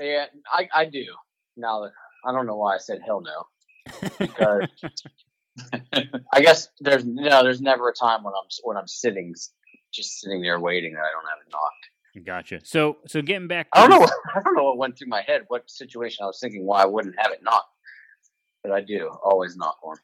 yeah, 0.00 0.26
I 0.50 0.68
I 0.74 0.84
do. 0.86 1.04
Now 1.56 1.82
that 1.82 1.92
I 2.24 2.32
don't 2.32 2.46
know 2.46 2.56
why 2.56 2.76
I 2.76 2.78
said 2.78 3.00
hell 3.04 3.20
no 3.20 3.44
because 4.18 4.68
I 6.32 6.40
guess 6.40 6.68
there's 6.80 7.04
no 7.04 7.42
there's 7.42 7.60
never 7.60 7.88
a 7.88 7.94
time 7.94 8.22
when 8.22 8.32
I'm 8.34 8.48
when 8.62 8.76
I'm 8.76 8.88
sitting 8.88 9.34
just 9.92 10.20
sitting 10.20 10.42
there 10.42 10.60
waiting 10.60 10.94
that 10.94 11.00
I 11.00 11.10
don't 11.12 11.28
have 11.28 11.38
it 11.46 11.50
nocked. 11.50 11.90
Gotcha. 12.24 12.60
So 12.64 12.98
so 13.06 13.22
getting 13.22 13.48
back. 13.48 13.68
I 13.72 13.80
don't 13.80 13.90
know. 13.90 14.00
What, 14.00 14.12
I 14.34 14.40
don't 14.42 14.54
know 14.54 14.64
what 14.64 14.78
went 14.78 14.98
through 14.98 15.08
my 15.08 15.22
head. 15.22 15.42
What 15.48 15.70
situation 15.70 16.24
I 16.24 16.26
was 16.26 16.38
thinking 16.40 16.64
why 16.64 16.82
I 16.82 16.86
wouldn't 16.86 17.14
have 17.18 17.32
it 17.32 17.42
nocked, 17.42 17.74
but 18.62 18.72
I 18.72 18.80
do 18.80 19.08
always 19.22 19.56
nock 19.56 19.78
one. 19.82 19.98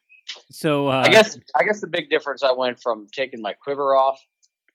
So 0.50 0.88
uh, 0.88 1.02
I 1.04 1.08
guess 1.08 1.38
I 1.54 1.64
guess 1.64 1.80
the 1.80 1.86
big 1.86 2.10
difference 2.10 2.42
I 2.42 2.52
went 2.52 2.80
from 2.80 3.06
taking 3.12 3.40
my 3.40 3.52
quiver 3.52 3.94
off, 3.94 4.20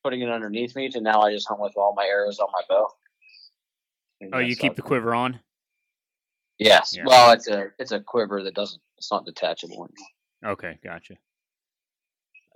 putting 0.04 0.22
it 0.22 0.30
underneath 0.30 0.76
me, 0.76 0.90
to 0.90 1.02
now 1.02 1.22
I 1.22 1.34
just 1.34 1.48
hunt 1.48 1.60
with 1.60 1.74
all 1.76 1.94
my 1.96 2.06
arrows 2.06 2.40
on 2.40 2.48
my 2.52 2.62
bow. 2.70 2.88
Think 4.20 4.36
Oh, 4.36 4.40
you 4.40 4.56
keep 4.56 4.76
the 4.76 4.82
quiver 4.82 5.14
on. 5.14 5.40
Yes. 6.58 6.94
Yeah. 6.96 7.04
Well, 7.06 7.32
it's 7.32 7.48
a 7.48 7.68
it's 7.80 7.92
a 7.92 8.02
quiver 8.02 8.44
that 8.44 8.54
doesn't 8.54 8.82
it's 8.98 9.12
not 9.12 9.26
detachable. 9.26 9.90
Okay, 10.46 10.78
gotcha. 10.84 11.16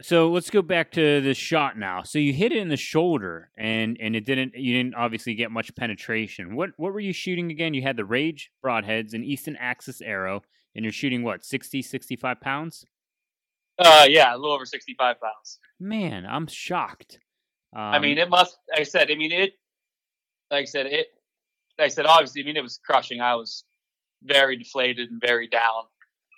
So 0.04 0.30
let's 0.30 0.50
go 0.50 0.62
back 0.62 0.92
to 0.92 1.22
the 1.22 1.34
shot 1.34 1.78
now. 1.78 2.04
So 2.04 2.20
you 2.20 2.34
hit 2.34 2.52
it 2.52 2.58
in 2.58 2.68
the 2.68 2.76
shoulder, 2.76 3.52
and 3.58 3.98
and 4.02 4.18
it 4.18 4.26
didn't. 4.26 4.54
You 4.54 4.76
didn't 4.76 4.96
obviously 4.96 5.34
get 5.34 5.50
much 5.50 5.74
penetration. 5.76 6.56
What 6.56 6.72
what 6.76 6.92
were 6.92 7.00
you 7.00 7.14
shooting 7.14 7.50
again? 7.52 7.74
You 7.74 7.84
had 7.84 7.96
the 7.96 8.04
Rage 8.04 8.52
broadheads, 8.64 9.14
and 9.14 9.24
Easton 9.24 9.56
Axis 9.56 10.02
arrow, 10.02 10.42
and 10.76 10.84
you're 10.84 10.92
shooting 10.92 11.24
what 11.24 11.46
60, 11.46 11.82
65 11.82 12.42
pounds. 12.42 12.86
Uh, 13.80 14.06
yeah, 14.10 14.36
a 14.36 14.38
little 14.38 14.52
over 14.52 14.66
sixty-five 14.66 15.22
pounds. 15.22 15.60
Man, 15.80 16.26
I'm 16.26 16.48
shocked. 16.48 17.20
Um, 17.76 17.82
I 17.82 18.00
mean, 18.00 18.18
it 18.18 18.30
must. 18.30 18.58
Like 18.70 18.82
I 18.82 18.84
said, 18.84 19.10
I 19.10 19.16
mean 19.16 19.32
it. 19.32 19.54
Like 20.52 20.64
I 20.64 20.66
said, 20.66 20.86
it. 20.88 21.08
Like 21.80 21.86
I 21.86 21.88
said, 21.88 22.06
obviously, 22.06 22.44
I 22.44 22.46
mean 22.46 22.58
it 22.58 22.64
was 22.64 22.80
crushing. 22.86 23.22
I 23.22 23.36
was 23.36 23.64
very 24.22 24.58
deflated 24.58 25.10
and 25.10 25.22
very 25.26 25.48
down. 25.48 25.84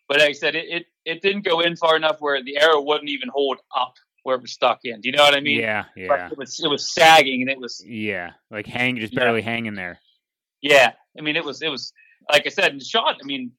But 0.07 0.19
like 0.19 0.29
I 0.29 0.33
said, 0.33 0.55
it, 0.55 0.65
it 0.69 0.85
it 1.05 1.21
didn't 1.21 1.45
go 1.45 1.59
in 1.61 1.75
far 1.75 1.95
enough 1.95 2.17
where 2.19 2.41
the 2.43 2.57
arrow 2.57 2.81
wouldn't 2.81 3.09
even 3.09 3.29
hold 3.33 3.57
up 3.75 3.93
where 4.23 4.35
it 4.35 4.41
was 4.41 4.51
stuck 4.53 4.79
in. 4.83 5.01
Do 5.01 5.09
you 5.09 5.15
know 5.15 5.23
what 5.23 5.35
I 5.35 5.39
mean? 5.39 5.59
yeah, 5.59 5.85
Like, 5.95 6.07
yeah, 6.09 6.29
it 6.31 6.37
was 6.37 6.59
it 6.63 6.67
was 6.69 6.93
sagging 6.93 7.41
and 7.41 7.49
it 7.49 7.59
was 7.59 7.83
yeah. 7.85 8.31
Like 8.51 8.65
hang, 8.67 8.97
just 8.97 9.13
Yeah. 9.13 9.19
barely 9.19 9.41
hanging 9.41 9.75
there. 9.75 9.99
yeah. 10.61 10.93
I 11.17 11.21
mean, 11.21 11.35
it 11.35 11.43
was 11.45 11.61
it 11.61 11.69
was 11.69 11.91
like 12.31 12.45
I 12.45 12.49
said, 12.49 12.71
in 12.71 12.77
the 12.79 12.85
shot. 12.85 13.17
I 13.21 13.25
mean, 13.25 13.51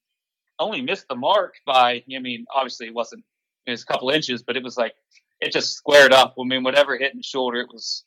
only 0.58 0.80
missed 0.82 1.06
the 1.08 1.16
mark 1.16 1.54
by. 1.66 2.02
I 2.14 2.18
mean, 2.20 2.46
obviously 2.54 2.86
it 2.86 2.94
wasn't. 2.94 3.24
It 3.66 3.72
was 3.72 3.82
a 3.82 3.86
couple 3.86 4.08
inches, 4.10 4.42
but 4.42 4.56
it 4.56 4.62
was 4.62 4.76
like 4.76 4.94
it 5.40 5.52
just 5.52 5.74
squared 5.74 6.12
up. 6.12 6.34
I 6.40 6.44
mean, 6.44 6.62
whatever 6.64 6.96
hit 6.96 7.12
in 7.12 7.18
the 7.18 7.22
shoulder, 7.24 7.60
it 7.60 7.68
was. 7.72 8.04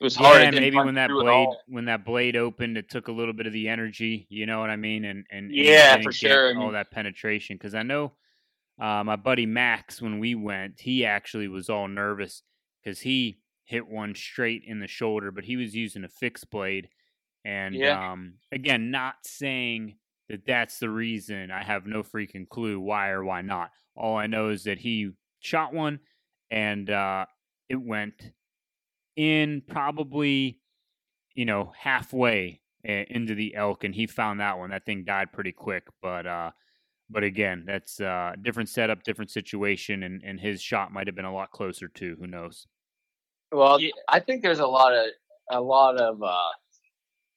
It 0.00 0.04
was 0.04 0.16
hard. 0.16 0.42
Yeah, 0.42 0.50
maybe 0.50 0.76
when 0.76 0.94
that 0.96 1.08
blade 1.10 1.48
when 1.66 1.84
that 1.86 2.04
blade 2.04 2.36
opened, 2.36 2.76
it 2.76 2.90
took 2.90 3.08
a 3.08 3.12
little 3.12 3.32
bit 3.34 3.46
of 3.46 3.52
the 3.52 3.68
energy. 3.68 4.26
You 4.28 4.46
know 4.46 4.60
what 4.60 4.70
I 4.70 4.76
mean? 4.76 5.04
And 5.04 5.24
and, 5.30 5.46
and 5.46 5.54
Yeah, 5.54 5.92
didn't 5.96 6.04
for 6.04 6.12
sure. 6.12 6.50
I 6.50 6.54
all 6.56 6.64
mean- 6.64 6.72
that 6.74 6.90
penetration 6.90 7.56
because 7.56 7.74
I 7.74 7.82
know 7.82 8.12
uh, 8.80 9.04
my 9.04 9.16
buddy 9.16 9.46
Max 9.46 10.02
when 10.02 10.18
we 10.18 10.34
went, 10.34 10.80
he 10.80 11.06
actually 11.06 11.48
was 11.48 11.70
all 11.70 11.86
nervous 11.88 12.42
because 12.82 13.00
he 13.00 13.40
hit 13.64 13.86
one 13.86 14.14
straight 14.14 14.62
in 14.66 14.80
the 14.80 14.88
shoulder, 14.88 15.30
but 15.30 15.44
he 15.44 15.56
was 15.56 15.74
using 15.74 16.04
a 16.04 16.08
fixed 16.08 16.50
blade. 16.50 16.88
And 17.44 17.74
Yeah. 17.74 18.12
um, 18.12 18.34
again, 18.52 18.90
not 18.90 19.14
saying 19.22 19.96
that 20.28 20.44
that's 20.46 20.78
the 20.80 20.90
reason. 20.90 21.50
I 21.50 21.62
have 21.62 21.86
no 21.86 22.02
freaking 22.02 22.48
clue 22.48 22.80
why 22.80 23.10
or 23.10 23.24
why 23.24 23.42
not. 23.42 23.70
All 23.96 24.16
I 24.16 24.26
know 24.26 24.48
is 24.48 24.64
that 24.64 24.78
he 24.78 25.10
shot 25.40 25.72
one 25.72 26.00
and 26.50 26.90
uh, 26.90 27.26
it 27.68 27.76
went 27.80 28.32
in 29.16 29.62
probably, 29.66 30.60
you 31.34 31.44
know, 31.44 31.72
halfway 31.76 32.60
uh, 32.88 33.04
into 33.08 33.34
the 33.34 33.54
elk, 33.54 33.84
and 33.84 33.94
he 33.94 34.06
found 34.06 34.40
that 34.40 34.58
one. 34.58 34.70
That 34.70 34.84
thing 34.84 35.04
died 35.04 35.32
pretty 35.32 35.52
quick, 35.52 35.84
but 36.02 36.26
uh, 36.26 36.50
but 37.10 37.22
again, 37.22 37.64
that's 37.66 38.00
uh, 38.00 38.32
different 38.40 38.68
setup, 38.68 39.02
different 39.02 39.30
situation, 39.30 40.02
and 40.02 40.22
and 40.22 40.40
his 40.40 40.60
shot 40.60 40.92
might 40.92 41.06
have 41.06 41.16
been 41.16 41.24
a 41.24 41.34
lot 41.34 41.50
closer 41.50 41.88
too. 41.88 42.16
Who 42.20 42.26
knows? 42.26 42.66
Well, 43.52 43.78
I 44.08 44.20
think 44.20 44.42
there's 44.42 44.58
a 44.58 44.66
lot 44.66 44.92
of 44.92 45.06
a 45.50 45.60
lot 45.60 45.96
of 45.96 46.22
uh, 46.22 46.50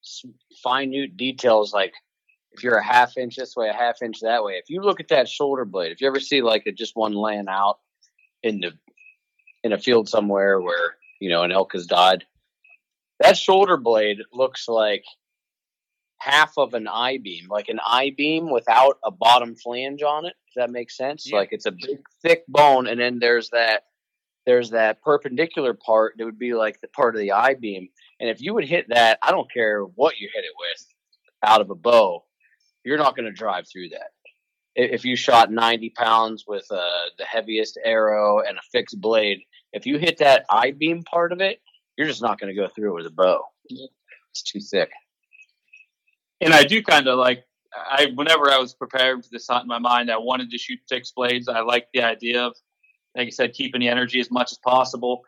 s- 0.03 0.25
minute 0.65 1.17
details. 1.17 1.73
Like 1.73 1.93
if 2.51 2.63
you're 2.63 2.77
a 2.77 2.83
half 2.83 3.17
inch 3.17 3.35
this 3.35 3.55
way, 3.55 3.69
a 3.69 3.73
half 3.73 4.01
inch 4.01 4.19
that 4.21 4.43
way. 4.43 4.53
If 4.53 4.69
you 4.69 4.81
look 4.81 4.99
at 4.99 5.09
that 5.09 5.29
shoulder 5.29 5.65
blade, 5.65 5.91
if 5.91 6.01
you 6.01 6.07
ever 6.07 6.19
see 6.19 6.41
like 6.41 6.63
a, 6.65 6.71
just 6.71 6.95
one 6.95 7.13
laying 7.13 7.47
out 7.47 7.77
in 8.43 8.59
the 8.59 8.71
in 9.63 9.73
a 9.73 9.77
field 9.77 10.09
somewhere 10.09 10.59
where 10.61 10.96
you 11.19 11.29
know 11.29 11.43
an 11.43 11.51
elk 11.51 11.73
has 11.73 11.85
died, 11.85 12.25
that 13.19 13.37
shoulder 13.37 13.77
blade 13.77 14.19
looks 14.33 14.67
like 14.67 15.03
half 16.19 16.53
of 16.57 16.73
an 16.73 16.87
I 16.87 17.17
beam, 17.17 17.47
like 17.49 17.69
an 17.69 17.79
I 17.85 18.13
beam 18.17 18.49
without 18.49 18.97
a 19.03 19.11
bottom 19.11 19.55
flange 19.55 20.01
on 20.01 20.25
it. 20.25 20.33
If 20.47 20.53
that 20.55 20.71
makes 20.71 20.97
sense, 20.97 21.29
Yeah. 21.29 21.37
like 21.37 21.49
it's 21.51 21.65
a 21.65 21.71
big 21.71 21.99
thick 22.21 22.43
bone, 22.47 22.87
and 22.87 22.99
then 22.99 23.19
there's 23.19 23.49
that 23.51 23.83
there's 24.45 24.69
that 24.71 25.01
perpendicular 25.01 25.73
part 25.73 26.15
that 26.17 26.25
would 26.25 26.39
be 26.39 26.53
like 26.53 26.79
the 26.81 26.87
part 26.87 27.15
of 27.15 27.19
the 27.19 27.33
I 27.33 27.53
beam. 27.55 27.89
And 28.19 28.29
if 28.29 28.41
you 28.41 28.53
would 28.53 28.63
hit 28.65 28.87
that, 28.89 29.19
I 29.21 29.31
don't 29.31 29.51
care 29.51 29.81
what 29.83 30.17
you 30.19 30.29
hit 30.33 30.45
it 30.45 30.53
with 30.57 30.85
out 31.43 31.59
of 31.61 31.69
a 31.69 31.75
bow, 31.75 32.23
you're 32.85 32.97
not 32.97 33.15
going 33.15 33.25
to 33.25 33.31
drive 33.31 33.65
through 33.71 33.89
that. 33.89 34.11
If 34.75 35.03
you 35.03 35.15
shot 35.17 35.51
90 35.51 35.89
pounds 35.91 36.45
with 36.47 36.65
uh, 36.71 36.79
the 37.17 37.25
heaviest 37.25 37.77
arrow 37.83 38.39
and 38.39 38.57
a 38.57 38.61
fixed 38.71 39.01
blade, 39.01 39.39
if 39.77 39.85
you 39.85 39.97
hit 39.97 40.17
that 40.17 40.45
I 40.49 40.71
beam 40.71 41.03
part 41.03 41.31
of 41.31 41.41
it, 41.41 41.61
you're 41.97 42.07
just 42.07 42.21
not 42.21 42.39
going 42.39 42.53
to 42.53 42.59
go 42.59 42.67
through 42.67 42.91
it 42.91 42.95
with 42.95 43.05
a 43.07 43.11
bow. 43.11 43.43
It's 43.69 44.43
too 44.43 44.59
thick. 44.59 44.91
and 46.41 46.53
I 46.53 46.63
do 46.63 46.83
kind 46.83 47.07
of 47.07 47.17
like 47.17 47.43
I 47.75 48.07
whenever 48.15 48.51
I 48.51 48.57
was 48.57 48.73
preparing 48.73 49.21
for 49.21 49.29
this 49.31 49.47
hunt 49.47 49.63
in 49.63 49.67
my 49.67 49.79
mind, 49.79 50.11
I 50.11 50.17
wanted 50.17 50.51
to 50.51 50.57
shoot 50.57 50.79
six 50.87 51.11
blades. 51.11 51.47
I 51.47 51.61
liked 51.61 51.89
the 51.93 52.03
idea 52.03 52.43
of, 52.45 52.55
like 53.15 53.27
I 53.27 53.31
said, 53.31 53.53
keeping 53.53 53.81
the 53.81 53.89
energy 53.89 54.19
as 54.19 54.31
much 54.31 54.51
as 54.51 54.57
possible. 54.59 55.21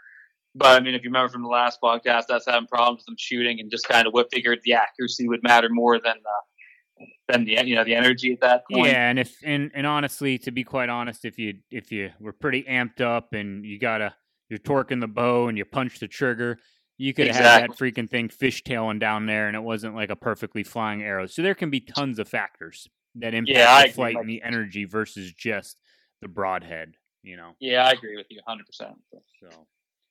But 0.55 0.81
I 0.81 0.83
mean, 0.83 0.95
if 0.95 1.03
you 1.03 1.09
remember 1.09 1.29
from 1.29 1.43
the 1.43 1.49
last 1.49 1.79
podcast, 1.81 2.25
I 2.29 2.35
was 2.35 2.45
having 2.47 2.67
problems 2.67 2.99
with 2.99 3.05
them 3.05 3.15
shooting, 3.17 3.59
and 3.59 3.69
just 3.69 3.87
kind 3.87 4.07
of 4.07 4.13
what 4.13 4.27
figured 4.31 4.59
the 4.63 4.73
accuracy 4.73 5.27
would 5.27 5.43
matter 5.43 5.69
more 5.69 5.99
than 5.99 6.15
uh, 6.17 7.05
than 7.27 7.45
the 7.45 7.57
you 7.65 7.75
know 7.75 7.83
the 7.83 7.95
energy 7.95 8.31
at 8.33 8.41
that 8.41 8.63
point. 8.71 8.87
Yeah, 8.87 9.09
and 9.09 9.19
if 9.19 9.37
and 9.43 9.71
and 9.73 9.85
honestly, 9.85 10.37
to 10.39 10.51
be 10.51 10.63
quite 10.63 10.89
honest, 10.89 11.25
if 11.25 11.37
you 11.37 11.55
if 11.71 11.91
you 11.91 12.11
were 12.19 12.33
pretty 12.33 12.63
amped 12.63 13.01
up 13.01 13.33
and 13.33 13.65
you 13.65 13.79
gotta 13.79 14.15
you're 14.49 14.59
torquing 14.59 14.99
the 14.99 15.07
bow 15.07 15.47
and 15.47 15.57
you 15.57 15.65
punch 15.65 15.99
the 15.99 16.07
trigger, 16.07 16.59
you 16.97 17.13
could 17.13 17.27
have 17.27 17.43
that 17.43 17.77
freaking 17.77 18.09
thing 18.09 18.29
fishtailing 18.29 18.99
down 18.99 19.25
there, 19.25 19.47
and 19.47 19.55
it 19.55 19.61
wasn't 19.61 19.95
like 19.95 20.09
a 20.09 20.15
perfectly 20.15 20.63
flying 20.63 21.01
arrow. 21.01 21.27
So 21.27 21.41
there 21.41 21.55
can 21.55 21.69
be 21.69 21.79
tons 21.79 22.19
of 22.19 22.27
factors 22.27 22.87
that 23.15 23.33
impact 23.33 23.57
Yeah, 23.57 23.85
the 23.85 23.93
flight 23.93 24.17
and 24.17 24.29
the 24.29 24.41
energy 24.43 24.85
versus 24.85 25.31
just 25.31 25.79
the 26.21 26.27
broadhead. 26.27 26.95
You 27.23 27.37
know, 27.37 27.51
Yeah, 27.59 27.85
I 27.85 27.91
agree 27.91 28.17
with 28.17 28.27
you 28.29 28.39
100. 28.43 28.65
percent 28.65 28.95
so 29.41 29.67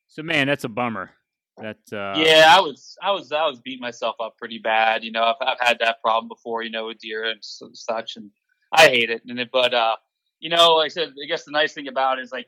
so 0.08 0.22
man, 0.22 0.46
that's 0.46 0.64
a 0.64 0.68
bummer. 0.68 1.10
That 1.58 1.78
uh, 1.92 2.14
yeah, 2.16 2.54
I 2.56 2.60
was, 2.60 2.96
I 3.02 3.10
was, 3.10 3.32
I 3.32 3.46
was 3.46 3.58
beating 3.60 3.80
myself 3.80 4.16
up 4.20 4.36
pretty 4.38 4.58
bad. 4.58 5.02
You 5.02 5.10
know, 5.10 5.22
I've, 5.22 5.34
I've 5.40 5.60
had 5.60 5.78
that 5.80 6.00
problem 6.02 6.28
before. 6.28 6.62
You 6.62 6.70
know, 6.70 6.86
with 6.86 6.98
deer 6.98 7.24
and 7.24 7.40
such, 7.42 8.16
and 8.16 8.30
I 8.72 8.88
hate 8.88 9.10
it. 9.10 9.22
And 9.26 9.38
it, 9.40 9.50
but 9.52 9.74
uh, 9.74 9.96
you 10.40 10.50
know, 10.50 10.76
like 10.76 10.86
I 10.86 10.88
said, 10.88 11.08
I 11.22 11.26
guess 11.26 11.44
the 11.44 11.50
nice 11.50 11.72
thing 11.72 11.88
about 11.88 12.18
it 12.18 12.22
is 12.22 12.32
like, 12.32 12.46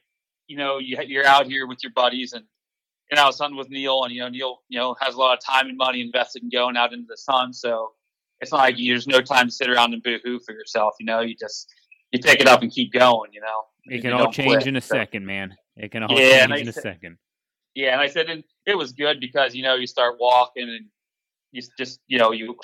you 0.51 0.57
know, 0.57 0.79
you 0.79 0.99
you're 1.07 1.25
out 1.27 1.47
here 1.47 1.67
with 1.69 1.79
your 1.83 1.93
buddies, 1.93 2.33
and 2.33 2.45
and 3.11 3.21
I 3.21 3.25
was 3.27 3.39
hunting 3.39 3.57
with 3.57 3.71
Neil, 3.71 4.03
and 4.05 4.13
you 4.13 4.21
know, 4.21 4.29
Neil, 4.29 4.59
you 4.69 4.79
know, 4.81 4.97
has 5.01 5.15
a 5.15 5.19
lot 5.19 5.39
of 5.39 5.45
time 5.45 5.69
and 5.69 5.77
money 5.77 6.01
invested 6.01 6.43
in 6.43 6.51
going 6.51 6.77
out 6.77 6.93
into 6.93 7.07
the 7.09 7.17
sun, 7.17 7.53
so 7.53 7.93
it's 8.41 8.51
not 8.53 8.59
like 8.59 8.79
you, 8.79 8.93
there's 8.93 9.07
no 9.07 9.21
time 9.21 9.47
to 9.47 9.53
sit 9.53 9.69
around 9.71 9.93
and 9.95 10.03
boo-hoo 10.03 10.41
for 10.41 10.53
yourself. 10.53 10.95
You 10.99 11.07
know, 11.07 11.21
you 11.21 11.37
just 11.39 11.73
you 12.11 12.19
pick 12.19 12.41
it 12.41 12.49
up 12.49 12.63
and 12.63 12.71
keep 12.73 12.93
going. 12.93 13.31
You 13.33 13.43
know, 13.43 13.63
it 13.95 14.01
can 14.03 14.13
all 14.13 14.33
change 14.33 14.49
quit. 14.55 14.67
in 14.67 14.77
a 14.77 14.81
So- 14.81 14.95
second, 14.97 15.25
man. 15.25 15.57
It 15.77 15.93
can 15.93 16.03
all 16.03 16.19
Yeah, 16.19 16.47
change 16.49 16.61
in 16.63 16.69
a 16.69 16.73
said- 16.73 16.83
second. 16.83 17.19
Yeah, 17.77 17.93
and 17.93 18.01
I 18.01 18.09
said 18.09 18.29
and 18.29 18.43
it 18.67 18.77
was 18.77 18.91
good 18.93 19.21
because 19.21 19.55
you 19.55 19.63
know 19.63 19.77
you 19.77 19.87
start 19.87 20.17
walking 20.19 20.69
and 20.69 20.87
you 21.53 21.63
just 21.79 22.01
you 22.09 22.19
know 22.19 22.33
you 22.33 22.57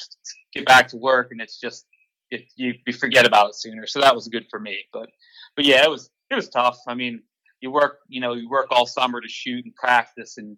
get 0.53 0.67
back 0.67 0.89
to 0.89 0.97
work 0.97 1.29
and 1.31 1.41
it's 1.41 1.61
just 1.61 1.87
it, 2.33 2.43
you 2.57 2.75
you 2.87 2.93
forget 2.93 3.25
about 3.25 3.51
it 3.51 3.55
sooner. 3.55 3.87
So 3.87 4.01
that 4.01 4.15
was 4.17 4.27
good 4.27 4.47
for 4.51 4.59
me. 4.59 4.79
But 4.93 5.09
but 5.55 5.65
yeah, 5.65 5.85
it 5.85 5.91
was 5.91 6.11
it 6.31 6.35
was 6.35 6.49
tough. 6.49 6.79
I 6.89 6.95
mean, 6.95 7.23
you 7.61 7.71
work 7.71 7.99
you 8.09 8.21
know 8.21 8.35
you 8.35 8.49
work 8.49 8.67
all 8.71 8.87
summer 8.87 9.21
to 9.21 9.29
shoot 9.29 9.65
and 9.65 9.75
practice, 9.75 10.39
and 10.39 10.57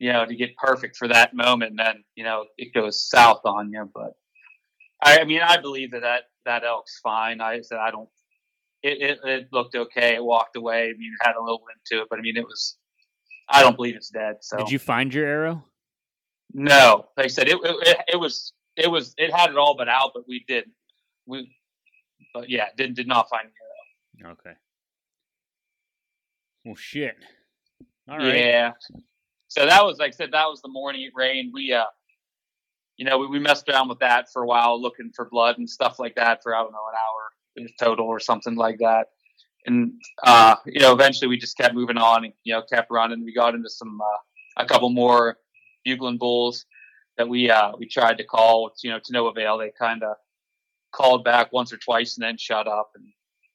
you 0.00 0.10
know, 0.12 0.24
to 0.24 0.34
get 0.34 0.56
perfect 0.56 0.96
for 0.96 1.06
that 1.06 1.34
moment. 1.34 1.70
And 1.70 1.78
then, 1.78 2.04
you 2.16 2.24
know, 2.24 2.46
it 2.56 2.74
goes 2.74 3.06
south 3.06 3.42
on 3.44 3.70
you. 3.70 3.88
But 3.94 4.14
I, 5.02 5.20
I 5.20 5.24
mean, 5.24 5.42
I 5.42 5.58
believe 5.58 5.92
that, 5.92 6.00
that 6.00 6.22
that 6.46 6.64
elk's 6.64 6.98
fine. 7.00 7.40
I 7.40 7.60
said, 7.60 7.78
I 7.78 7.90
don't, 7.90 8.08
it, 8.82 9.00
it, 9.02 9.18
it, 9.24 9.48
looked 9.52 9.76
okay. 9.76 10.14
It 10.14 10.24
walked 10.24 10.56
away. 10.56 10.84
I 10.84 10.98
mean, 10.98 11.12
it 11.20 11.26
had 11.26 11.36
a 11.36 11.42
little 11.42 11.60
wind 11.62 11.78
to 11.88 12.00
it, 12.00 12.08
but 12.08 12.18
I 12.18 12.22
mean, 12.22 12.38
it 12.38 12.44
was, 12.44 12.78
I 13.50 13.62
don't 13.62 13.76
believe 13.76 13.94
it's 13.94 14.08
dead. 14.08 14.36
So 14.40 14.56
did 14.56 14.70
you 14.70 14.78
find 14.78 15.12
your 15.12 15.26
arrow? 15.26 15.64
No, 16.54 17.08
like 17.18 17.26
I 17.26 17.28
said, 17.28 17.48
it, 17.48 17.58
it, 17.62 17.98
it 18.14 18.16
was, 18.16 18.54
it 18.76 18.90
was, 18.90 19.14
it 19.18 19.32
had 19.32 19.50
it 19.50 19.58
all 19.58 19.76
but 19.76 19.88
out, 19.88 20.12
but 20.14 20.24
we 20.26 20.44
did, 20.48 20.64
we, 21.26 21.54
but 22.32 22.48
yeah, 22.48 22.68
did, 22.76 22.94
did 22.94 23.06
not 23.06 23.28
find 23.28 23.46
the 23.46 24.24
arrow. 24.24 24.32
Okay. 24.32 24.56
Well, 26.64 26.74
shit. 26.74 27.16
All 28.08 28.18
right. 28.18 28.36
Yeah. 28.36 28.72
So 29.48 29.66
that 29.66 29.84
was, 29.84 29.98
like 29.98 30.08
I 30.08 30.16
said, 30.16 30.32
that 30.32 30.46
was 30.46 30.60
the 30.62 30.68
morning 30.68 31.02
it 31.02 31.12
rained. 31.14 31.52
We, 31.52 31.72
uh, 31.72 31.84
you 32.96 33.04
know, 33.04 33.18
we, 33.18 33.26
we 33.26 33.38
messed 33.38 33.68
around 33.68 33.88
with 33.88 33.98
that 34.00 34.30
for 34.32 34.42
a 34.42 34.46
while, 34.46 34.80
looking 34.80 35.10
for 35.14 35.28
blood 35.28 35.58
and 35.58 35.68
stuff 35.68 35.98
like 35.98 36.14
that 36.16 36.42
for 36.42 36.54
I 36.54 36.62
don't 36.62 36.72
know 36.72 36.78
an 36.88 36.94
hour 36.94 37.30
total 37.78 38.06
or 38.06 38.20
something 38.20 38.54
like 38.54 38.78
that. 38.78 39.08
And 39.66 39.92
uh, 40.22 40.56
you 40.66 40.80
know, 40.80 40.92
eventually 40.92 41.28
we 41.28 41.36
just 41.36 41.56
kept 41.56 41.74
moving 41.74 41.98
on 41.98 42.24
and 42.24 42.32
you 42.44 42.54
know 42.54 42.62
kept 42.62 42.90
running. 42.90 43.24
We 43.24 43.34
got 43.34 43.54
into 43.54 43.68
some 43.68 44.00
uh, 44.00 44.62
a 44.62 44.66
couple 44.66 44.90
more 44.90 45.36
bugling 45.84 46.18
bulls 46.18 46.64
that 47.16 47.28
we 47.28 47.50
uh, 47.50 47.72
we 47.78 47.86
tried 47.86 48.18
to 48.18 48.24
call, 48.24 48.72
you 48.82 48.90
know, 48.90 48.98
to 48.98 49.12
no 49.12 49.28
avail. 49.28 49.58
They 49.58 49.72
kind 49.78 50.02
of 50.02 50.16
called 50.92 51.24
back 51.24 51.52
once 51.52 51.72
or 51.72 51.76
twice 51.76 52.16
and 52.16 52.24
then 52.24 52.38
shut 52.38 52.66
up, 52.66 52.92
and 52.94 53.06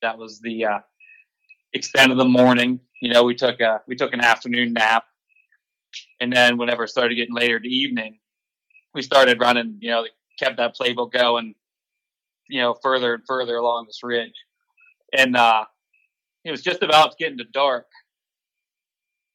that 0.01 0.17
was 0.17 0.39
the 0.39 0.65
uh, 0.65 0.79
extent 1.75 2.11
of 2.11 2.17
the 2.17 2.25
morning. 2.25 2.79
You 3.01 3.13
know, 3.13 3.23
we 3.23 3.35
took 3.35 3.59
a 3.59 3.81
we 3.87 3.95
took 3.95 4.13
an 4.13 4.21
afternoon 4.21 4.73
nap, 4.73 5.05
and 6.19 6.31
then 6.31 6.57
whenever 6.57 6.85
it 6.85 6.89
started 6.89 7.15
getting 7.15 7.35
later 7.35 7.59
to 7.59 7.67
evening, 7.67 8.19
we 8.93 9.01
started 9.01 9.39
running. 9.39 9.77
You 9.81 9.91
know, 9.91 10.07
kept 10.39 10.57
that 10.57 10.75
playbook 10.75 11.11
going. 11.11 11.53
You 12.47 12.61
know, 12.61 12.75
further 12.81 13.15
and 13.15 13.23
further 13.27 13.57
along 13.57 13.85
this 13.87 14.01
ridge, 14.03 14.35
and 15.15 15.35
uh, 15.35 15.65
it 16.43 16.51
was 16.51 16.61
just 16.61 16.83
about 16.83 17.17
getting 17.17 17.37
to 17.39 17.43
dark 17.43 17.87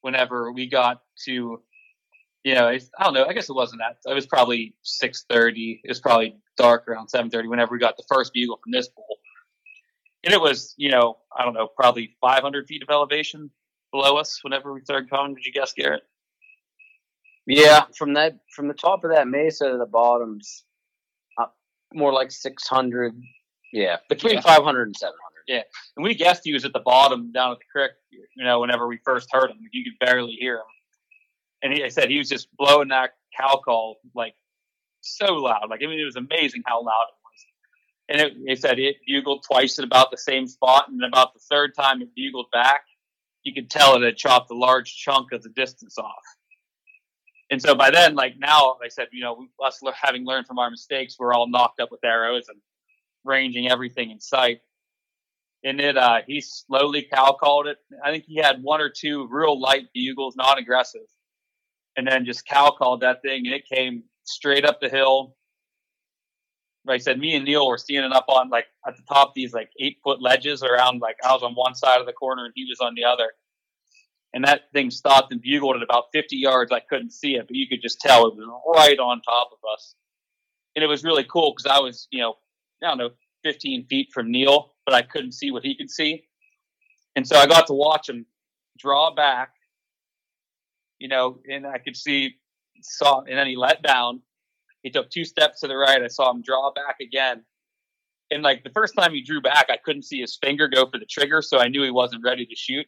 whenever 0.00 0.50
we 0.52 0.66
got 0.66 1.02
to 1.26 1.60
you 2.44 2.54
know, 2.54 2.68
I 2.68 3.04
don't 3.04 3.14
know. 3.14 3.26
I 3.26 3.34
guess 3.34 3.50
it 3.50 3.54
wasn't 3.54 3.82
that. 3.82 4.10
It 4.10 4.14
was 4.14 4.26
probably 4.26 4.74
six 4.82 5.26
thirty. 5.28 5.80
It 5.84 5.88
was 5.88 6.00
probably 6.00 6.36
dark 6.56 6.88
around 6.88 7.08
seven 7.08 7.30
thirty. 7.30 7.48
Whenever 7.48 7.72
we 7.72 7.78
got 7.78 7.96
the 7.96 8.04
first 8.08 8.32
bugle 8.32 8.58
from 8.62 8.72
this 8.72 8.88
bull, 8.88 9.18
and 10.24 10.34
it 10.34 10.40
was, 10.40 10.74
you 10.76 10.90
know, 10.90 11.18
I 11.36 11.44
don't 11.44 11.54
know, 11.54 11.68
probably 11.76 12.16
five 12.20 12.42
hundred 12.42 12.66
feet 12.66 12.82
of 12.82 12.88
elevation 12.90 13.50
below 13.92 14.16
us. 14.16 14.40
Whenever 14.42 14.72
we 14.72 14.82
started 14.82 15.10
coming, 15.10 15.34
did 15.34 15.44
you 15.44 15.52
guess, 15.52 15.72
Garrett? 15.72 16.02
Yeah, 17.46 17.84
from 17.96 18.14
that, 18.14 18.38
from 18.54 18.68
the 18.68 18.74
top 18.74 19.04
of 19.04 19.10
that 19.10 19.26
mesa 19.26 19.70
to 19.70 19.78
the 19.78 19.86
bottoms, 19.86 20.64
uh, 21.38 21.46
more 21.94 22.12
like 22.12 22.30
six 22.30 22.66
hundred. 22.66 23.20
Yeah, 23.72 23.98
between 24.08 24.34
yeah. 24.34 24.40
500 24.40 24.88
and 24.88 24.96
700. 24.96 25.16
Yeah, 25.46 25.62
and 25.96 26.02
we 26.04 26.14
guessed 26.14 26.42
he 26.42 26.52
was 26.52 26.64
at 26.64 26.72
the 26.72 26.80
bottom 26.80 27.30
down 27.30 27.52
at 27.52 27.58
the 27.58 27.64
creek. 27.72 27.92
You 28.10 28.44
know, 28.44 28.60
whenever 28.60 28.88
we 28.88 28.98
first 29.04 29.28
heard 29.30 29.50
him, 29.50 29.58
you 29.72 29.84
could 29.84 30.04
barely 30.04 30.32
hear 30.32 30.56
him 30.56 30.64
and 31.62 31.72
he 31.72 31.84
I 31.84 31.88
said 31.88 32.10
he 32.10 32.18
was 32.18 32.28
just 32.28 32.48
blowing 32.56 32.88
that 32.88 33.10
cow 33.38 33.60
call 33.64 33.96
like 34.14 34.34
so 35.00 35.34
loud. 35.34 35.68
Like 35.70 35.80
I 35.82 35.86
mean, 35.86 36.00
it 36.00 36.04
was 36.04 36.16
amazing 36.16 36.62
how 36.66 36.82
loud. 36.82 37.06
And 38.10 38.20
it, 38.20 38.32
he 38.46 38.56
said 38.56 38.78
it 38.78 38.96
bugled 39.06 39.44
twice 39.44 39.78
at 39.78 39.84
about 39.84 40.10
the 40.10 40.18
same 40.18 40.46
spot, 40.46 40.88
and 40.88 41.02
about 41.04 41.32
the 41.32 41.40
third 41.50 41.74
time 41.74 42.02
it 42.02 42.08
bugled 42.14 42.50
back, 42.52 42.82
you 43.44 43.54
could 43.54 43.70
tell 43.70 43.96
it 43.96 44.02
had 44.02 44.16
chopped 44.16 44.50
a 44.50 44.54
large 44.54 44.96
chunk 44.96 45.32
of 45.32 45.42
the 45.42 45.48
distance 45.50 45.96
off. 45.96 46.22
And 47.50 47.62
so 47.62 47.74
by 47.74 47.90
then, 47.90 48.14
like 48.14 48.34
now, 48.38 48.76
I 48.84 48.88
said, 48.88 49.08
you 49.12 49.22
know, 49.22 49.46
us 49.64 49.80
having 49.94 50.24
learned 50.26 50.46
from 50.46 50.58
our 50.58 50.70
mistakes, 50.70 51.16
we're 51.18 51.32
all 51.32 51.48
nocked 51.48 51.80
up 51.80 51.90
with 51.90 52.04
arrows 52.04 52.48
and 52.48 52.58
ranging 53.24 53.70
everything 53.70 54.10
in 54.10 54.20
sight. 54.20 54.60
And 55.64 55.80
it, 55.80 55.96
uh, 55.96 56.20
he 56.26 56.40
slowly 56.40 57.06
cow 57.12 57.32
called 57.32 57.66
it. 57.66 57.78
I 58.04 58.10
think 58.10 58.24
he 58.26 58.36
had 58.36 58.62
one 58.62 58.80
or 58.80 58.90
two 58.90 59.26
real 59.30 59.60
light 59.60 59.86
bugles, 59.94 60.36
non 60.36 60.58
aggressive 60.58 61.02
and 61.96 62.06
then 62.06 62.24
just 62.24 62.46
cow 62.46 62.70
called 62.70 63.00
that 63.02 63.22
thing, 63.22 63.46
and 63.46 63.54
it 63.54 63.66
came 63.66 64.04
straight 64.24 64.64
up 64.64 64.80
the 64.80 64.88
hill. 64.88 65.36
Like 66.86 67.00
I 67.00 67.02
said, 67.02 67.18
me 67.18 67.34
and 67.34 67.44
Neil 67.44 67.66
were 67.66 67.78
standing 67.78 68.12
up 68.12 68.26
on 68.28 68.48
like 68.48 68.66
at 68.86 68.96
the 68.96 69.02
top 69.02 69.34
these 69.34 69.52
like 69.52 69.70
eight 69.78 69.98
foot 70.02 70.22
ledges 70.22 70.62
around 70.62 71.00
like 71.00 71.16
I 71.24 71.32
was 71.32 71.42
on 71.42 71.54
one 71.54 71.74
side 71.74 72.00
of 72.00 72.06
the 72.06 72.12
corner 72.12 72.44
and 72.44 72.52
he 72.56 72.64
was 72.64 72.80
on 72.80 72.94
the 72.94 73.04
other. 73.04 73.30
And 74.32 74.44
that 74.44 74.72
thing 74.72 74.90
stopped 74.90 75.32
and 75.32 75.42
bugled 75.42 75.76
at 75.76 75.82
about 75.82 76.04
50 76.12 76.36
yards. 76.36 76.72
I 76.72 76.80
couldn't 76.80 77.12
see 77.12 77.34
it, 77.34 77.46
but 77.46 77.56
you 77.56 77.66
could 77.68 77.82
just 77.82 78.00
tell 78.00 78.26
it 78.26 78.36
was 78.36 78.76
right 78.76 78.98
on 78.98 79.20
top 79.22 79.50
of 79.52 79.58
us. 79.72 79.94
And 80.76 80.84
it 80.84 80.86
was 80.86 81.02
really 81.02 81.24
cool 81.24 81.52
because 81.56 81.70
I 81.70 81.80
was, 81.80 82.06
you 82.10 82.20
know, 82.20 82.36
I 82.82 82.88
don't 82.88 82.98
know, 82.98 83.10
15 83.42 83.86
feet 83.86 84.08
from 84.12 84.30
Neil, 84.30 84.74
but 84.86 84.94
I 84.94 85.02
couldn't 85.02 85.32
see 85.32 85.50
what 85.50 85.64
he 85.64 85.74
could 85.74 85.90
see. 85.90 86.24
And 87.16 87.26
so 87.26 87.36
I 87.36 87.46
got 87.46 87.66
to 87.66 87.72
watch 87.72 88.08
him 88.08 88.24
draw 88.78 89.12
back 89.12 89.50
you 91.00 91.08
know, 91.08 91.38
and 91.50 91.66
I 91.66 91.78
could 91.78 91.96
see 91.96 92.36
saw, 92.82 93.20
and 93.22 93.36
then 93.36 93.48
he 93.48 93.56
let 93.56 93.82
down. 93.82 94.20
He 94.82 94.90
took 94.90 95.10
two 95.10 95.24
steps 95.24 95.60
to 95.60 95.68
the 95.68 95.76
right. 95.76 96.02
I 96.02 96.08
saw 96.08 96.30
him 96.30 96.42
draw 96.42 96.72
back 96.72 96.96
again. 97.00 97.44
And 98.30 98.42
like 98.42 98.62
the 98.62 98.70
first 98.70 98.94
time 98.96 99.12
he 99.12 99.22
drew 99.22 99.40
back, 99.40 99.66
I 99.70 99.76
couldn't 99.76 100.04
see 100.04 100.20
his 100.20 100.36
finger 100.36 100.68
go 100.68 100.86
for 100.86 100.98
the 100.98 101.06
trigger, 101.06 101.42
so 101.42 101.58
I 101.58 101.68
knew 101.68 101.82
he 101.82 101.90
wasn't 101.90 102.22
ready 102.24 102.46
to 102.46 102.54
shoot. 102.54 102.86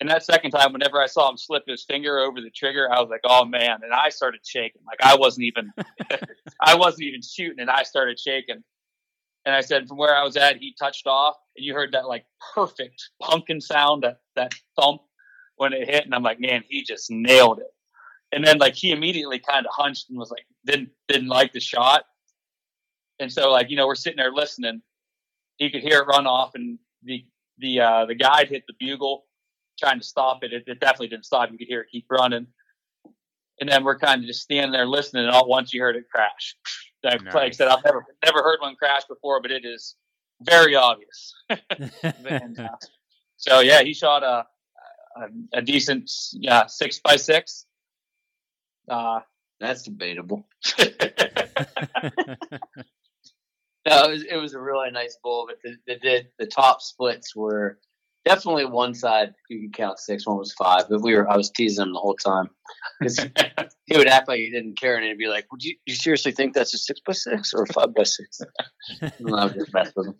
And 0.00 0.08
that 0.08 0.24
second 0.24 0.52
time, 0.52 0.72
whenever 0.72 1.00
I 1.00 1.06
saw 1.06 1.28
him 1.28 1.36
slip 1.36 1.64
his 1.66 1.84
finger 1.84 2.20
over 2.20 2.40
the 2.40 2.50
trigger, 2.50 2.88
I 2.90 3.00
was 3.00 3.10
like, 3.10 3.22
"Oh 3.24 3.44
man!" 3.44 3.80
And 3.82 3.92
I 3.92 4.10
started 4.10 4.40
shaking. 4.46 4.82
Like 4.86 5.00
I 5.02 5.16
wasn't 5.16 5.46
even, 5.46 5.72
I 6.62 6.76
wasn't 6.76 7.02
even 7.02 7.20
shooting, 7.20 7.58
and 7.58 7.68
I 7.68 7.82
started 7.82 8.18
shaking. 8.18 8.62
And 9.44 9.54
I 9.54 9.60
said, 9.60 9.88
from 9.88 9.96
where 9.96 10.14
I 10.14 10.22
was 10.22 10.36
at, 10.36 10.58
he 10.58 10.74
touched 10.78 11.06
off, 11.06 11.34
and 11.56 11.64
you 11.64 11.74
heard 11.74 11.92
that 11.92 12.06
like 12.06 12.26
perfect 12.54 13.10
pumpkin 13.20 13.60
sound, 13.60 14.04
that 14.04 14.18
that 14.36 14.54
thump 14.76 15.00
when 15.56 15.72
it 15.72 15.88
hit, 15.88 16.04
and 16.04 16.14
I'm 16.14 16.22
like, 16.22 16.38
man, 16.38 16.62
he 16.68 16.84
just 16.84 17.10
nailed 17.10 17.58
it. 17.58 17.72
And 18.32 18.44
then 18.44 18.58
like 18.58 18.74
he 18.74 18.90
immediately 18.92 19.38
kind 19.38 19.64
of 19.66 19.72
hunched 19.74 20.10
and 20.10 20.18
was 20.18 20.30
like, 20.30 20.44
didn't 20.66 20.90
didn't 21.08 21.28
like 21.28 21.52
the 21.52 21.60
shot. 21.60 22.04
And 23.20 23.32
so 23.32 23.50
like 23.50 23.70
you 23.70 23.76
know 23.76 23.86
we're 23.86 23.94
sitting 23.94 24.18
there 24.18 24.32
listening. 24.32 24.82
He 25.56 25.70
could 25.70 25.82
hear 25.82 26.00
it 26.00 26.06
run 26.06 26.26
off, 26.26 26.54
and 26.54 26.78
the 27.02 27.24
the 27.58 27.80
uh, 27.80 28.06
the 28.06 28.14
guide 28.14 28.48
hit 28.48 28.64
the 28.68 28.74
bugle, 28.78 29.24
trying 29.78 29.98
to 29.98 30.06
stop 30.06 30.44
it. 30.44 30.52
it. 30.52 30.64
It 30.66 30.80
definitely 30.80 31.08
didn't 31.08 31.26
stop. 31.26 31.50
You 31.50 31.58
could 31.58 31.66
hear 31.66 31.80
it 31.80 31.88
keep 31.90 32.06
running. 32.10 32.46
And 33.60 33.68
then 33.68 33.82
we're 33.82 33.98
kind 33.98 34.22
of 34.22 34.26
just 34.28 34.42
standing 34.42 34.70
there 34.70 34.86
listening, 34.86 35.24
and 35.24 35.34
all 35.34 35.48
once 35.48 35.72
you 35.72 35.80
heard 35.80 35.96
it 35.96 36.04
crash. 36.12 36.56
Like, 37.04 37.22
nice. 37.22 37.34
like 37.34 37.44
I 37.44 37.50
said, 37.50 37.68
I've 37.68 37.84
never 37.84 38.04
never 38.24 38.42
heard 38.42 38.58
one 38.60 38.74
crash 38.74 39.02
before, 39.08 39.40
but 39.40 39.52
it 39.52 39.64
is 39.64 39.94
very 40.42 40.74
obvious. 40.74 41.32
and, 41.48 42.58
uh, 42.58 42.68
so 43.36 43.60
yeah, 43.60 43.82
he 43.82 43.94
shot 43.94 44.24
a 44.24 44.44
a, 45.16 45.58
a 45.58 45.62
decent 45.62 46.10
yeah 46.32 46.66
six 46.66 46.98
by 46.98 47.14
six. 47.14 47.66
Uh, 48.88 49.20
That's 49.60 49.82
debatable. 49.82 50.46
no, 50.78 50.84
it 54.04 54.10
was, 54.10 54.22
it 54.24 54.36
was 54.36 54.54
a 54.54 54.60
really 54.60 54.90
nice 54.90 55.18
bull, 55.22 55.48
but 55.48 55.58
the, 55.62 55.76
the, 55.86 55.98
the 56.02 56.24
the 56.38 56.46
top 56.46 56.80
splits 56.80 57.34
were 57.34 57.78
definitely 58.24 58.66
one 58.66 58.94
side 58.94 59.34
you 59.48 59.62
could 59.62 59.74
count 59.74 59.98
six, 59.98 60.26
one 60.26 60.38
was 60.38 60.52
five. 60.52 60.84
But 60.88 61.02
we 61.02 61.14
were 61.14 61.28
I 61.28 61.36
was 61.36 61.50
teasing 61.50 61.86
him 61.86 61.92
the 61.92 61.98
whole 61.98 62.14
time 62.14 62.50
because 63.00 63.18
he 63.86 63.96
would 63.96 64.08
act 64.08 64.28
like 64.28 64.38
he 64.38 64.50
didn't 64.50 64.78
care, 64.78 64.96
and 64.96 65.04
he'd 65.04 65.18
be 65.18 65.28
like, 65.28 65.50
"Would 65.50 65.64
you, 65.64 65.74
you 65.86 65.94
seriously 65.94 66.32
think 66.32 66.54
that's 66.54 66.74
a 66.74 66.78
six 66.78 67.00
by 67.04 67.12
six 67.12 67.52
or 67.54 67.62
a 67.62 67.66
five 67.66 67.94
by 67.94 68.04
six? 68.04 68.40
I 69.02 69.48
just 69.48 69.72
mess 69.72 69.92
with 69.96 70.08
him. 70.08 70.14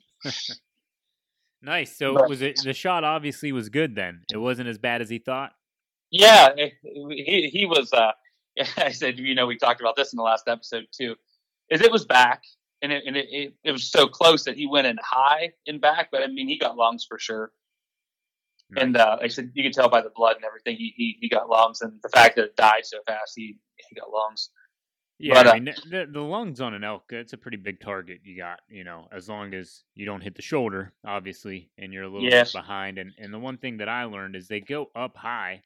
Nice. 1.61 1.97
So 1.97 2.15
but, 2.15 2.29
was 2.29 2.43
it 2.43 2.61
the 2.63 2.73
shot? 2.73 3.05
Obviously, 3.05 3.53
was 3.53 3.69
good. 3.69 3.95
Then 3.95 4.23
it 4.33 4.39
wasn't 4.39 4.69
as 4.69 4.79
bad 4.79 5.03
as 5.03 5.11
he 5.11 5.19
thought. 5.19 5.53
Yeah, 6.11 6.55
he 6.55 7.51
he 7.53 7.67
was. 7.67 7.93
Uh, 7.93 8.13
I 8.77 8.93
said, 8.93 9.19
you 9.19 9.35
know, 9.35 9.47
we 9.47 9.57
talked 9.57 9.81
about 9.81 9.97
this 9.97 10.13
in 10.13 10.17
the 10.17 10.23
last 10.23 10.49
episode 10.49 10.87
too. 10.93 11.15
Is 11.71 11.81
it 11.81 11.93
was 11.93 12.05
back, 12.05 12.43
and 12.83 12.93
it 12.93 13.05
and 13.07 13.17
it, 13.17 13.27
it, 13.31 13.55
it 13.65 13.73
was 13.73 13.91
so 13.91 14.07
close 14.07 14.45
that 14.45 14.57
he 14.57 14.67
went 14.67 14.87
in 14.87 14.97
high 15.03 15.53
and 15.67 15.81
back, 15.81 16.09
but 16.11 16.23
I 16.23 16.27
mean, 16.27 16.49
he 16.49 16.59
got 16.59 16.77
lungs 16.77 17.05
for 17.09 17.19
sure. 17.19 17.53
Nice. 18.71 18.85
And 18.85 18.97
uh, 18.99 19.17
I 19.23 19.29
said, 19.29 19.51
you 19.55 19.63
can 19.63 19.73
tell 19.73 19.89
by 19.89 20.03
the 20.03 20.11
blood 20.15 20.37
and 20.37 20.45
everything, 20.45 20.77
he, 20.77 20.93
he 20.97 21.17
he 21.21 21.29
got 21.29 21.49
lungs, 21.49 21.81
and 21.81 21.95
the 22.03 22.09
fact 22.11 22.37
that 22.37 22.45
it 22.45 22.57
died 22.57 22.85
so 22.85 22.99
fast, 23.07 23.33
he 23.37 23.57
he 23.77 23.95
got 23.95 24.11
lungs. 24.11 24.51
Yeah, 25.21 25.35
but, 25.35 25.47
uh, 25.49 25.51
I 25.51 25.61
mean, 25.61 25.75
the, 25.91 26.07
the 26.11 26.21
lungs 26.21 26.61
on 26.61 26.75
an 26.75 26.85
elk, 26.85 27.05
it's 27.11 27.33
a 27.33 27.37
pretty 27.37 27.57
big 27.57 27.81
target 27.81 28.21
you 28.23 28.37
got, 28.37 28.61
you 28.69 28.85
know, 28.85 29.09
as 29.11 29.29
long 29.29 29.53
as 29.53 29.83
you 29.97 30.07
don't 30.07 30.21
hit 30.21 30.37
the 30.37 30.43
shoulder, 30.43 30.93
obviously, 31.05 31.71
and 31.77 31.93
you're 31.93 32.05
a 32.05 32.09
little 32.09 32.29
yes. 32.29 32.53
bit 32.53 32.61
behind. 32.61 32.99
And, 32.99 33.11
and 33.19 33.35
the 33.35 33.39
one 33.39 33.59
thing 33.59 33.79
that 33.79 33.89
I 33.89 34.05
learned 34.05 34.37
is 34.37 34.47
they 34.47 34.61
go 34.61 34.91
up 34.95 35.17
high, 35.17 35.63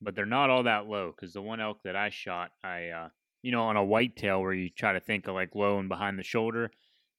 but 0.00 0.14
they're 0.14 0.26
not 0.26 0.50
all 0.50 0.64
that 0.64 0.86
low. 0.86 1.12
Because 1.14 1.32
the 1.32 1.42
one 1.42 1.60
elk 1.60 1.78
that 1.84 1.96
I 1.96 2.10
shot, 2.10 2.52
I, 2.62 2.88
uh, 2.88 3.08
you 3.42 3.52
know, 3.52 3.62
on 3.62 3.76
a 3.76 3.84
whitetail 3.84 4.40
where 4.40 4.52
you 4.52 4.70
try 4.70 4.92
to 4.92 5.00
think 5.00 5.26
of 5.28 5.34
like 5.34 5.54
low 5.54 5.78
and 5.78 5.88
behind 5.88 6.18
the 6.18 6.24
shoulder, 6.24 6.70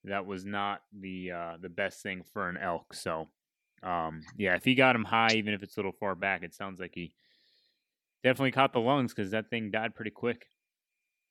that 0.04 0.26
was 0.26 0.46
not 0.46 0.82
the 1.00 1.32
uh, 1.32 1.58
the 1.62 1.70
best 1.70 2.02
thing 2.02 2.24
for 2.34 2.50
an 2.50 2.58
elk. 2.58 2.94
So, 2.94 3.28
um, 3.84 4.22
yeah, 4.38 4.56
if 4.56 4.64
he 4.64 4.76
got 4.76 4.96
him 4.96 5.04
high, 5.04 5.34
even 5.34 5.54
if 5.54 5.64
it's 5.64 5.78
a 5.78 5.80
little 5.80 5.92
far 6.00 6.16
back, 6.16 6.44
it 6.44 6.54
sounds 6.54 6.80
like 6.80 6.94
he 6.96 7.14
definitely 8.24 8.52
caught 8.52 8.74
the 8.74 8.80
lungs 8.80 9.14
because 9.14 9.32
that 9.32 9.50
thing 9.50 9.72
died 9.72 9.96
pretty 9.96 10.12
quick. 10.12 10.48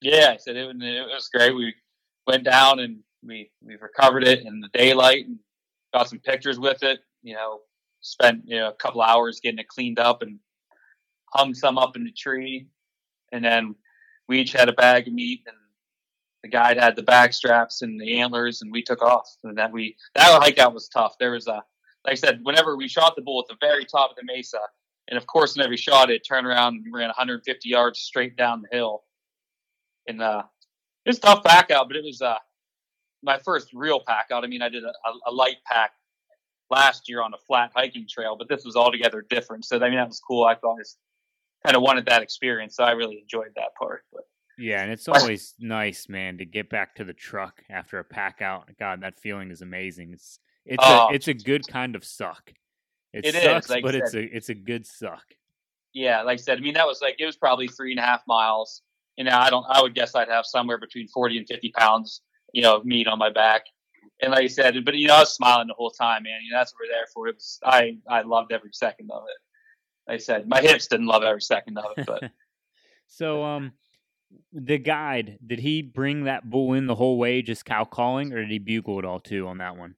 Yeah, 0.01 0.31
I 0.33 0.37
said 0.39 0.57
it, 0.57 0.83
it 0.83 1.07
was 1.07 1.29
great. 1.29 1.55
We 1.55 1.75
went 2.27 2.45
down 2.45 2.79
and 2.81 3.01
we 3.23 3.51
we 3.63 3.77
recovered 3.77 4.25
it 4.25 4.47
in 4.47 4.61
the 4.61 4.69
daylight 4.73 5.27
and 5.27 5.39
got 5.93 6.09
some 6.09 6.21
pictures 6.21 6.59
with 6.59 6.83
it. 6.83 7.01
You 7.23 7.35
know, 7.35 7.61
spent 8.01 8.43
you 8.45 8.59
know 8.59 8.69
a 8.69 8.75
couple 8.75 9.03
hours 9.03 9.41
getting 9.41 9.59
it 9.59 9.69
cleaned 9.69 9.99
up 9.99 10.23
and 10.23 10.39
hung 11.33 11.55
some 11.55 11.79
up 11.79 11.97
in 11.97 12.05
the 12.05 12.13
tree, 12.13 12.69
and 13.33 13.45
then 13.45 13.75
we 14.29 14.41
each 14.41 14.53
had 14.53 14.69
a 14.69 14.73
bag 14.73 15.09
of 15.09 15.15
meat 15.15 15.43
and 15.47 15.57
the 16.43 16.49
guide 16.49 16.79
had 16.79 16.97
the 16.97 17.03
back 17.03 17.33
straps 17.33 17.83
and 17.83 18.01
the 18.01 18.19
antlers 18.21 18.63
and 18.63 18.73
we 18.73 18.83
took 18.83 19.03
off. 19.03 19.29
And 19.45 19.59
then 19.59 19.73
we 19.73 19.97
that 20.15 20.41
hike 20.41 20.59
out 20.59 20.75
was 20.75 20.89
tough. 20.89 21.17
There 21.19 21.33
was 21.33 21.47
a 21.47 21.63
like 22.05 22.13
i 22.13 22.15
said 22.15 22.41
whenever 22.45 22.77
we 22.77 22.89
shot 22.89 23.15
the 23.17 23.23
bull 23.23 23.41
at 23.41 23.49
the 23.49 23.59
very 23.61 23.85
top 23.85 24.11
of 24.11 24.17
the 24.17 24.23
mesa 24.25 24.61
and 25.09 25.19
of 25.19 25.27
course 25.27 25.55
whenever 25.55 25.71
we 25.71 25.77
shot 25.77 26.11
it 26.11 26.23
turned 26.27 26.47
around 26.47 26.77
and 26.77 26.95
ran 26.95 27.09
150 27.09 27.69
yards 27.69 27.99
straight 27.99 28.37
down 28.37 28.63
the 28.63 28.77
hill. 28.77 29.03
And 30.07 30.23
uh 30.23 30.45
it 31.05 31.11
was 31.11 31.19
tough 31.19 31.45
pack 31.45 31.71
out 31.71 31.89
but 31.89 31.97
it 31.97 32.05
was 32.05 32.23
uh 32.23 32.39
my 33.23 33.39
first 33.39 33.69
real 33.75 34.01
pack 34.01 34.29
out 34.33 34.45
i 34.45 34.47
mean 34.47 34.63
i 34.63 34.69
did 34.69 34.85
a, 34.85 34.93
a 35.27 35.31
light 35.31 35.59
pack 35.67 35.91
last 36.71 37.09
year 37.09 37.21
on 37.21 37.35
a 37.35 37.39
flat 37.39 37.73
hiking 37.75 38.07
trail 38.09 38.37
but 38.39 38.49
this 38.49 38.65
was 38.65 38.77
altogether 38.77 39.27
different. 39.29 39.65
So 39.65 39.77
i 39.77 39.89
mean 39.89 39.97
that 39.97 40.09
was 40.09 40.21
cool. 40.21 40.45
I 40.45 40.57
always 40.63 40.97
kind 41.65 41.77
of 41.77 41.83
wanted 41.83 42.07
that 42.07 42.23
experience 42.23 42.77
so 42.77 42.85
i 42.85 42.93
really 42.93 43.19
enjoyed 43.21 43.51
that 43.57 43.75
part 43.79 44.05
but 44.13 44.25
yeah, 44.61 44.83
and 44.83 44.93
it's 44.93 45.09
always 45.09 45.55
nice, 45.59 46.09
man, 46.09 46.39
to 46.39 46.45
get 46.45 46.69
back 46.69 46.95
to 46.97 47.05
the 47.05 47.15
truck 47.15 47.63
after 47.71 47.99
a 47.99 48.05
pack 48.05 48.43
out. 48.43 48.69
God, 48.79 49.01
that 49.01 49.19
feeling 49.19 49.51
is 49.51 49.63
amazing. 49.63 50.13
It's 50.13 50.39
it's 50.67 50.85
oh. 50.87 51.09
a 51.09 51.15
it's 51.15 51.29
a 51.29 51.35
good 51.35 51.67
kind 51.67 51.97
of 51.97 52.05
suck. 52.05 52.53
It, 53.13 53.25
it 53.25 53.35
sucks, 53.35 53.67
is, 53.67 53.71
like 53.71 53.83
but 53.83 53.95
it's 53.95 54.15
a 54.15 54.23
it's 54.23 54.51
a 54.51 54.55
good 54.55 54.87
suck. 54.87 55.25
Yeah, 55.93 56.23
like 56.23 56.35
I 56.39 56.43
said, 56.43 56.59
I 56.59 56.61
mean 56.61 56.75
that 56.75 56.87
was 56.87 57.01
like 57.03 57.17
it 57.19 57.27
was 57.27 57.37
probably 57.37 57.67
three 57.67 57.93
and 57.93 57.99
a 57.99 58.05
half 58.05 58.23
miles. 58.29 58.83
You 59.17 59.25
know, 59.25 59.37
I 59.37 59.51
don't 59.51 59.65
I 59.69 59.83
would 59.83 59.95
guess 59.95 60.15
I'd 60.15 60.29
have 60.29 60.47
somewhere 60.47 60.79
between 60.79 61.09
forty 61.09 61.39
and 61.39 61.47
fifty 61.49 61.73
pounds, 61.77 62.21
you 62.53 62.63
know, 62.63 62.77
of 62.77 62.85
meat 62.85 63.09
on 63.09 63.19
my 63.19 63.31
back. 63.31 63.63
And 64.23 64.33
like 64.33 64.45
I 64.45 64.49
said, 64.49 64.85
but 64.85 64.95
you 64.95 65.09
know, 65.09 65.17
I 65.17 65.21
was 65.21 65.35
smiling 65.35 65.69
the 65.69 65.75
whole 65.75 65.91
time, 65.91 66.25
man. 66.25 66.41
You 66.45 66.53
know, 66.53 66.59
that's 66.59 66.73
what 66.75 66.87
we're 66.87 66.95
there 66.95 67.07
for. 67.13 67.29
It 67.29 67.37
was 67.37 67.59
I 67.65 67.97
I 68.09 68.23
loved 68.23 68.53
every 68.53 68.71
second 68.73 69.11
of 69.11 69.25
it. 69.25 69.50
Like 70.09 70.17
I 70.17 70.19
said, 70.19 70.49
my 70.49 70.61
hips 70.61 70.87
didn't 70.87 71.07
love 71.07 71.23
every 71.23 71.43
second 71.43 71.79
of 71.79 71.85
it, 71.97 72.07
but 72.07 72.31
so 73.07 73.43
um 73.43 73.73
the 74.53 74.79
guide 74.79 75.39
did 75.45 75.59
he 75.59 75.83
bring 75.83 76.25
that 76.25 76.49
bull 76.49 76.75
in 76.75 76.87
the 76.87 76.95
whole 76.95 77.19
way 77.19 77.43
just 77.43 77.65
cow 77.65 77.85
calling 77.85 78.33
or 78.33 78.41
did 78.41 78.51
he 78.51 78.59
bugle 78.59 78.99
it 78.99 79.05
all 79.05 79.21
too 79.21 79.47
on 79.47 79.59
that 79.59 79.77
one? 79.77 79.95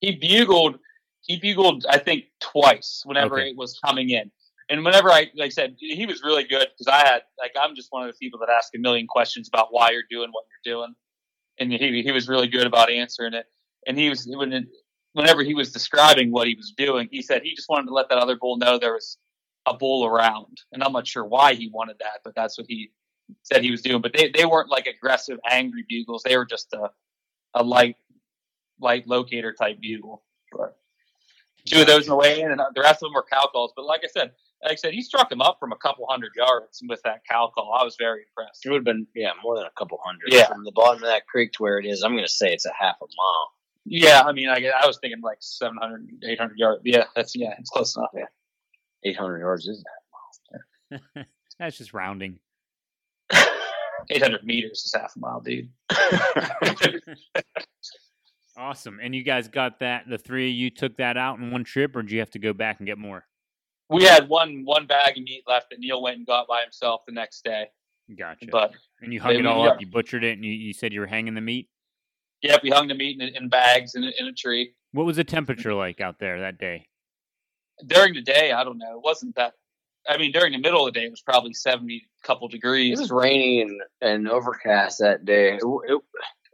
He 0.00 0.12
bugled 0.12 0.78
he 1.22 1.38
bugled 1.38 1.84
i 1.88 1.98
think 1.98 2.24
twice 2.40 3.02
whenever 3.04 3.38
okay. 3.38 3.50
it 3.50 3.56
was 3.56 3.78
coming 3.84 4.10
in. 4.10 4.30
And 4.68 4.84
whenever 4.84 5.10
i 5.10 5.30
like 5.34 5.46
i 5.46 5.48
said 5.48 5.76
he 5.78 6.06
was 6.06 6.22
really 6.22 6.44
good 6.44 6.68
because 6.72 6.88
i 6.88 6.98
had 7.06 7.22
like 7.38 7.52
i'm 7.58 7.74
just 7.74 7.88
one 7.90 8.06
of 8.06 8.12
the 8.12 8.18
people 8.18 8.38
that 8.40 8.48
ask 8.48 8.74
a 8.74 8.78
million 8.78 9.06
questions 9.06 9.48
about 9.48 9.68
why 9.70 9.90
you're 9.90 10.02
doing 10.10 10.30
what 10.32 10.44
you're 10.64 10.74
doing. 10.74 10.94
And 11.58 11.72
he, 11.72 12.02
he 12.02 12.12
was 12.12 12.28
really 12.28 12.48
good 12.48 12.66
about 12.66 12.90
answering 12.90 13.32
it. 13.32 13.46
And 13.86 13.98
he 13.98 14.10
was 14.10 14.26
when 14.26 14.68
whenever 15.14 15.42
he 15.42 15.54
was 15.54 15.72
describing 15.72 16.30
what 16.30 16.46
he 16.46 16.54
was 16.54 16.74
doing 16.76 17.08
he 17.10 17.22
said 17.22 17.42
he 17.42 17.54
just 17.54 17.68
wanted 17.68 17.86
to 17.86 17.94
let 17.94 18.08
that 18.10 18.18
other 18.18 18.36
bull 18.36 18.58
know 18.58 18.78
there 18.78 18.92
was 18.92 19.16
a 19.66 19.74
bull 19.74 20.06
around 20.06 20.60
and 20.72 20.82
i'm 20.82 20.92
not 20.92 21.06
sure 21.06 21.24
why 21.24 21.54
he 21.54 21.68
wanted 21.68 21.96
that 21.98 22.20
but 22.24 22.34
that's 22.34 22.56
what 22.56 22.66
he 22.68 22.90
said 23.42 23.62
he 23.62 23.70
was 23.70 23.82
doing, 23.82 24.00
but 24.00 24.12
they, 24.12 24.30
they 24.30 24.44
weren't 24.44 24.70
like 24.70 24.86
aggressive, 24.86 25.38
angry 25.48 25.84
bugles. 25.88 26.22
They 26.22 26.36
were 26.36 26.46
just 26.46 26.72
a, 26.72 26.90
a 27.54 27.62
light, 27.62 27.96
light 28.80 29.06
locator 29.06 29.52
type 29.52 29.80
bugle. 29.80 30.22
But 30.52 30.76
two 31.64 31.80
of 31.80 31.86
those 31.86 32.04
in 32.04 32.10
the 32.10 32.16
way 32.16 32.40
in, 32.40 32.50
and 32.50 32.60
uh, 32.60 32.66
the 32.74 32.82
rest 32.82 33.02
of 33.02 33.08
them 33.08 33.14
were 33.14 33.24
cow 33.30 33.48
calls. 33.52 33.72
But 33.74 33.84
like 33.84 34.02
I 34.04 34.08
said, 34.08 34.32
like 34.62 34.72
I 34.72 34.76
said, 34.76 34.94
he 34.94 35.02
struck 35.02 35.30
him 35.30 35.42
up 35.42 35.58
from 35.60 35.72
a 35.72 35.76
couple 35.76 36.06
hundred 36.08 36.32
yards 36.36 36.82
with 36.88 37.02
that 37.02 37.22
cow 37.28 37.50
call. 37.54 37.72
I 37.78 37.84
was 37.84 37.96
very 37.98 38.22
impressed. 38.22 38.64
It 38.64 38.70
would 38.70 38.78
have 38.78 38.84
been, 38.84 39.06
yeah, 39.14 39.32
more 39.42 39.56
than 39.56 39.66
a 39.66 39.78
couple 39.78 39.98
hundred. 40.04 40.32
Yeah. 40.32 40.46
From 40.46 40.64
the 40.64 40.72
bottom 40.72 41.02
of 41.02 41.08
that 41.08 41.26
creek 41.26 41.52
to 41.52 41.62
where 41.62 41.78
it 41.78 41.86
is, 41.86 42.02
I'm 42.02 42.12
going 42.12 42.24
to 42.24 42.30
say 42.30 42.52
it's 42.52 42.66
a 42.66 42.72
half 42.78 42.96
a 43.02 43.04
mile. 43.04 43.50
Yeah, 43.88 44.22
I 44.26 44.32
mean, 44.32 44.48
I, 44.48 44.56
I 44.82 44.86
was 44.86 44.98
thinking 45.00 45.20
like 45.20 45.38
700, 45.40 46.24
800 46.24 46.58
yards. 46.58 46.82
Yeah, 46.84 47.04
that's, 47.14 47.36
yeah, 47.36 47.54
it's 47.58 47.70
close 47.70 47.96
enough. 47.96 48.10
Yeah. 48.14 48.24
800 49.06 49.38
yards 49.38 49.66
is 49.66 49.84
that 50.90 51.00
mile. 51.14 51.26
that's 51.58 51.78
just 51.78 51.94
rounding. 51.94 52.38
800 54.10 54.44
meters 54.44 54.82
is 54.84 54.94
half 54.94 55.14
a 55.16 55.18
mile, 55.18 55.40
dude. 55.40 55.68
awesome. 58.56 58.98
And 59.02 59.14
you 59.14 59.22
guys 59.22 59.48
got 59.48 59.80
that? 59.80 60.04
The 60.08 60.18
three 60.18 60.50
of 60.50 60.56
you 60.56 60.70
took 60.70 60.96
that 60.98 61.16
out 61.16 61.38
in 61.38 61.50
one 61.50 61.64
trip, 61.64 61.96
or 61.96 62.02
did 62.02 62.12
you 62.12 62.18
have 62.20 62.30
to 62.30 62.38
go 62.38 62.52
back 62.52 62.78
and 62.78 62.86
get 62.86 62.98
more? 62.98 63.24
We 63.88 64.04
had 64.04 64.28
one 64.28 64.64
one 64.64 64.86
bag 64.86 65.16
of 65.16 65.22
meat 65.22 65.44
left 65.46 65.70
that 65.70 65.78
Neil 65.78 66.02
went 66.02 66.16
and 66.16 66.26
got 66.26 66.48
by 66.48 66.60
himself 66.62 67.02
the 67.06 67.12
next 67.12 67.44
day. 67.44 67.66
Gotcha. 68.18 68.46
But 68.50 68.74
and 69.00 69.12
you 69.12 69.20
hung 69.20 69.34
they, 69.34 69.38
it 69.38 69.46
all 69.46 69.68
up. 69.68 69.80
You 69.80 69.86
butchered 69.86 70.24
it, 70.24 70.32
and 70.32 70.44
you, 70.44 70.52
you 70.52 70.72
said 70.72 70.92
you 70.92 71.00
were 71.00 71.06
hanging 71.06 71.34
the 71.34 71.40
meat. 71.40 71.68
Yep, 72.42 72.62
we 72.62 72.70
hung 72.70 72.88
the 72.88 72.94
meat 72.94 73.20
in, 73.20 73.28
in 73.34 73.48
bags 73.48 73.94
in, 73.94 74.04
in 74.04 74.26
a 74.26 74.32
tree. 74.32 74.74
What 74.92 75.06
was 75.06 75.16
the 75.16 75.24
temperature 75.24 75.74
like 75.74 76.00
out 76.00 76.18
there 76.18 76.40
that 76.40 76.58
day? 76.58 76.88
During 77.84 78.14
the 78.14 78.22
day, 78.22 78.52
I 78.52 78.64
don't 78.64 78.78
know. 78.78 78.96
It 78.96 79.02
wasn't 79.02 79.34
that 79.36 79.54
I 80.08 80.18
mean, 80.18 80.32
during 80.32 80.52
the 80.52 80.58
middle 80.58 80.86
of 80.86 80.92
the 80.92 81.00
day, 81.00 81.06
it 81.06 81.10
was 81.10 81.20
probably 81.20 81.52
70 81.52 82.06
couple 82.22 82.48
degrees. 82.48 82.98
It 82.98 83.02
was 83.02 83.10
rainy 83.10 83.62
and, 83.62 83.80
and 84.00 84.28
overcast 84.28 85.00
that 85.00 85.24
day. 85.24 85.54
It, 85.54 85.62
it, 85.64 86.02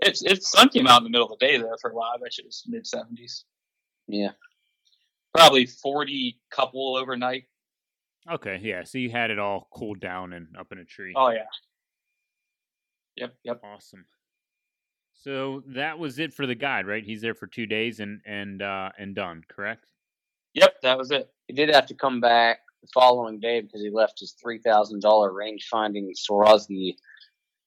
it's 0.00 0.22
it's 0.22 0.50
sun 0.50 0.68
came 0.68 0.86
out 0.86 0.98
in 0.98 1.04
the 1.04 1.10
middle 1.10 1.30
of 1.30 1.38
the 1.38 1.46
day 1.46 1.58
there 1.58 1.76
for 1.80 1.90
a 1.90 1.94
while. 1.94 2.12
I 2.14 2.18
bet 2.18 2.36
you 2.38 2.44
it 2.44 2.46
was 2.46 2.64
mid 2.66 2.84
70s. 2.84 3.44
Yeah. 4.08 4.30
Probably 5.34 5.66
40 5.66 6.38
couple 6.50 6.96
overnight. 6.96 7.44
Okay, 8.30 8.60
yeah. 8.62 8.84
So 8.84 8.98
you 8.98 9.10
had 9.10 9.30
it 9.30 9.38
all 9.38 9.68
cooled 9.72 10.00
down 10.00 10.32
and 10.32 10.48
up 10.58 10.70
in 10.72 10.78
a 10.78 10.84
tree. 10.84 11.12
Oh, 11.16 11.30
yeah. 11.30 11.44
Yep, 13.16 13.34
yep. 13.42 13.60
Awesome. 13.64 14.04
So 15.14 15.62
that 15.68 15.98
was 15.98 16.18
it 16.18 16.32
for 16.32 16.46
the 16.46 16.54
guide, 16.54 16.86
right? 16.86 17.04
He's 17.04 17.20
there 17.20 17.34
for 17.34 17.46
two 17.46 17.66
days 17.66 18.00
and 18.00 18.20
and 18.26 18.62
uh, 18.62 18.90
and 18.98 19.14
done, 19.14 19.44
correct? 19.48 19.86
Yep, 20.55 20.74
that 20.82 20.98
was 20.98 21.11
it. 21.11 21.30
He 21.46 21.55
did 21.55 21.74
have 21.74 21.86
to 21.86 21.94
come 21.94 22.20
back 22.20 22.59
the 22.82 22.88
following 22.92 23.40
day 23.40 23.61
because 23.61 23.80
he 23.80 23.90
left 23.90 24.20
his 24.20 24.34
three 24.40 24.59
thousand 24.59 25.00
dollar 25.00 25.32
range 25.32 25.68
finding 25.70 26.12
Swarovski 26.14 26.96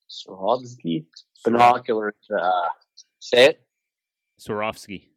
Swarovski 0.09 1.05
binoculars. 1.43 2.15
Uh, 2.29 2.67
say 3.19 3.45
it. 3.45 3.61
Swarovski. 4.39 5.09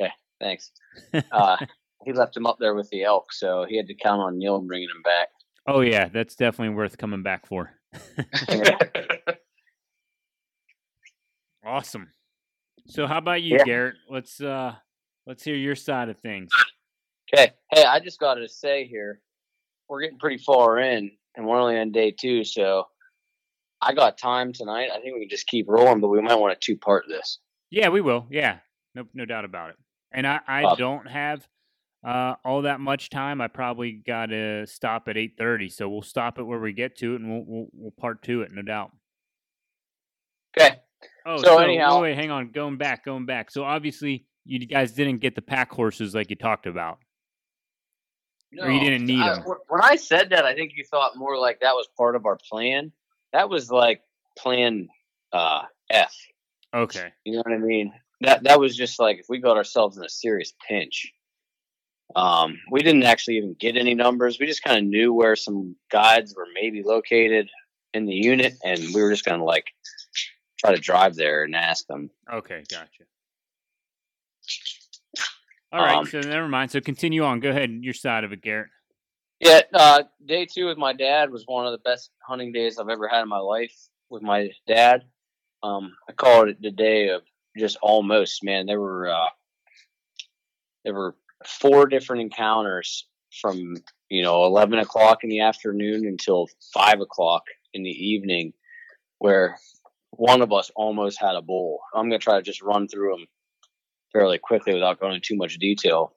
Okay, 0.00 0.12
thanks. 0.40 0.72
uh, 1.32 1.56
he 2.04 2.12
left 2.12 2.36
him 2.36 2.46
up 2.46 2.58
there 2.58 2.74
with 2.74 2.88
the 2.90 3.04
elk, 3.04 3.32
so 3.32 3.64
he 3.68 3.76
had 3.76 3.86
to 3.86 3.94
count 3.94 4.20
on 4.20 4.38
Neil 4.38 4.60
bringing 4.60 4.88
him 4.88 5.02
back. 5.02 5.28
Oh 5.66 5.80
yeah, 5.80 6.08
that's 6.08 6.34
definitely 6.34 6.74
worth 6.74 6.98
coming 6.98 7.22
back 7.22 7.46
for. 7.46 7.70
awesome. 11.64 12.08
So 12.86 13.06
how 13.06 13.18
about 13.18 13.42
you, 13.42 13.58
yeah. 13.58 13.64
Garrett? 13.64 13.94
Let's 14.08 14.40
uh 14.40 14.74
let's 15.26 15.42
hear 15.42 15.54
your 15.54 15.74
side 15.74 16.08
of 16.08 16.18
things. 16.18 16.50
Okay. 17.32 17.52
Hey, 17.72 17.84
I 17.84 18.00
just 18.00 18.20
got 18.20 18.34
to 18.34 18.48
say 18.48 18.86
here, 18.86 19.20
we're 19.88 20.02
getting 20.02 20.18
pretty 20.18 20.38
far 20.38 20.78
in, 20.78 21.10
and 21.36 21.46
we're 21.46 21.58
only 21.58 21.78
on 21.78 21.92
day 21.92 22.10
two, 22.10 22.44
so 22.44 22.84
I 23.80 23.94
got 23.94 24.18
time 24.18 24.52
tonight. 24.52 24.90
I 24.94 25.00
think 25.00 25.14
we 25.14 25.20
can 25.20 25.28
just 25.28 25.46
keep 25.46 25.66
rolling, 25.68 26.00
but 26.00 26.08
we 26.08 26.20
might 26.20 26.34
want 26.34 26.58
to 26.58 26.64
two 26.64 26.78
part 26.78 27.04
this. 27.08 27.38
Yeah, 27.70 27.88
we 27.88 28.00
will. 28.00 28.26
Yeah, 28.30 28.58
no, 28.94 29.04
no 29.14 29.24
doubt 29.24 29.44
about 29.44 29.70
it. 29.70 29.76
And 30.12 30.26
I, 30.26 30.40
I 30.46 30.64
uh, 30.64 30.74
don't 30.76 31.08
have 31.08 31.46
uh, 32.06 32.34
all 32.44 32.62
that 32.62 32.80
much 32.80 33.08
time. 33.08 33.40
I 33.40 33.48
probably 33.48 33.92
got 33.92 34.26
to 34.26 34.66
stop 34.66 35.08
at 35.08 35.16
eight 35.16 35.34
thirty, 35.38 35.68
so 35.68 35.88
we'll 35.88 36.02
stop 36.02 36.38
it 36.38 36.42
where 36.42 36.60
we 36.60 36.72
get 36.72 36.98
to 36.98 37.14
it, 37.14 37.20
and 37.20 37.30
we'll 37.30 37.44
we'll, 37.46 37.66
we'll 37.72 37.90
part 37.92 38.22
two 38.22 38.42
it, 38.42 38.52
no 38.52 38.62
doubt. 38.62 38.90
Okay. 40.56 40.76
Oh, 41.24 41.38
so, 41.38 41.44
so 41.44 41.58
anyhow, 41.58 42.02
wait, 42.02 42.10
wait, 42.10 42.16
hang 42.16 42.30
on, 42.30 42.50
going 42.50 42.76
back, 42.76 43.04
going 43.04 43.24
back. 43.24 43.50
So 43.50 43.64
obviously, 43.64 44.26
you 44.44 44.66
guys 44.66 44.92
didn't 44.92 45.18
get 45.18 45.34
the 45.34 45.42
pack 45.42 45.72
horses 45.72 46.14
like 46.14 46.30
you 46.30 46.36
talked 46.36 46.66
about. 46.66 46.98
No, 48.52 48.64
or 48.64 48.70
you 48.70 48.80
didn't 48.80 49.06
need 49.06 49.22
I, 49.22 49.34
them. 49.34 49.44
When 49.68 49.80
I 49.82 49.96
said 49.96 50.30
that, 50.30 50.44
I 50.44 50.54
think 50.54 50.72
you 50.76 50.84
thought 50.84 51.16
more 51.16 51.38
like 51.38 51.60
that 51.60 51.74
was 51.74 51.88
part 51.96 52.16
of 52.16 52.26
our 52.26 52.36
plan. 52.36 52.92
That 53.32 53.48
was 53.48 53.70
like 53.70 54.02
plan 54.38 54.88
uh, 55.32 55.62
F. 55.90 56.14
Okay. 56.74 57.12
You 57.24 57.34
know 57.34 57.42
what 57.44 57.54
I 57.54 57.58
mean? 57.58 57.92
That 58.20 58.44
that 58.44 58.60
was 58.60 58.76
just 58.76 59.00
like 59.00 59.18
if 59.18 59.26
we 59.28 59.38
got 59.38 59.56
ourselves 59.56 59.96
in 59.96 60.04
a 60.04 60.08
serious 60.08 60.52
pinch. 60.68 61.12
Um, 62.14 62.58
we 62.70 62.82
didn't 62.82 63.04
actually 63.04 63.38
even 63.38 63.54
get 63.54 63.76
any 63.76 63.94
numbers. 63.94 64.38
We 64.38 64.46
just 64.46 64.62
kind 64.62 64.78
of 64.78 64.84
knew 64.84 65.14
where 65.14 65.34
some 65.34 65.76
guides 65.90 66.34
were 66.36 66.46
maybe 66.52 66.82
located 66.82 67.48
in 67.94 68.04
the 68.04 68.14
unit, 68.14 68.54
and 68.62 68.78
we 68.94 69.02
were 69.02 69.10
just 69.10 69.24
gonna 69.24 69.44
like 69.44 69.72
try 70.58 70.74
to 70.74 70.80
drive 70.80 71.16
there 71.16 71.44
and 71.44 71.56
ask 71.56 71.86
them. 71.86 72.10
Okay, 72.30 72.64
gotcha. 72.70 73.04
All 75.72 75.80
right, 75.80 75.96
um, 75.96 76.06
so 76.06 76.20
never 76.20 76.48
mind. 76.48 76.70
So 76.70 76.80
continue 76.80 77.24
on. 77.24 77.40
Go 77.40 77.48
ahead, 77.48 77.70
your 77.70 77.94
side 77.94 78.24
of 78.24 78.32
it, 78.32 78.42
Garrett. 78.42 78.68
Yeah, 79.40 79.62
uh, 79.72 80.02
day 80.24 80.46
two 80.46 80.66
with 80.66 80.78
my 80.78 80.92
dad 80.92 81.30
was 81.30 81.44
one 81.46 81.66
of 81.66 81.72
the 81.72 81.78
best 81.78 82.10
hunting 82.26 82.52
days 82.52 82.78
I've 82.78 82.90
ever 82.90 83.08
had 83.08 83.22
in 83.22 83.28
my 83.28 83.38
life 83.38 83.74
with 84.10 84.22
my 84.22 84.50
dad. 84.68 85.02
Um, 85.62 85.94
I 86.08 86.12
call 86.12 86.48
it 86.48 86.60
the 86.60 86.70
day 86.70 87.08
of 87.08 87.22
just 87.56 87.78
almost, 87.82 88.44
man. 88.44 88.66
There 88.66 88.80
were 88.80 89.08
uh, 89.08 89.28
there 90.84 90.94
were 90.94 91.16
four 91.46 91.86
different 91.86 92.22
encounters 92.22 93.06
from 93.40 93.76
you 94.10 94.22
know 94.22 94.44
eleven 94.44 94.78
o'clock 94.78 95.24
in 95.24 95.30
the 95.30 95.40
afternoon 95.40 96.06
until 96.06 96.48
five 96.74 97.00
o'clock 97.00 97.44
in 97.72 97.82
the 97.82 97.90
evening, 97.90 98.52
where 99.18 99.56
one 100.10 100.42
of 100.42 100.52
us 100.52 100.70
almost 100.76 101.18
had 101.18 101.34
a 101.34 101.42
bull. 101.42 101.80
I'm 101.94 102.10
gonna 102.10 102.18
try 102.18 102.36
to 102.36 102.42
just 102.42 102.62
run 102.62 102.88
through 102.88 103.16
them 103.16 103.26
fairly 104.12 104.38
quickly 104.38 104.74
without 104.74 105.00
going 105.00 105.14
into 105.14 105.26
too 105.26 105.36
much 105.36 105.58
detail. 105.58 106.14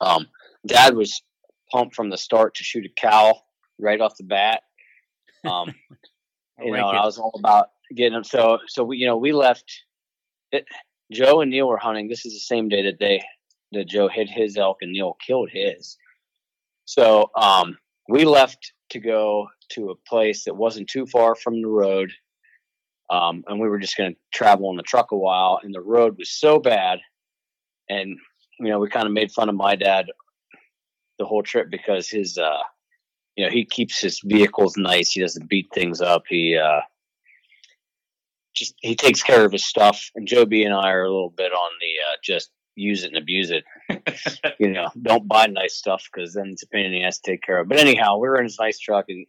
Um, 0.00 0.26
Dad 0.66 0.94
was 0.94 1.22
pumped 1.70 1.94
from 1.94 2.10
the 2.10 2.18
start 2.18 2.54
to 2.56 2.64
shoot 2.64 2.84
a 2.84 3.00
cow 3.00 3.40
right 3.78 4.00
off 4.00 4.16
the 4.16 4.24
bat. 4.24 4.62
Um, 5.44 5.74
you 6.62 6.72
like 6.72 6.80
know. 6.80 6.88
I 6.88 7.04
was 7.04 7.18
all 7.18 7.34
about 7.38 7.68
getting 7.94 8.14
them. 8.14 8.24
So, 8.24 8.58
so 8.68 8.84
we, 8.84 8.98
you 8.98 9.06
know, 9.06 9.16
we 9.16 9.32
left. 9.32 9.82
It, 10.52 10.66
Joe 11.12 11.40
and 11.40 11.50
Neil 11.50 11.68
were 11.68 11.76
hunting. 11.76 12.08
This 12.08 12.24
is 12.24 12.32
the 12.32 12.40
same 12.40 12.68
day 12.68 12.82
that 12.84 12.98
they 12.98 13.22
that 13.72 13.88
Joe 13.88 14.08
hit 14.08 14.30
his 14.30 14.56
elk 14.56 14.78
and 14.80 14.92
Neil 14.92 15.16
killed 15.26 15.50
his. 15.52 15.96
So, 16.86 17.30
um, 17.36 17.76
we 18.08 18.24
left 18.24 18.72
to 18.90 19.00
go 19.00 19.48
to 19.70 19.90
a 19.90 20.08
place 20.08 20.44
that 20.44 20.54
wasn't 20.54 20.88
too 20.88 21.06
far 21.06 21.34
from 21.34 21.60
the 21.60 21.68
road. 21.68 22.12
Um, 23.10 23.44
and 23.46 23.60
we 23.60 23.68
were 23.68 23.78
just 23.78 23.96
going 23.96 24.12
to 24.12 24.18
travel 24.32 24.70
in 24.70 24.76
the 24.76 24.82
truck 24.82 25.12
a 25.12 25.16
while, 25.16 25.60
and 25.62 25.74
the 25.74 25.80
road 25.80 26.16
was 26.18 26.30
so 26.30 26.58
bad. 26.58 27.00
And 27.88 28.18
you 28.58 28.68
know, 28.68 28.78
we 28.78 28.88
kind 28.88 29.06
of 29.06 29.12
made 29.12 29.32
fun 29.32 29.48
of 29.48 29.54
my 29.54 29.76
dad 29.76 30.06
the 31.18 31.24
whole 31.24 31.42
trip 31.42 31.70
because 31.70 32.08
his, 32.08 32.38
uh, 32.38 32.62
you 33.36 33.44
know, 33.44 33.50
he 33.50 33.64
keeps 33.64 34.00
his 34.00 34.20
vehicles 34.24 34.76
nice. 34.76 35.10
He 35.10 35.20
doesn't 35.20 35.48
beat 35.48 35.68
things 35.72 36.00
up. 36.00 36.24
He 36.28 36.56
uh, 36.56 36.80
just 38.54 38.74
he 38.80 38.94
takes 38.94 39.22
care 39.22 39.44
of 39.44 39.52
his 39.52 39.64
stuff. 39.64 40.10
And 40.14 40.26
Joby 40.26 40.64
and 40.64 40.74
I 40.74 40.90
are 40.90 41.02
a 41.02 41.10
little 41.10 41.30
bit 41.36 41.52
on 41.52 41.70
the 41.80 41.86
uh, 42.08 42.16
just 42.22 42.50
use 42.76 43.04
it 43.04 43.08
and 43.08 43.16
abuse 43.16 43.50
it. 43.50 43.64
you 44.58 44.70
know, 44.70 44.90
don't 45.02 45.28
buy 45.28 45.46
nice 45.46 45.74
stuff 45.74 46.08
because 46.12 46.34
then 46.34 46.50
it's 46.50 46.62
a 46.62 46.68
pain 46.68 46.86
in 46.86 46.92
the 46.92 47.04
ass 47.04 47.18
to 47.18 47.30
take 47.32 47.42
care 47.42 47.58
of. 47.58 47.68
But 47.68 47.78
anyhow, 47.78 48.18
we 48.18 48.28
were 48.28 48.38
in 48.38 48.44
his 48.44 48.58
nice 48.58 48.78
truck, 48.78 49.06
and 49.08 49.26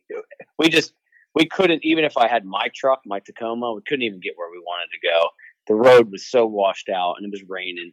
we 0.58 0.70
just 0.70 0.94
we 1.36 1.46
couldn't 1.46 1.84
even 1.84 2.06
if 2.06 2.18
I 2.18 2.28
had 2.28 2.46
my 2.46 2.70
truck, 2.74 3.02
my 3.06 3.20
Tacoma, 3.20 3.74
we 3.74 3.82
couldn't 3.86 4.04
even 4.04 4.22
get 4.22 4.38
where 4.38 4.50
we 4.50 4.60
wanted 4.60 4.90
to 4.92 5.08
go. 5.08 5.30
The 5.68 5.76
road 5.76 6.12
was 6.12 6.26
so 6.26 6.46
washed 6.46 6.90
out, 6.90 7.16
and 7.18 7.26
it 7.26 7.32
was 7.32 7.44
raining. 7.48 7.92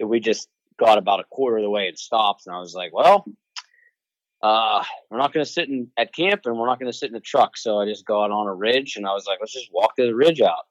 And 0.00 0.10
We 0.10 0.20
just 0.20 0.48
got 0.78 0.98
about 0.98 1.20
a 1.20 1.24
quarter 1.24 1.58
of 1.58 1.62
the 1.62 1.70
way 1.70 1.88
and 1.88 1.98
stopped, 1.98 2.46
and 2.46 2.54
I 2.54 2.58
was 2.58 2.74
like, 2.74 2.92
"Well, 2.92 3.24
uh, 4.42 4.84
we're 5.10 5.18
not 5.18 5.32
going 5.32 5.44
to 5.44 5.50
sit 5.50 5.68
in 5.68 5.90
at 5.96 6.12
camp, 6.12 6.42
and 6.44 6.58
we're 6.58 6.66
not 6.66 6.80
going 6.80 6.90
to 6.90 6.96
sit 6.96 7.08
in 7.08 7.14
the 7.14 7.20
truck." 7.20 7.56
So 7.56 7.80
I 7.80 7.86
just 7.86 8.04
got 8.04 8.30
on 8.30 8.48
a 8.48 8.54
ridge, 8.54 8.96
and 8.96 9.06
I 9.06 9.12
was 9.12 9.26
like, 9.26 9.38
"Let's 9.40 9.54
just 9.54 9.72
walk 9.72 9.96
to 9.96 10.06
the 10.06 10.14
ridge 10.14 10.40
out." 10.40 10.64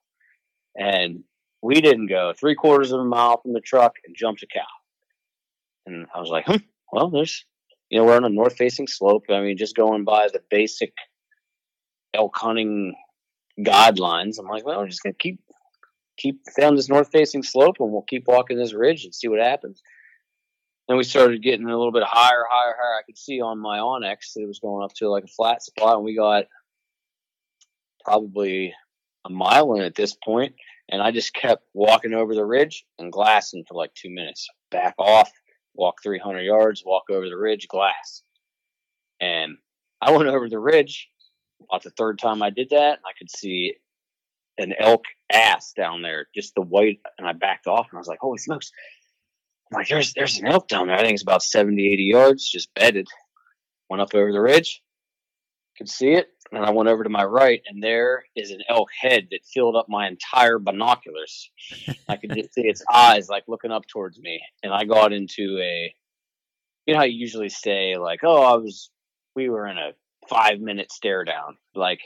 And 0.77 1.23
we 1.61 1.81
didn't 1.81 2.07
go 2.07 2.33
three 2.33 2.55
quarters 2.55 2.91
of 2.91 2.99
a 2.99 3.05
mile 3.05 3.41
from 3.41 3.53
the 3.53 3.61
truck 3.61 3.95
and 4.05 4.15
jumped 4.15 4.43
a 4.43 4.47
cow. 4.47 4.61
And 5.85 6.07
I 6.13 6.19
was 6.19 6.29
like, 6.29 6.45
"Hmm, 6.45 6.57
well, 6.91 7.09
there's, 7.09 7.45
you 7.89 7.99
know, 7.99 8.05
we're 8.05 8.17
on 8.17 8.25
a 8.25 8.29
north-facing 8.29 8.87
slope. 8.87 9.25
I 9.29 9.41
mean, 9.41 9.57
just 9.57 9.75
going 9.75 10.03
by 10.03 10.27
the 10.27 10.41
basic 10.49 10.93
elk 12.15 12.35
hunting 12.35 12.95
guidelines. 13.59 14.39
I'm 14.39 14.47
like, 14.47 14.65
well, 14.65 14.79
we're 14.79 14.87
just 14.87 15.03
gonna 15.03 15.13
keep 15.13 15.39
keep 16.17 16.41
down 16.57 16.75
this 16.75 16.89
north 16.89 17.11
facing 17.11 17.43
slope 17.43 17.77
and 17.79 17.91
we'll 17.91 18.01
keep 18.03 18.27
walking 18.27 18.57
this 18.57 18.73
ridge 18.73 19.03
and 19.03 19.13
see 19.13 19.27
what 19.27 19.39
happens. 19.39 19.81
Then 20.87 20.97
we 20.97 21.03
started 21.03 21.41
getting 21.41 21.65
a 21.65 21.77
little 21.77 21.91
bit 21.91 22.03
higher, 22.05 22.45
higher, 22.49 22.75
higher. 22.79 22.99
I 22.99 23.03
could 23.05 23.17
see 23.17 23.41
on 23.41 23.59
my 23.59 23.79
onX 23.79 24.33
that 24.33 24.43
it 24.43 24.47
was 24.47 24.59
going 24.59 24.83
up 24.83 24.93
to 24.95 25.09
like 25.09 25.23
a 25.23 25.27
flat 25.27 25.63
spot, 25.63 25.95
and 25.95 26.05
we 26.05 26.15
got 26.15 26.45
probably 28.03 28.73
a 29.25 29.29
mile 29.29 29.73
in 29.73 29.81
at 29.81 29.95
this 29.95 30.15
point, 30.23 30.53
and 30.89 31.01
I 31.01 31.09
just 31.09 31.33
kept 31.33 31.63
walking 31.73 32.13
over 32.13 32.35
the 32.35 32.45
ridge 32.45 32.85
and 32.99 33.11
glassing 33.11 33.63
for 33.67 33.73
like 33.73 33.93
two 33.95 34.11
minutes. 34.11 34.47
Back 34.69 34.93
off, 34.99 35.31
walk 35.73 35.95
300 36.03 36.41
yards, 36.41 36.83
walk 36.85 37.05
over 37.09 37.27
the 37.27 37.37
ridge, 37.37 37.67
glass. 37.67 38.21
And 39.19 39.57
I 40.01 40.11
went 40.11 40.27
over 40.27 40.47
the 40.49 40.59
ridge 40.59 41.09
about 41.63 41.83
the 41.83 41.91
third 41.91 42.19
time 42.19 42.41
I 42.41 42.49
did 42.49 42.69
that, 42.71 42.99
I 43.05 43.11
could 43.17 43.29
see 43.29 43.75
an 44.57 44.73
elk 44.79 45.03
ass 45.31 45.73
down 45.73 46.01
there, 46.01 46.27
just 46.33 46.55
the 46.55 46.61
white, 46.61 46.99
and 47.17 47.27
I 47.27 47.33
backed 47.33 47.67
off 47.67 47.87
and 47.89 47.97
I 47.97 47.99
was 47.99 48.07
like, 48.07 48.19
holy 48.19 48.37
smokes. 48.37 48.71
I'm 49.71 49.79
like, 49.79 49.87
there's 49.87 50.13
there's 50.13 50.37
an 50.37 50.47
elk 50.47 50.67
down 50.67 50.87
there. 50.87 50.95
I 50.95 51.01
think 51.01 51.13
it's 51.13 51.23
about 51.23 51.43
70, 51.43 51.91
80 51.93 52.03
yards, 52.03 52.49
just 52.49 52.73
bedded. 52.75 53.07
Went 53.89 54.01
up 54.01 54.15
over 54.15 54.31
the 54.31 54.41
ridge, 54.41 54.81
could 55.77 55.89
see 55.89 56.13
it, 56.13 56.27
and 56.51 56.65
I 56.65 56.71
went 56.71 56.89
over 56.89 57.03
to 57.03 57.09
my 57.09 57.23
right, 57.23 57.61
and 57.67 57.83
there 57.83 58.25
is 58.35 58.51
an 58.51 58.61
elk 58.69 58.89
head 58.99 59.27
that 59.31 59.45
filled 59.45 59.75
up 59.75 59.87
my 59.89 60.07
entire 60.07 60.57
binoculars. 60.57 61.51
I 62.07 62.15
could 62.15 62.33
just 62.33 62.53
see 62.53 62.61
its 62.61 62.83
eyes 62.91 63.29
like 63.29 63.43
looking 63.47 63.71
up 63.71 63.87
towards 63.87 64.19
me, 64.19 64.41
and 64.63 64.73
I 64.73 64.85
got 64.85 65.13
into 65.13 65.59
a, 65.61 65.93
you 66.85 66.93
know 66.93 66.99
how 66.99 67.05
you 67.05 67.17
usually 67.17 67.49
say 67.49 67.97
like, 67.97 68.21
oh, 68.23 68.41
I 68.41 68.55
was, 68.55 68.89
we 69.35 69.49
were 69.49 69.67
in 69.67 69.77
a 69.77 69.91
five 70.29 70.59
minute 70.59 70.91
stare 70.91 71.23
down. 71.23 71.57
Like 71.73 71.99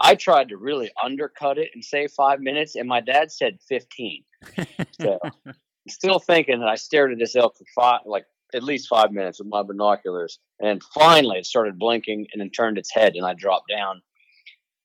I 0.00 0.14
tried 0.14 0.50
to 0.50 0.56
really 0.56 0.90
undercut 1.02 1.58
it 1.58 1.70
and 1.74 1.84
say 1.84 2.06
five 2.06 2.40
minutes, 2.40 2.74
and 2.74 2.88
my 2.88 3.00
dad 3.00 3.32
said 3.32 3.58
fifteen. 3.68 4.24
so 5.00 5.18
I'm 5.22 5.54
still 5.88 6.18
thinking 6.18 6.60
that 6.60 6.68
I 6.68 6.76
stared 6.76 7.12
at 7.12 7.18
this 7.18 7.36
elk 7.36 7.56
for 7.56 7.64
five, 7.74 8.00
like 8.04 8.24
at 8.54 8.62
least 8.62 8.88
five 8.88 9.12
minutes 9.12 9.38
with 9.38 9.48
my 9.48 9.62
binoculars, 9.62 10.38
and 10.60 10.82
finally 10.94 11.38
it 11.38 11.46
started 11.46 11.78
blinking 11.78 12.26
and 12.32 12.40
then 12.40 12.50
turned 12.50 12.78
its 12.78 12.94
head, 12.94 13.14
and 13.14 13.26
I 13.26 13.34
dropped 13.34 13.68
down. 13.70 14.02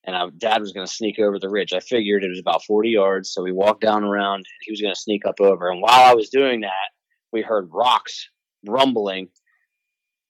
And 0.04 0.16
I, 0.16 0.26
dad 0.36 0.60
was 0.60 0.72
going 0.72 0.84
to 0.84 0.92
sneak 0.92 1.20
over 1.20 1.38
the 1.38 1.48
ridge. 1.48 1.72
I 1.72 1.78
figured 1.78 2.24
it 2.24 2.28
was 2.28 2.40
about 2.40 2.64
40 2.64 2.88
yards, 2.88 3.32
so 3.32 3.40
we 3.40 3.52
walked 3.52 3.82
down 3.82 4.02
around, 4.02 4.38
and 4.38 4.46
he 4.62 4.72
was 4.72 4.80
going 4.80 4.92
to 4.92 5.00
sneak 5.00 5.24
up 5.24 5.40
over. 5.40 5.70
And 5.70 5.80
while 5.80 6.10
I 6.10 6.14
was 6.14 6.28
doing 6.28 6.62
that, 6.62 6.90
we 7.32 7.40
heard 7.40 7.68
rocks 7.70 8.28
rumbling 8.66 9.28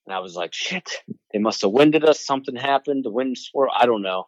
and 0.06 0.14
I 0.14 0.20
was 0.20 0.34
like, 0.34 0.52
shit, 0.52 0.90
they 1.32 1.38
must 1.38 1.62
have 1.62 1.70
winded 1.70 2.04
us. 2.04 2.24
Something 2.24 2.56
happened. 2.56 3.04
The 3.04 3.10
wind 3.10 3.38
swirled. 3.38 3.74
I 3.78 3.86
don't 3.86 4.02
know. 4.02 4.26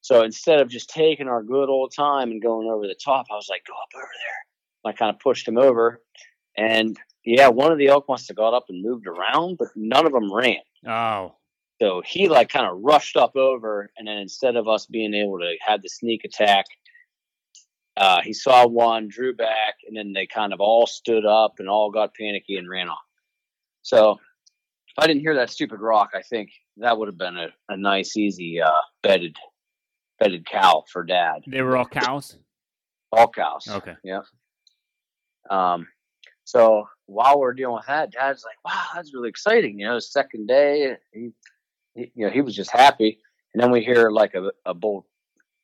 So 0.00 0.22
instead 0.22 0.60
of 0.60 0.68
just 0.68 0.90
taking 0.90 1.28
our 1.28 1.42
good 1.42 1.68
old 1.68 1.92
time 1.94 2.30
and 2.30 2.42
going 2.42 2.68
over 2.68 2.86
the 2.86 2.94
top, 3.02 3.26
I 3.30 3.34
was 3.34 3.48
like, 3.48 3.64
go 3.66 3.72
up 3.72 3.88
over 3.94 4.02
there. 4.02 4.90
I 4.90 4.92
kind 4.92 5.14
of 5.14 5.20
pushed 5.20 5.48
him 5.48 5.56
over. 5.56 6.02
And 6.56 6.96
yeah, 7.24 7.48
one 7.48 7.72
of 7.72 7.78
the 7.78 7.88
elk 7.88 8.06
must 8.08 8.28
have 8.28 8.36
got 8.36 8.54
up 8.54 8.66
and 8.68 8.82
moved 8.82 9.06
around, 9.06 9.56
but 9.58 9.68
none 9.74 10.06
of 10.06 10.12
them 10.12 10.32
ran. 10.32 10.58
Oh. 10.86 11.36
So 11.80 12.02
he 12.04 12.28
like 12.28 12.50
kind 12.50 12.66
of 12.66 12.78
rushed 12.82 13.16
up 13.16 13.34
over. 13.34 13.90
And 13.96 14.06
then 14.06 14.18
instead 14.18 14.56
of 14.56 14.68
us 14.68 14.86
being 14.86 15.14
able 15.14 15.38
to 15.38 15.56
have 15.66 15.82
the 15.82 15.88
sneak 15.88 16.24
attack, 16.24 16.66
uh, 17.96 18.20
he 18.22 18.32
saw 18.32 18.66
one, 18.66 19.08
drew 19.08 19.34
back, 19.34 19.76
and 19.86 19.96
then 19.96 20.12
they 20.12 20.26
kind 20.26 20.52
of 20.52 20.60
all 20.60 20.86
stood 20.86 21.24
up 21.24 21.54
and 21.58 21.68
all 21.68 21.90
got 21.90 22.14
panicky 22.14 22.56
and 22.56 22.68
ran 22.68 22.88
off. 22.88 22.98
So 23.82 24.18
if 24.96 25.02
I 25.02 25.08
didn't 25.08 25.22
hear 25.22 25.34
that 25.34 25.50
stupid 25.50 25.80
rock, 25.80 26.10
I 26.14 26.22
think 26.22 26.50
that 26.76 26.96
would 26.96 27.08
have 27.08 27.18
been 27.18 27.36
a, 27.36 27.48
a 27.68 27.76
nice, 27.76 28.16
easy 28.16 28.60
uh, 28.60 28.70
bedded 29.02 29.36
bedded 30.20 30.46
cow 30.46 30.84
for 30.92 31.02
dad. 31.02 31.42
They 31.48 31.62
were 31.62 31.76
all 31.76 31.84
cows. 31.84 32.38
All 33.10 33.28
cows. 33.28 33.66
Okay. 33.68 33.94
Yeah. 34.04 34.20
Um. 35.50 35.88
So 36.44 36.86
while 37.06 37.40
we're 37.40 37.54
dealing 37.54 37.74
with 37.74 37.86
that, 37.86 38.12
dad's 38.12 38.44
like, 38.44 38.56
"Wow, 38.64 38.86
that's 38.94 39.12
really 39.12 39.30
exciting." 39.30 39.80
You 39.80 39.86
know, 39.88 39.98
second 39.98 40.46
day, 40.46 40.96
he, 41.12 41.30
he, 41.94 42.12
you 42.14 42.26
know, 42.26 42.32
he 42.32 42.40
was 42.40 42.54
just 42.54 42.70
happy. 42.70 43.18
And 43.52 43.62
then 43.62 43.72
we 43.72 43.84
hear 43.84 44.10
like 44.10 44.34
a, 44.34 44.52
a 44.64 44.74
bull 44.74 45.06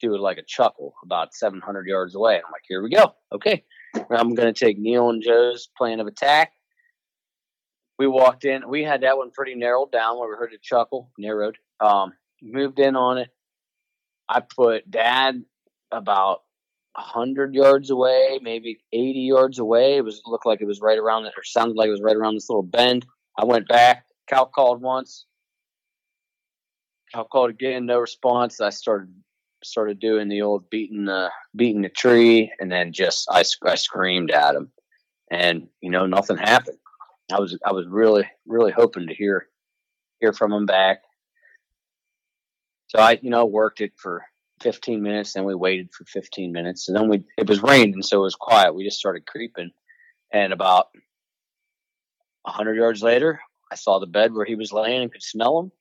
do 0.01 0.14
it 0.14 0.20
like 0.20 0.39
a 0.39 0.43
chuckle 0.43 0.95
about 1.05 1.35
700 1.35 1.87
yards 1.87 2.16
away. 2.16 2.37
I'm 2.37 2.51
like, 2.51 2.62
"Here 2.66 2.83
we 2.83 2.91
go. 2.91 3.14
Okay, 3.33 3.64
I'm 4.11 4.35
going 4.35 4.53
to 4.53 4.59
take 4.59 4.76
Neil 4.76 5.11
and 5.11 5.22
Joe's 5.22 5.68
plan 5.76 6.01
of 6.01 6.09
attack 6.09 6.53
we 8.01 8.07
walked 8.07 8.46
in. 8.46 8.66
We 8.66 8.82
had 8.82 9.03
that 9.03 9.18
one 9.18 9.30
pretty 9.30 9.55
narrowed 9.55 9.92
down 9.92 10.18
where 10.18 10.26
we 10.26 10.34
heard 10.34 10.55
a 10.55 10.59
chuckle, 10.59 11.11
narrowed. 11.18 11.59
Um, 11.80 12.14
moved 12.40 12.78
in 12.78 12.96
on 12.96 13.18
it. 13.18 13.28
I 14.26 14.40
put 14.40 14.90
dad 14.90 15.44
about 15.92 16.40
hundred 16.96 17.55
yards 17.55 17.90
away, 17.90 18.40
maybe 18.40 18.80
eighty 18.94 19.20
yards 19.20 19.59
away. 19.59 19.98
It 19.98 20.05
was 20.05 20.22
looked 20.24 20.46
like 20.46 20.62
it 20.62 20.66
was 20.66 20.80
right 20.80 20.98
around 20.98 21.26
it, 21.26 21.34
or 21.36 21.44
sounded 21.44 21.76
like 21.76 21.88
it 21.88 21.90
was 21.90 22.01
right 22.01 22.16
around 22.16 22.36
this 22.36 22.48
little 22.48 22.62
bend. 22.62 23.05
I 23.38 23.44
went 23.44 23.68
back. 23.68 24.07
Cal 24.26 24.46
called 24.46 24.80
once. 24.80 25.26
Cal 27.12 27.24
called 27.24 27.51
again, 27.51 27.84
no 27.84 27.98
response. 27.98 28.62
I 28.62 28.70
started 28.70 29.12
started 29.62 30.01
doing 30.01 30.28
the 30.28 30.40
old 30.40 30.70
beating 30.70 31.05
the 31.05 31.30
beating 31.55 31.82
the 31.82 31.90
tree, 31.90 32.51
and 32.61 32.72
then 32.72 32.94
just 32.94 33.28
I 33.30 33.44
I 33.62 33.74
screamed 33.74 34.30
at 34.30 34.55
him, 34.55 34.72
and 35.30 35.68
you 35.82 35.90
know 35.90 36.07
nothing 36.07 36.38
happened. 36.38 36.78
I 37.33 37.41
was 37.41 37.57
I 37.64 37.72
was 37.72 37.87
really 37.87 38.24
really 38.47 38.72
hoping 38.72 39.09
to 39.09 39.14
hear 39.14 39.49
hear 40.20 40.33
from 40.33 40.53
him 40.53 40.66
back. 40.66 41.03
So 42.89 42.99
I 42.99 43.18
you 43.22 43.31
know 43.31 43.47
worked 43.47 43.81
it 43.81 43.93
for 43.97 44.24
15 44.61 45.03
minutes, 45.03 45.33
then 45.33 45.45
we 45.45 45.55
waited 45.55 45.91
for 45.93 46.05
15 46.05 46.53
minutes, 46.53 46.89
and 46.89 46.97
then 46.97 47.09
we 47.09 47.24
it 47.37 47.49
was 47.49 47.62
raining, 47.62 48.03
so 48.03 48.18
it 48.18 48.24
was 48.24 48.37
quiet. 48.37 48.74
We 48.74 48.85
just 48.85 48.99
started 48.99 49.26
creeping, 49.26 49.70
and 50.33 50.53
about 50.53 50.89
100 52.43 52.76
yards 52.76 53.03
later, 53.03 53.41
I 53.70 53.74
saw 53.74 53.99
the 53.99 54.07
bed 54.07 54.33
where 54.33 54.47
he 54.47 54.55
was 54.55 54.72
laying 54.72 55.03
and 55.03 55.12
could 55.12 55.22
smell 55.22 55.59
him. 55.59 55.72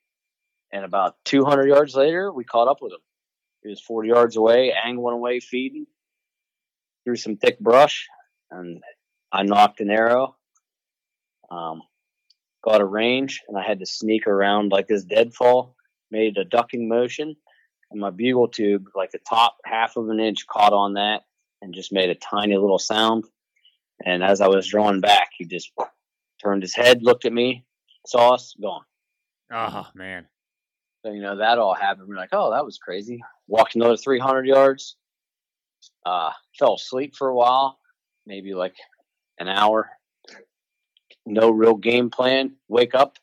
And 0.71 0.85
about 0.85 1.15
200 1.25 1.67
yards 1.67 1.95
later, 1.95 2.31
we 2.31 2.43
caught 2.43 2.67
up 2.67 2.77
with 2.79 2.93
him. 2.93 2.99
He 3.63 3.69
was 3.69 3.81
40 3.81 4.09
yards 4.09 4.35
away, 4.35 4.71
angling 4.71 5.15
away, 5.15 5.39
feeding 5.39 5.87
through 7.03 7.15
some 7.15 7.37
thick 7.37 7.59
brush, 7.59 8.07
and 8.51 8.83
I 9.31 9.43
nocked 9.43 9.79
an 9.79 9.89
arrow 9.89 10.35
um, 11.51 11.81
got 12.63 12.81
a 12.81 12.85
range, 12.85 13.41
and 13.47 13.57
I 13.57 13.63
had 13.63 13.79
to 13.79 13.85
sneak 13.85 14.27
around 14.27 14.71
like 14.71 14.87
this 14.87 15.03
deadfall, 15.03 15.75
made 16.11 16.37
a 16.37 16.45
ducking 16.45 16.87
motion, 16.87 17.35
and 17.91 17.99
my 17.99 18.09
bugle 18.09 18.47
tube, 18.47 18.87
like 18.95 19.11
the 19.11 19.19
top 19.19 19.57
half 19.65 19.97
of 19.97 20.09
an 20.09 20.19
inch, 20.19 20.47
caught 20.47 20.73
on 20.73 20.93
that 20.93 21.23
and 21.61 21.73
just 21.73 21.91
made 21.91 22.09
a 22.09 22.15
tiny 22.15 22.55
little 22.57 22.79
sound. 22.79 23.25
And 24.05 24.23
as 24.23 24.41
I 24.41 24.47
was 24.47 24.67
drawing 24.67 25.01
back, 25.01 25.29
he 25.37 25.45
just 25.45 25.71
turned 26.41 26.63
his 26.63 26.75
head, 26.75 27.03
looked 27.03 27.25
at 27.25 27.33
me, 27.33 27.65
saw 28.05 28.35
us, 28.35 28.55
gone. 28.61 28.83
Oh 29.51 29.87
man. 29.95 30.27
So 31.03 31.11
you 31.11 31.21
know 31.21 31.37
that 31.37 31.57
all 31.57 31.73
happened. 31.73 32.07
We're 32.07 32.15
like, 32.15 32.29
oh, 32.33 32.51
that 32.51 32.65
was 32.65 32.77
crazy. 32.77 33.21
Walked 33.47 33.75
another 33.75 33.97
300 33.97 34.45
yards. 34.45 34.95
Uh, 36.05 36.31
fell 36.57 36.75
asleep 36.75 37.15
for 37.15 37.29
a 37.29 37.35
while, 37.35 37.79
maybe 38.25 38.53
like 38.53 38.75
an 39.39 39.47
hour. 39.47 39.89
No 41.29 41.51
real 41.51 41.75
game 41.75 42.09
plan. 42.09 42.53
Wake 42.67 42.95
up, 42.95 43.17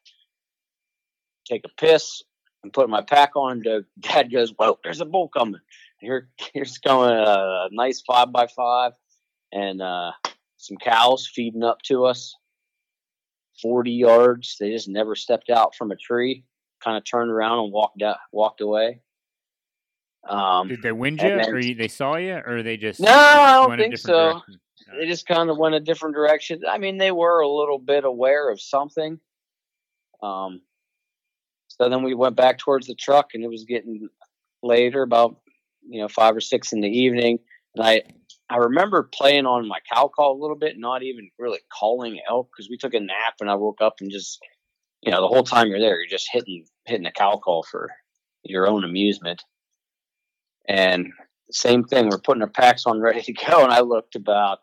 take 1.46 1.64
a 1.64 1.80
piss, 1.80 2.22
and 2.62 2.72
put 2.72 2.88
my 2.88 3.02
pack 3.02 3.34
on. 3.36 3.62
Dad 4.00 4.32
goes, 4.32 4.54
"Well, 4.58 4.78
there's 4.84 5.00
a 5.00 5.04
bull 5.04 5.28
coming. 5.28 5.60
Here, 5.98 6.28
here's 6.54 6.78
coming 6.78 7.10
a 7.10 7.68
nice 7.72 8.02
five 8.06 8.30
by 8.32 8.46
five, 8.46 8.92
and 9.52 9.82
uh, 9.82 10.12
some 10.56 10.76
cows 10.76 11.26
feeding 11.32 11.64
up 11.64 11.82
to 11.82 12.04
us. 12.04 12.36
40 13.62 13.90
yards. 13.90 14.56
They 14.60 14.70
just 14.70 14.86
never 14.88 15.16
stepped 15.16 15.48
out 15.48 15.74
from 15.74 15.90
a 15.90 15.96
tree. 15.96 16.44
Kind 16.84 16.98
of 16.98 17.04
turned 17.04 17.30
around 17.30 17.64
and 17.64 17.72
walked 17.72 18.02
out, 18.02 18.18
walked 18.30 18.60
away. 18.60 19.00
Um, 20.28 20.68
Did 20.68 20.82
they 20.82 20.92
wind 20.92 21.22
you, 21.22 21.28
then- 21.28 21.50
or 21.50 21.58
you, 21.58 21.74
they 21.74 21.88
saw 21.88 22.16
you, 22.16 22.34
or 22.44 22.62
they 22.62 22.76
just 22.76 23.00
no, 23.00 23.08
I 23.10 23.52
don't 23.66 23.78
think 23.78 23.96
so. 23.96 24.42
They 24.92 25.06
just 25.06 25.26
kind 25.26 25.50
of 25.50 25.58
went 25.58 25.74
a 25.74 25.80
different 25.80 26.14
direction. 26.14 26.62
I 26.68 26.78
mean, 26.78 26.98
they 26.98 27.10
were 27.10 27.40
a 27.40 27.48
little 27.48 27.78
bit 27.78 28.04
aware 28.04 28.50
of 28.50 28.60
something. 28.60 29.18
Um, 30.22 30.60
so 31.68 31.88
then 31.88 32.02
we 32.02 32.14
went 32.14 32.36
back 32.36 32.58
towards 32.58 32.86
the 32.86 32.94
truck, 32.94 33.30
and 33.34 33.44
it 33.44 33.50
was 33.50 33.64
getting 33.64 34.08
later, 34.62 35.02
about 35.02 35.36
you 35.88 36.00
know 36.00 36.08
five 36.08 36.36
or 36.36 36.40
six 36.40 36.72
in 36.72 36.80
the 36.80 36.88
evening. 36.88 37.38
And 37.74 37.84
I 37.84 38.02
I 38.48 38.56
remember 38.56 39.02
playing 39.02 39.46
on 39.46 39.68
my 39.68 39.78
cow 39.92 40.08
call 40.08 40.38
a 40.38 40.40
little 40.40 40.56
bit, 40.56 40.78
not 40.78 41.02
even 41.02 41.30
really 41.38 41.60
calling 41.72 42.20
elk 42.28 42.48
because 42.52 42.70
we 42.70 42.78
took 42.78 42.94
a 42.94 43.00
nap, 43.00 43.34
and 43.40 43.50
I 43.50 43.54
woke 43.56 43.80
up 43.80 43.96
and 44.00 44.10
just 44.10 44.40
you 45.02 45.10
know 45.10 45.20
the 45.20 45.28
whole 45.28 45.42
time 45.42 45.68
you're 45.68 45.80
there, 45.80 45.98
you're 45.98 46.08
just 46.08 46.28
hitting 46.30 46.64
hitting 46.84 47.06
a 47.06 47.12
cow 47.12 47.36
call 47.36 47.64
for 47.64 47.90
your 48.44 48.68
own 48.68 48.84
amusement. 48.84 49.42
And 50.68 51.12
same 51.50 51.84
thing, 51.84 52.08
we're 52.08 52.18
putting 52.18 52.42
our 52.42 52.48
packs 52.48 52.86
on 52.86 53.00
ready 53.00 53.22
to 53.22 53.32
go, 53.32 53.62
and 53.62 53.72
I 53.72 53.80
looked 53.80 54.16
about 54.16 54.60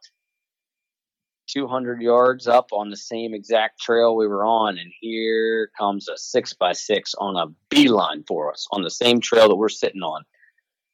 200 1.54 2.02
yards 2.02 2.48
up 2.48 2.70
on 2.72 2.90
the 2.90 2.98
same 2.98 3.34
exact 3.34 3.80
trail 3.80 4.16
we 4.16 4.28
were 4.28 4.46
on, 4.46 4.78
and 4.78 4.92
here 5.00 5.70
comes 5.78 6.10
a 6.10 6.18
six 6.18 6.54
by 6.54 6.74
six 6.74 7.14
on 7.18 7.36
a 7.36 7.54
beeline 7.70 8.24
for 8.28 8.52
us 8.52 8.68
on 8.72 8.82
the 8.82 8.90
same 8.90 9.22
trail 9.22 9.50
that 9.50 9.56
we're 9.56 9.70
sitting 9.70 10.02
on, 10.02 10.24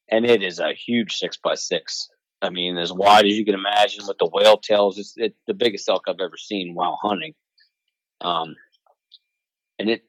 and 0.10 0.26
it 0.26 0.44
is 0.44 0.60
a 0.60 0.74
huge 0.74 1.16
six 1.16 1.38
by 1.38 1.56
six. 1.56 2.10
I 2.42 2.50
mean, 2.50 2.78
as 2.78 2.92
wide 2.92 3.26
as 3.26 3.38
you 3.38 3.46
can 3.46 3.56
imagine 3.56 4.06
with 4.08 4.18
the 4.18 4.30
whale 4.32 4.58
tails. 4.58 4.98
It's 4.98 5.14
it, 5.18 5.36
the 5.48 5.54
biggest 5.54 5.88
elk 5.90 6.04
I've 6.08 6.22
ever 6.22 6.38
seen 6.38 6.74
while 6.74 6.98
hunting. 7.02 7.34
Um, 8.22 8.56
and 9.78 9.90
it, 9.90 10.04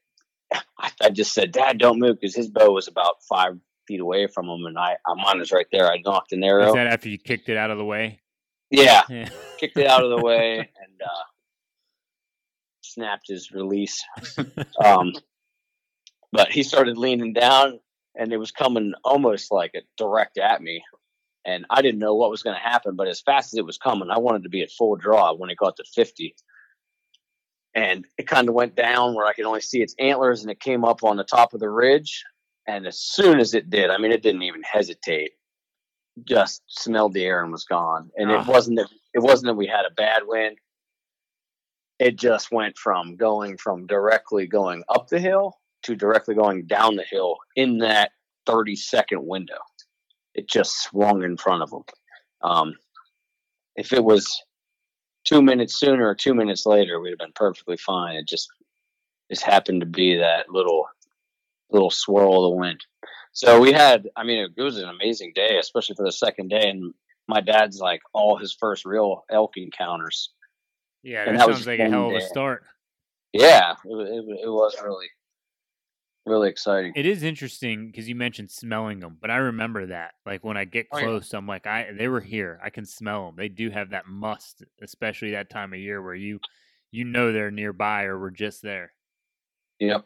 I, 0.52 0.90
I 1.00 1.10
just 1.10 1.32
said, 1.32 1.52
Dad, 1.52 1.78
don't 1.78 1.98
move 1.98 2.18
because 2.20 2.34
his 2.34 2.48
bow 2.48 2.70
was 2.70 2.88
about 2.88 3.22
five 3.28 3.58
feet 3.86 4.00
away 4.00 4.26
from 4.26 4.48
him, 4.48 4.66
and 4.66 4.78
I, 4.78 4.96
I'm 5.06 5.18
on 5.18 5.38
was 5.38 5.52
right 5.52 5.66
there. 5.72 5.90
I 5.90 5.98
nocked 6.04 6.32
an 6.32 6.44
arrow. 6.44 6.66
Was 6.66 6.74
that 6.74 6.86
after 6.86 7.08
you 7.08 7.18
kicked 7.18 7.48
it 7.48 7.56
out 7.56 7.70
of 7.70 7.78
the 7.78 7.84
way? 7.84 8.20
Yeah, 8.70 9.02
Yeah. 9.08 9.28
kicked 9.58 9.76
it 9.76 9.86
out 9.86 10.04
of 10.04 10.10
the 10.10 10.22
way 10.24 10.58
and 10.58 11.02
uh, 11.02 11.24
snapped 12.82 13.28
his 13.28 13.50
release. 13.52 14.04
Um, 14.82 15.12
but 16.32 16.50
he 16.52 16.62
started 16.62 16.96
leaning 16.96 17.32
down, 17.32 17.80
and 18.14 18.32
it 18.32 18.36
was 18.38 18.50
coming 18.52 18.92
almost 19.04 19.50
like 19.50 19.72
a 19.74 19.80
direct 19.96 20.38
at 20.38 20.62
me. 20.62 20.82
And 21.44 21.64
I 21.70 21.80
didn't 21.82 22.00
know 22.00 22.14
what 22.14 22.30
was 22.30 22.42
going 22.42 22.56
to 22.56 22.62
happen, 22.68 22.96
but 22.96 23.08
as 23.08 23.20
fast 23.22 23.52
as 23.54 23.58
it 23.58 23.64
was 23.64 23.78
coming, 23.78 24.10
I 24.10 24.18
wanted 24.18 24.42
to 24.42 24.50
be 24.50 24.62
at 24.62 24.70
full 24.70 24.96
draw 24.96 25.32
when 25.32 25.50
it 25.50 25.56
got 25.56 25.76
to 25.76 25.84
50. 25.94 26.34
And 27.74 28.04
it 28.18 28.26
kind 28.26 28.48
of 28.48 28.54
went 28.54 28.74
down 28.76 29.14
where 29.14 29.26
I 29.26 29.32
could 29.32 29.46
only 29.46 29.60
see 29.60 29.80
its 29.80 29.94
antlers, 29.98 30.42
and 30.42 30.50
it 30.50 30.60
came 30.60 30.84
up 30.84 31.02
on 31.02 31.16
the 31.16 31.24
top 31.24 31.54
of 31.54 31.60
the 31.60 31.70
ridge. 31.70 32.24
And 32.66 32.86
as 32.86 33.00
soon 33.00 33.40
as 33.40 33.54
it 33.54 33.70
did, 33.70 33.90
I 33.90 33.96
mean, 33.98 34.12
it 34.12 34.22
didn't 34.22 34.42
even 34.42 34.62
hesitate. 34.62 35.32
Just 36.24 36.62
smelled 36.66 37.14
the 37.14 37.24
air 37.24 37.42
and 37.42 37.52
was 37.52 37.64
gone. 37.64 38.10
And 38.16 38.30
Ah. 38.30 38.40
it 38.42 38.46
wasn't 38.46 38.78
that 38.78 38.88
it 39.14 39.20
wasn't 39.20 39.46
that 39.46 39.54
we 39.54 39.66
had 39.66 39.86
a 39.86 39.90
bad 39.94 40.22
wind. 40.26 40.58
It 41.98 42.16
just 42.16 42.50
went 42.50 42.78
from 42.78 43.16
going 43.16 43.56
from 43.58 43.86
directly 43.86 44.46
going 44.46 44.84
up 44.88 45.08
the 45.08 45.18
hill 45.20 45.58
to 45.82 45.94
directly 45.96 46.34
going 46.34 46.66
down 46.66 46.96
the 46.96 47.04
hill 47.04 47.38
in 47.56 47.78
that 47.78 48.12
30 48.46 48.76
second 48.76 49.26
window. 49.26 49.58
It 50.34 50.48
just 50.48 50.82
swung 50.82 51.22
in 51.22 51.36
front 51.36 51.62
of 51.62 51.70
them. 51.70 51.84
Um, 52.42 52.78
if 53.76 53.92
it 53.92 54.02
was 54.04 54.42
two 55.24 55.42
minutes 55.42 55.78
sooner 55.78 56.06
or 56.06 56.14
two 56.14 56.34
minutes 56.34 56.66
later, 56.66 57.00
we'd 57.00 57.10
have 57.10 57.18
been 57.18 57.32
perfectly 57.34 57.76
fine. 57.76 58.16
It 58.16 58.26
just 58.28 58.48
just 59.30 59.42
happened 59.42 59.80
to 59.80 59.86
be 59.86 60.16
that 60.16 60.50
little 60.50 60.86
little 61.70 61.90
swirl 61.90 62.44
of 62.44 62.50
the 62.50 62.56
wind. 62.56 62.84
So 63.32 63.60
we 63.60 63.72
had, 63.72 64.08
I 64.16 64.24
mean, 64.24 64.52
it 64.56 64.62
was 64.62 64.76
an 64.78 64.88
amazing 64.88 65.32
day, 65.34 65.58
especially 65.58 65.94
for 65.94 66.04
the 66.04 66.12
second 66.12 66.48
day. 66.48 66.68
And 66.68 66.92
my 67.28 67.40
dad's 67.40 67.78
like 67.80 68.00
all 68.12 68.36
his 68.36 68.52
first 68.52 68.84
real 68.84 69.24
elk 69.30 69.56
encounters. 69.56 70.30
Yeah, 71.02 71.24
And 71.24 71.34
that 71.34 71.40
that 71.40 71.48
was 71.48 71.56
sounds 71.58 71.66
like 71.68 71.78
a 71.80 71.88
hell 71.88 72.08
of 72.10 72.16
a 72.16 72.20
day. 72.20 72.26
start. 72.26 72.64
Yeah, 73.32 73.76
it, 73.84 73.94
it, 73.94 74.24
it 74.44 74.50
was 74.50 74.76
really, 74.82 75.06
really 76.26 76.50
exciting. 76.50 76.92
It 76.96 77.06
is 77.06 77.22
interesting 77.22 77.86
because 77.86 78.08
you 78.08 78.16
mentioned 78.16 78.50
smelling 78.50 78.98
them, 79.00 79.16
but 79.20 79.30
I 79.30 79.36
remember 79.36 79.86
that. 79.86 80.14
Like 80.26 80.44
when 80.44 80.56
I 80.56 80.64
get 80.64 80.88
Oh, 80.92 80.98
yeah. 80.98 81.04
close, 81.04 81.32
I'm 81.32 81.46
like, 81.46 81.66
I 81.66 81.92
they 81.96 82.08
were 82.08 82.20
here. 82.20 82.60
I 82.62 82.70
can 82.70 82.84
smell 82.84 83.26
them. 83.26 83.36
They 83.36 83.48
do 83.48 83.70
have 83.70 83.90
that 83.90 84.06
must, 84.08 84.64
especially 84.82 85.30
that 85.30 85.48
time 85.50 85.72
of 85.72 85.78
year 85.78 86.02
where 86.02 86.14
you 86.16 86.40
you 86.90 87.04
know 87.04 87.32
they're 87.32 87.52
nearby 87.52 88.04
or 88.04 88.18
we're 88.18 88.30
just 88.30 88.60
there. 88.62 88.92
Yep. 89.78 90.04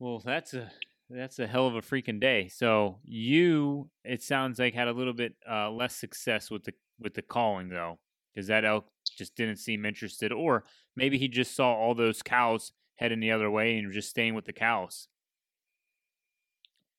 Well, 0.00 0.18
that's 0.18 0.52
a 0.54 0.72
that's 1.14 1.38
a 1.38 1.46
hell 1.46 1.66
of 1.66 1.74
a 1.74 1.80
freaking 1.82 2.20
day. 2.20 2.48
So 2.48 2.98
you, 3.04 3.88
it 4.04 4.22
sounds 4.22 4.58
like 4.58 4.74
had 4.74 4.88
a 4.88 4.92
little 4.92 5.12
bit 5.12 5.34
uh, 5.48 5.70
less 5.70 5.94
success 5.94 6.50
with 6.50 6.64
the 6.64 6.72
with 7.00 7.14
the 7.14 7.22
calling 7.22 7.68
though, 7.68 7.98
because 8.34 8.46
that 8.48 8.64
elk 8.64 8.86
just 9.16 9.34
didn't 9.34 9.56
seem 9.56 9.84
interested, 9.84 10.32
or 10.32 10.64
maybe 10.96 11.18
he 11.18 11.28
just 11.28 11.54
saw 11.54 11.72
all 11.72 11.94
those 11.94 12.22
cows 12.22 12.72
heading 12.96 13.20
the 13.20 13.32
other 13.32 13.50
way 13.50 13.78
and 13.78 13.92
just 13.92 14.10
staying 14.10 14.34
with 14.34 14.44
the 14.44 14.52
cows 14.52 15.08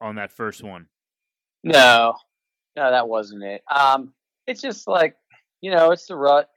on 0.02 0.16
that 0.16 0.32
first 0.32 0.64
one. 0.64 0.88
No, 1.64 2.16
no, 2.76 2.92
that 2.92 3.08
wasn't 3.08 3.44
it. 3.44 3.64
Um, 3.72 4.14
it's 4.48 4.62
just 4.62 4.88
like, 4.88 5.16
you 5.62 5.72
know, 5.72 5.92
it's 5.92 6.08
the 6.08 6.16
rut. 6.16 6.50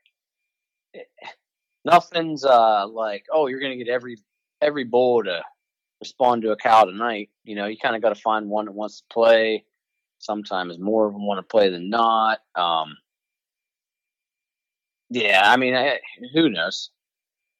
It- 0.92 1.08
nothing's 1.84 2.44
uh 2.44 2.84
like, 2.88 3.24
oh, 3.32 3.46
you're 3.46 3.60
gonna 3.60 3.76
get 3.76 3.88
every 3.88 4.18
every 4.60 4.84
bull 4.84 5.22
to 5.22 5.40
respond 6.00 6.42
to 6.42 6.52
a 6.52 6.56
cow 6.56 6.84
tonight. 6.84 7.30
You 7.44 7.56
know, 7.56 7.66
you 7.66 7.76
kind 7.78 7.96
of 7.96 8.02
got 8.02 8.14
to 8.14 8.20
find 8.20 8.48
one 8.48 8.66
that 8.66 8.72
wants 8.72 8.98
to 9.00 9.04
play. 9.12 9.64
Sometimes 10.18 10.78
more 10.78 11.06
of 11.06 11.12
them 11.12 11.26
want 11.26 11.38
to 11.38 11.42
play 11.42 11.70
than 11.70 11.90
not. 11.90 12.38
Um, 12.54 12.96
yeah, 15.10 15.42
I 15.44 15.56
mean, 15.56 15.74
I, 15.74 16.00
who 16.34 16.48
knows? 16.48 16.90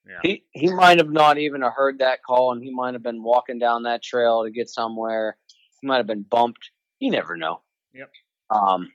Yeah. 0.09 0.20
He 0.22 0.45
he 0.53 0.72
might 0.72 0.99
have 0.99 1.11
not 1.11 1.39
even 1.39 1.62
heard 1.62 1.99
that 1.99 2.22
call, 2.22 2.53
and 2.53 2.62
he 2.62 2.72
might 2.72 2.95
have 2.95 3.03
been 3.03 3.22
walking 3.22 3.59
down 3.59 3.82
that 3.84 4.03
trail 4.03 4.45
to 4.45 4.51
get 4.51 4.68
somewhere. 4.68 5.37
He 5.80 5.87
might 5.87 5.99
have 5.99 6.07
been 6.07 6.22
bumped. 6.22 6.70
You 7.01 7.11
never 7.11 7.37
know. 7.37 7.61
Yep. 7.93 8.11
Um, 8.51 8.93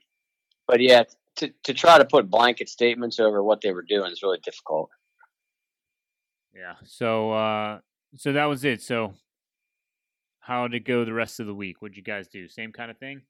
but 0.66 0.80
yeah, 0.80 1.04
to 1.36 1.52
to 1.64 1.74
try 1.74 1.98
to 1.98 2.04
put 2.04 2.30
blanket 2.30 2.68
statements 2.68 3.20
over 3.20 3.42
what 3.42 3.60
they 3.60 3.72
were 3.72 3.82
doing 3.82 4.10
is 4.10 4.22
really 4.22 4.40
difficult. 4.42 4.90
Yeah. 6.54 6.74
So 6.84 7.32
uh 7.32 7.80
so 8.16 8.32
that 8.32 8.44
was 8.44 8.64
it. 8.64 8.82
So 8.82 9.14
how 10.42 10.66
did 10.66 10.76
it 10.82 10.84
go 10.84 11.04
the 11.04 11.12
rest 11.12 11.40
of 11.40 11.46
the 11.46 11.54
week? 11.54 11.80
What'd 11.80 11.96
you 11.96 12.02
guys 12.02 12.28
do? 12.28 12.48
Same 12.48 12.72
kind 12.72 12.90
of 12.90 12.98
thing? 12.98 13.22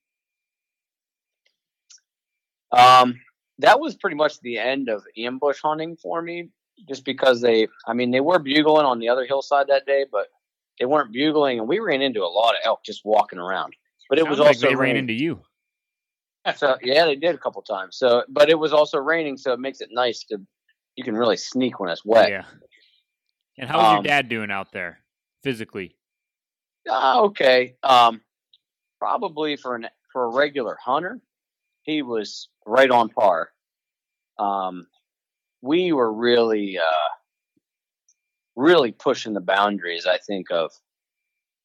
Um, 2.72 3.20
that 3.58 3.78
was 3.78 3.94
pretty 3.96 4.16
much 4.16 4.40
the 4.40 4.58
end 4.58 4.88
of 4.88 5.04
ambush 5.16 5.60
hunting 5.62 5.96
for 5.96 6.22
me, 6.22 6.48
just 6.88 7.04
because 7.04 7.42
they, 7.42 7.68
I 7.86 7.92
mean, 7.92 8.10
they 8.10 8.20
were 8.20 8.38
bugling 8.38 8.86
on 8.86 8.98
the 8.98 9.10
other 9.10 9.26
hillside 9.26 9.66
that 9.68 9.84
day, 9.84 10.06
but 10.10 10.28
they 10.80 10.86
weren't 10.86 11.12
bugling, 11.12 11.58
and 11.58 11.68
we 11.68 11.80
ran 11.80 12.00
into 12.00 12.22
a 12.22 12.26
lot 12.26 12.54
of 12.54 12.60
elk 12.64 12.80
just 12.82 13.02
walking 13.04 13.38
around. 13.38 13.74
But 14.08 14.18
it 14.18 14.26
was 14.26 14.38
like 14.38 14.48
also 14.48 14.68
they 14.68 14.74
ran 14.74 14.96
into 14.96 15.12
you. 15.12 15.42
So 16.56 16.76
yeah, 16.82 17.04
they 17.04 17.14
did 17.14 17.34
a 17.34 17.38
couple 17.38 17.60
times. 17.62 17.98
So, 17.98 18.24
but 18.28 18.48
it 18.48 18.58
was 18.58 18.72
also 18.72 18.98
raining, 18.98 19.36
so 19.36 19.52
it 19.52 19.60
makes 19.60 19.80
it 19.82 19.90
nice 19.92 20.24
to 20.30 20.38
you 20.96 21.04
can 21.04 21.14
really 21.14 21.36
sneak 21.36 21.78
when 21.78 21.90
it's 21.90 22.04
wet. 22.04 22.30
Yeah. 22.30 22.44
And 23.58 23.68
how's 23.68 23.82
your 23.82 23.98
Um, 23.98 24.02
dad 24.02 24.28
doing 24.28 24.50
out 24.50 24.72
there 24.72 25.00
physically? 25.42 25.94
Ah, 26.88 27.20
okay. 27.20 27.76
Um, 27.82 28.20
probably 28.98 29.56
for 29.56 29.74
an 29.74 29.86
for 30.12 30.24
a 30.24 30.34
regular 30.34 30.76
hunter, 30.82 31.20
he 31.82 32.02
was 32.02 32.48
right 32.66 32.90
on 32.90 33.08
par. 33.08 33.50
Um, 34.38 34.86
we 35.60 35.92
were 35.92 36.12
really 36.12 36.78
uh, 36.78 37.12
really 38.56 38.92
pushing 38.92 39.32
the 39.32 39.40
boundaries. 39.40 40.06
I 40.06 40.18
think 40.18 40.50
of 40.50 40.70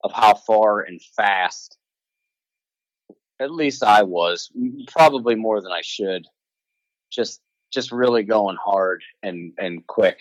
of 0.03 0.11
how 0.13 0.35
far 0.35 0.81
and 0.81 1.01
fast. 1.15 1.77
At 3.39 3.51
least 3.51 3.83
I 3.83 4.03
was 4.03 4.51
probably 4.87 5.35
more 5.35 5.61
than 5.61 5.71
I 5.71 5.81
should. 5.83 6.25
Just 7.11 7.41
just 7.73 7.91
really 7.91 8.23
going 8.23 8.57
hard 8.63 9.03
and 9.23 9.53
and 9.57 9.85
quick. 9.87 10.19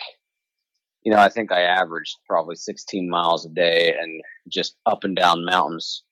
You 1.02 1.12
know, 1.12 1.18
I 1.18 1.28
think 1.28 1.52
I 1.52 1.62
averaged 1.62 2.16
probably 2.26 2.56
16 2.56 3.08
miles 3.08 3.46
a 3.46 3.48
day 3.48 3.94
and 3.96 4.20
just 4.48 4.76
up 4.86 5.04
and 5.04 5.16
down 5.16 5.44
mountains 5.44 6.02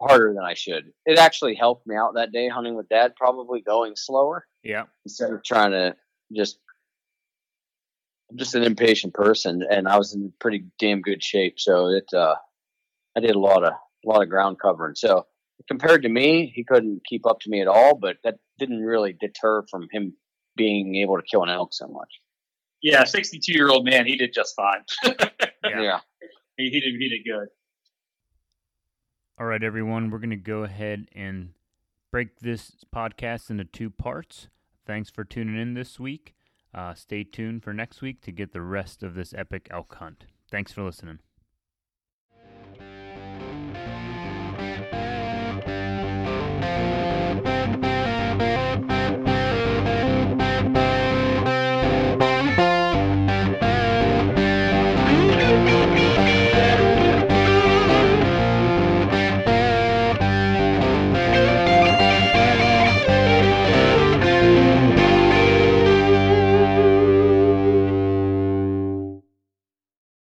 harder 0.00 0.32
than 0.34 0.44
I 0.44 0.54
should. 0.54 0.92
It 1.06 1.18
actually 1.18 1.54
helped 1.54 1.86
me 1.86 1.96
out 1.96 2.14
that 2.14 2.32
day 2.32 2.48
hunting 2.48 2.76
with 2.76 2.88
dad, 2.88 3.14
probably 3.16 3.60
going 3.60 3.94
slower. 3.96 4.46
Yeah. 4.62 4.84
Instead 5.04 5.32
of 5.32 5.42
trying 5.42 5.72
to 5.72 5.96
just 6.34 6.58
I'm 8.30 8.36
just 8.36 8.54
an 8.54 8.62
impatient 8.62 9.14
person 9.14 9.64
and 9.68 9.88
I 9.88 9.96
was 9.96 10.14
in 10.14 10.32
pretty 10.38 10.66
damn 10.78 11.00
good 11.00 11.22
shape. 11.22 11.58
So 11.58 11.88
it 11.88 12.08
uh 12.14 12.36
I 13.16 13.20
did 13.20 13.34
a 13.34 13.40
lot 13.40 13.64
of 13.64 13.72
a 13.72 14.08
lot 14.08 14.22
of 14.22 14.28
ground 14.28 14.58
covering. 14.60 14.94
So 14.94 15.26
compared 15.66 16.02
to 16.02 16.08
me, 16.08 16.52
he 16.54 16.64
couldn't 16.64 17.02
keep 17.06 17.26
up 17.26 17.40
to 17.40 17.50
me 17.50 17.60
at 17.60 17.68
all, 17.68 17.96
but 17.96 18.16
that 18.24 18.36
didn't 18.58 18.82
really 18.82 19.16
deter 19.18 19.64
from 19.70 19.88
him 19.90 20.14
being 20.56 20.96
able 20.96 21.16
to 21.16 21.22
kill 21.28 21.42
an 21.42 21.48
elk 21.48 21.72
so 21.72 21.88
much. 21.88 22.20
Yeah, 22.82 23.04
sixty-two 23.04 23.52
year 23.52 23.68
old 23.68 23.84
man, 23.84 24.06
he 24.06 24.16
did 24.16 24.32
just 24.32 24.54
fine. 24.54 24.84
Yeah. 25.64 25.82
yeah. 25.82 26.00
He, 26.58 26.68
he 26.70 26.80
did 26.80 26.94
he 27.00 27.08
did 27.08 27.24
good. 27.24 27.48
All 29.38 29.46
right, 29.46 29.62
everyone, 29.62 30.10
we're 30.10 30.18
going 30.18 30.30
to 30.30 30.36
go 30.36 30.64
ahead 30.64 31.06
and 31.14 31.50
break 32.10 32.40
this 32.40 32.72
podcast 32.94 33.50
into 33.50 33.64
two 33.64 33.88
parts. 33.88 34.48
Thanks 34.84 35.10
for 35.10 35.22
tuning 35.22 35.56
in 35.56 35.74
this 35.74 36.00
week. 36.00 36.34
Uh, 36.74 36.92
stay 36.94 37.22
tuned 37.22 37.62
for 37.62 37.72
next 37.72 38.02
week 38.02 38.20
to 38.22 38.32
get 38.32 38.52
the 38.52 38.60
rest 38.60 39.02
of 39.02 39.14
this 39.14 39.32
epic 39.32 39.68
elk 39.70 39.94
hunt. 39.94 40.24
Thanks 40.50 40.72
for 40.72 40.82
listening. 40.82 41.20